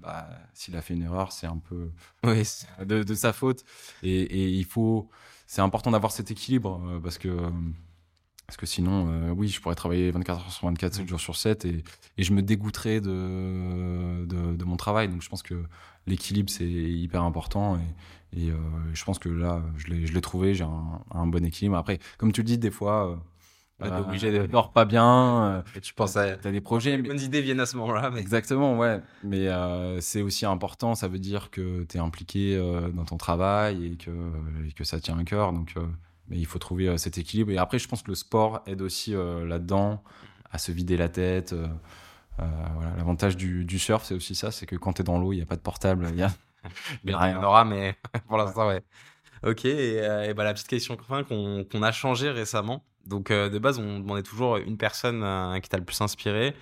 bah, 0.00 0.28
s'il 0.54 0.74
a 0.76 0.80
fait 0.80 0.94
une 0.94 1.02
erreur, 1.02 1.30
c'est 1.30 1.46
un 1.46 1.58
peu 1.58 1.90
oui, 2.24 2.42
de, 2.84 3.02
de, 3.02 3.14
sa 3.14 3.32
faute. 3.32 3.62
Et, 4.02 4.22
et 4.22 4.48
il 4.48 4.64
faut, 4.64 5.10
c'est 5.46 5.60
important 5.60 5.90
d'avoir 5.90 6.10
cet 6.10 6.30
équilibre 6.30 6.80
parce 7.02 7.18
que 7.18 7.50
parce 8.52 8.58
que 8.58 8.66
sinon, 8.66 9.08
euh, 9.08 9.30
oui, 9.30 9.48
je 9.48 9.62
pourrais 9.62 9.74
travailler 9.74 10.10
24 10.10 10.38
heures 10.38 10.52
sur 10.52 10.66
24, 10.66 10.92
7 10.92 11.08
jours 11.08 11.20
sur 11.20 11.36
7 11.36 11.64
et, 11.64 11.82
et 12.18 12.22
je 12.22 12.34
me 12.34 12.42
dégoûterais 12.42 13.00
de, 13.00 14.26
de, 14.26 14.54
de, 14.54 14.64
mon 14.66 14.76
travail. 14.76 15.08
Donc 15.08 15.22
je 15.22 15.28
pense 15.30 15.42
que 15.42 15.54
l'équilibre, 16.06 16.50
c'est 16.50 16.68
hyper 16.68 17.22
important. 17.22 17.78
Et, 18.34 18.42
et 18.42 18.50
euh, 18.50 18.56
je 18.92 19.02
pense 19.04 19.18
que 19.18 19.30
là, 19.30 19.62
je 19.78 19.88
l'ai 19.90 20.20
trouvé, 20.20 20.52
j'ai 20.52 20.64
un, 20.64 21.00
un, 21.12 21.26
bon 21.26 21.42
équilibre. 21.46 21.78
Après, 21.78 21.98
comme 22.18 22.30
tu 22.30 22.42
le 22.42 22.46
dis, 22.46 22.58
des 22.58 22.70
fois, 22.70 23.12
euh, 23.12 23.16
bah, 23.88 24.04
obligé 24.06 24.30
de... 24.30 24.44
dors 24.44 24.70
pas 24.70 24.84
bien. 24.84 25.64
Et 25.74 25.80
tu 25.80 25.94
penses 25.94 26.18
à. 26.18 26.36
T'as 26.36 26.50
des 26.50 26.60
projets. 26.60 26.98
Les 26.98 27.02
bonnes 27.02 27.20
idées 27.20 27.40
viennent 27.40 27.60
à 27.60 27.64
ce 27.64 27.78
moment-là. 27.78 28.10
Mais... 28.10 28.20
Exactement, 28.20 28.76
ouais. 28.76 29.00
Mais 29.24 29.48
euh, 29.48 29.98
c'est 30.02 30.20
aussi 30.20 30.44
important. 30.44 30.94
Ça 30.94 31.08
veut 31.08 31.18
dire 31.18 31.50
que 31.50 31.84
tu 31.84 31.96
es 31.96 32.00
impliqué 32.00 32.54
euh, 32.54 32.90
dans 32.90 33.06
ton 33.06 33.16
travail 33.16 33.86
et 33.86 33.96
que, 33.96 34.10
et 34.68 34.72
que 34.72 34.84
ça 34.84 35.00
tient 35.00 35.18
à 35.18 35.24
cœur. 35.24 35.54
Donc, 35.54 35.74
mais 36.32 36.38
il 36.38 36.46
faut 36.46 36.58
trouver 36.58 36.88
euh, 36.88 36.96
cet 36.96 37.18
équilibre. 37.18 37.50
Et 37.52 37.58
après, 37.58 37.78
je 37.78 37.86
pense 37.86 38.02
que 38.02 38.08
le 38.08 38.14
sport 38.14 38.62
aide 38.66 38.80
aussi 38.80 39.14
euh, 39.14 39.46
là-dedans 39.46 40.02
à 40.50 40.56
se 40.56 40.72
vider 40.72 40.96
la 40.96 41.10
tête. 41.10 41.52
Euh, 41.52 41.68
voilà. 42.38 42.96
L'avantage 42.96 43.36
du, 43.36 43.66
du, 43.66 43.78
surf, 43.78 44.02
c'est 44.02 44.14
aussi 44.14 44.34
ça, 44.34 44.50
c'est 44.50 44.64
que 44.64 44.74
quand 44.76 44.94
tu 44.94 45.02
es 45.02 45.04
dans 45.04 45.18
l'eau, 45.18 45.34
il 45.34 45.36
n'y 45.36 45.42
a 45.42 45.46
pas 45.46 45.56
de 45.56 45.60
portable. 45.60 46.08
Il 46.10 46.16
y 46.16 46.22
a, 46.22 46.32
y 47.04 47.12
a 47.12 47.18
rien. 47.18 47.38
en 47.38 47.44
aura, 47.44 47.66
mais 47.66 47.96
pour 48.28 48.38
l'instant, 48.38 48.66
ouais. 48.68 48.82
Ok, 49.44 49.66
et, 49.66 49.96
et 49.96 50.34
bah, 50.34 50.44
la 50.44 50.54
petite 50.54 50.68
question 50.68 50.96
qu'on 50.96 51.82
a 51.82 51.92
changé 51.92 52.30
récemment. 52.30 52.82
Donc 53.06 53.30
de 53.30 53.58
base, 53.58 53.78
on 53.78 53.98
demandait 53.98 54.22
toujours 54.22 54.56
une 54.56 54.76
personne 54.76 55.24
qui 55.60 55.68
t'a 55.68 55.76
le 55.76 55.84
plus 55.84 56.00
inspiré. 56.00 56.54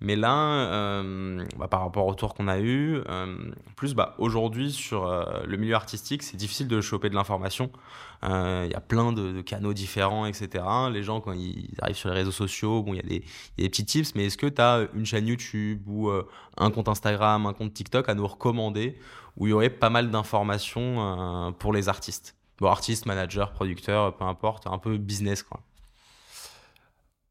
Mais 0.00 0.16
là, 0.16 0.70
euh, 0.72 1.44
bah, 1.56 1.68
par 1.68 1.80
rapport 1.80 2.06
au 2.06 2.14
tour 2.14 2.34
qu'on 2.34 2.48
a 2.48 2.58
eu, 2.58 3.00
euh, 3.08 3.36
plus 3.76 3.94
bah, 3.94 4.14
aujourd'hui 4.18 4.72
sur 4.72 5.06
euh, 5.06 5.42
le 5.46 5.56
milieu 5.56 5.74
artistique, 5.74 6.22
c'est 6.22 6.36
difficile 6.36 6.68
de 6.68 6.80
choper 6.80 7.08
de 7.08 7.14
l'information. 7.14 7.70
Il 8.22 8.70
y 8.70 8.74
a 8.74 8.80
plein 8.80 9.12
de, 9.12 9.42
canaux 9.42 9.74
différents, 9.74 10.24
etc. 10.24 10.64
Les 10.90 11.02
gens, 11.02 11.20
quand 11.20 11.32
ils 11.32 11.74
arrivent 11.82 11.96
sur 11.96 12.08
les 12.08 12.14
réseaux 12.14 12.32
sociaux, 12.32 12.82
bon, 12.82 12.94
il 12.94 12.96
y, 12.96 13.00
a 13.00 13.02
des, 13.02 13.24
des 13.58 13.68
petits 13.68 13.84
tips, 13.84 14.14
mais 14.14 14.24
est-ce 14.24 14.38
que 14.38 14.46
tu 14.46 14.62
as 14.62 14.88
une 14.94 15.04
chaîne 15.04 15.26
YouTube 15.26 15.82
ou 15.86 16.10
un 16.56 16.70
compte 16.70 16.88
Instagram, 16.88 17.44
un 17.44 17.52
compte 17.52 17.74
TikTok 17.74 18.08
à 18.08 18.14
nous 18.14 18.26
recommander 18.26 18.98
où 19.36 19.46
il 19.46 19.50
y 19.50 19.52
aurait 19.52 19.68
pas 19.68 19.90
mal 19.90 20.10
d'informations 20.10 21.54
pour 21.58 21.74
les 21.74 21.90
artistes? 21.90 22.34
Bon, 22.58 22.68
artistes, 22.68 23.04
managers, 23.04 23.44
producteurs, 23.52 24.16
peu 24.16 24.24
importe, 24.24 24.66
un 24.68 24.78
peu 24.78 24.96
business, 24.96 25.42
quoi. 25.42 25.60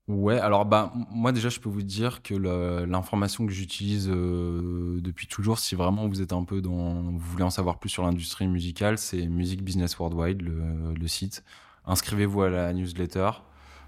Ouais, 0.09 0.37
alors 0.37 0.65
bah 0.65 0.91
moi 1.11 1.31
déjà 1.31 1.47
je 1.47 1.61
peux 1.61 1.69
vous 1.69 1.81
dire 1.81 2.21
que 2.23 2.33
l'information 2.33 3.45
que 3.45 3.53
j'utilise 3.53 4.09
euh, 4.09 4.99
depuis 4.99 5.27
toujours, 5.27 5.59
si 5.59 5.75
vraiment 5.75 6.09
vous 6.09 6.21
êtes 6.21 6.33
un 6.33 6.43
peu 6.43 6.61
dans, 6.61 6.95
vous 7.03 7.17
voulez 7.19 7.45
en 7.45 7.49
savoir 7.49 7.79
plus 7.79 7.89
sur 7.89 8.03
l'industrie 8.03 8.47
musicale, 8.47 8.97
c'est 8.97 9.25
Music 9.27 9.63
Business 9.63 9.97
Worldwide, 9.97 10.41
le, 10.41 10.93
le 10.93 11.07
site. 11.07 11.45
Inscrivez-vous 11.85 12.41
à 12.41 12.49
la 12.49 12.73
newsletter 12.73 13.31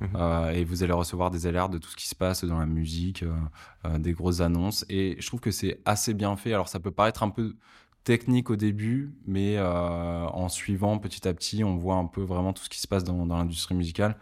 mmh 0.02 0.06
euh, 0.16 0.52
et 0.52 0.64
vous 0.66 0.84
allez 0.84 0.94
recevoir 0.94 1.32
des 1.32 1.48
alertes 1.48 1.72
de 1.72 1.78
tout 1.78 1.90
ce 1.90 1.96
qui 1.96 2.08
se 2.08 2.16
passe 2.16 2.44
dans 2.44 2.60
la 2.60 2.66
musique, 2.66 3.24
euh, 3.24 3.34
euh, 3.86 3.98
des 3.98 4.14
grosses 4.14 4.42
annonces. 4.42 4.86
Et 4.90 5.16
je 5.20 5.28
trouve 5.28 5.40
que 5.40 5.52
c'est 5.52 5.80
assez 5.86 6.14
bien 6.14 6.36
fait. 6.36 6.54
Alors 6.54 6.68
ça 6.70 6.80
peut 6.80 6.92
paraître 6.92 7.24
un 7.24 7.30
peu 7.30 7.56
technique 8.06 8.52
au 8.52 8.56
début, 8.56 9.14
mais 9.26 9.58
euh, 9.58 10.26
en 10.28 10.48
suivant 10.48 10.98
petit 11.00 11.28
à 11.28 11.34
petit, 11.34 11.64
on 11.64 11.76
voit 11.76 11.96
un 11.96 12.06
peu 12.06 12.22
vraiment 12.22 12.54
tout 12.54 12.64
ce 12.64 12.70
qui 12.70 12.80
se 12.80 12.88
passe 12.88 13.04
dans, 13.04 13.26
dans 13.26 13.36
l'industrie 13.36 13.76
musicale 13.76 14.18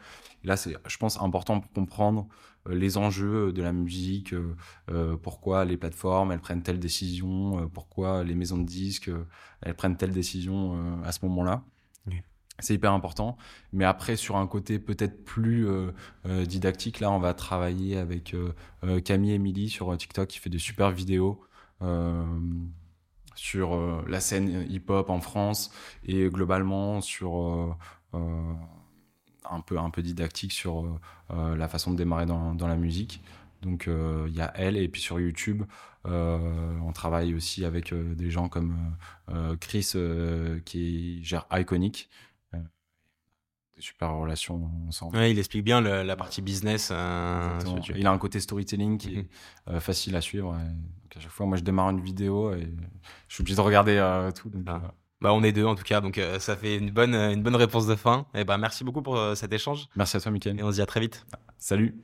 là, 0.45 0.57
c'est, 0.57 0.75
je 0.87 0.97
pense, 0.97 1.21
important 1.21 1.59
pour 1.59 1.71
comprendre 1.71 2.27
euh, 2.67 2.75
les 2.75 2.97
enjeux 2.97 3.53
de 3.53 3.61
la 3.61 3.71
musique, 3.71 4.33
euh, 4.33 5.17
pourquoi 5.21 5.63
les 5.63 5.77
plateformes, 5.77 6.31
elles 6.31 6.41
prennent 6.41 6.63
telle 6.63 6.79
décision, 6.79 7.69
pourquoi 7.73 8.23
les 8.23 8.35
maisons 8.35 8.57
de 8.57 8.65
disques, 8.65 9.11
elles 9.61 9.75
prennent 9.75 9.97
telle 9.97 10.11
décision 10.11 11.01
à 11.03 11.11
ce 11.11 11.19
moment-là. 11.25 11.63
C'est 12.59 12.75
hyper 12.75 12.93
important. 12.93 13.35
Mais 13.71 13.83
après, 13.83 14.15
sur 14.15 14.37
un 14.37 14.45
côté 14.45 14.77
peut-être 14.77 15.25
plus 15.25 15.67
didactique, 16.45 16.99
là, 16.99 17.09
on 17.09 17.17
va 17.17 17.33
travailler 17.33 17.97
avec 17.97 18.35
Camille 19.05 19.31
et 19.31 19.35
Emily 19.35 19.69
sur 19.69 19.97
TikTok 19.97 20.27
qui 20.27 20.37
fait 20.37 20.51
des 20.51 20.59
super 20.59 20.91
vidéos 20.91 21.41
sur 23.35 24.03
la 24.07 24.19
scène 24.19 24.65
hip-hop 24.69 25.09
en 25.09 25.19
France 25.19 25.71
et 26.05 26.29
globalement 26.29 27.01
sur 27.01 27.75
un 29.49 29.61
peu, 29.61 29.77
un 29.77 29.89
peu 29.89 30.01
didactique 30.01 30.51
sur 30.53 30.81
euh, 30.81 30.99
euh, 31.31 31.55
la 31.55 31.67
façon 31.67 31.91
de 31.91 31.97
démarrer 31.97 32.25
dans, 32.25 32.53
dans 32.55 32.67
la 32.67 32.75
musique. 32.75 33.21
Donc 33.61 33.87
euh, 33.87 34.25
il 34.29 34.35
y 34.35 34.41
a 34.41 34.51
elle 34.55 34.77
et 34.77 34.87
puis 34.87 35.01
sur 35.01 35.19
YouTube, 35.19 35.63
on 36.05 36.91
travaille 36.93 37.33
aussi 37.33 37.63
avec 37.63 37.93
des 37.93 38.29
gens 38.29 38.49
comme 38.49 38.75
Chris 39.61 39.93
qui 40.65 41.23
gère 41.23 41.47
Iconic. 41.49 42.09
Des 43.75 43.81
super 43.81 44.13
relations 44.13 44.69
ensemble. 44.87 45.17
Ouais, 45.17 45.31
il 45.31 45.39
explique 45.39 45.63
bien 45.63 45.81
la 45.81 46.15
partie 46.15 46.41
business. 46.41 46.89
il 46.89 46.93
a 48.07 48.11
un 48.11 48.17
côté 48.17 48.39
storytelling 48.39 48.97
qui 48.97 49.15
est 49.15 49.29
mhm. 49.71 49.79
facile 49.79 50.15
à 50.15 50.21
suivre. 50.21 50.51
donc 50.53 51.17
à 51.17 51.19
chaque 51.19 51.31
fois, 51.31 51.45
moi 51.45 51.57
je 51.57 51.63
démarre 51.63 51.89
une 51.89 52.01
vidéo 52.01 52.53
et 52.53 52.67
je 53.27 53.33
suis 53.33 53.41
obligé 53.41 53.55
de 53.55 53.61
regarder 53.61 54.29
tout. 54.35 54.49
Donc, 54.49 54.63
ah. 54.67 54.93
Bah, 55.23 55.33
on 55.33 55.41
est 55.41 55.53
deux 55.53 55.63
en 55.63 55.73
tout 55.73 55.83
cas, 55.83 56.01
donc 56.01 56.17
euh, 56.17 56.37
ça 56.37 56.57
fait 56.57 56.75
une 56.75 56.91
bonne, 56.91 57.15
une 57.15 57.41
bonne 57.41 57.55
réponse 57.55 57.87
de 57.87 57.95
fin. 57.95 58.25
Et 58.35 58.43
bah, 58.43 58.57
merci 58.57 58.83
beaucoup 58.83 59.01
pour 59.01 59.15
euh, 59.15 59.35
cet 59.35 59.53
échange. 59.53 59.87
Merci 59.95 60.17
à 60.17 60.19
toi, 60.19 60.33
Mickaël. 60.33 60.59
Et 60.59 60.63
on 60.63 60.69
se 60.69 60.75
dit 60.75 60.81
à 60.81 60.85
très 60.85 60.99
vite. 60.99 61.25
Salut. 61.57 61.95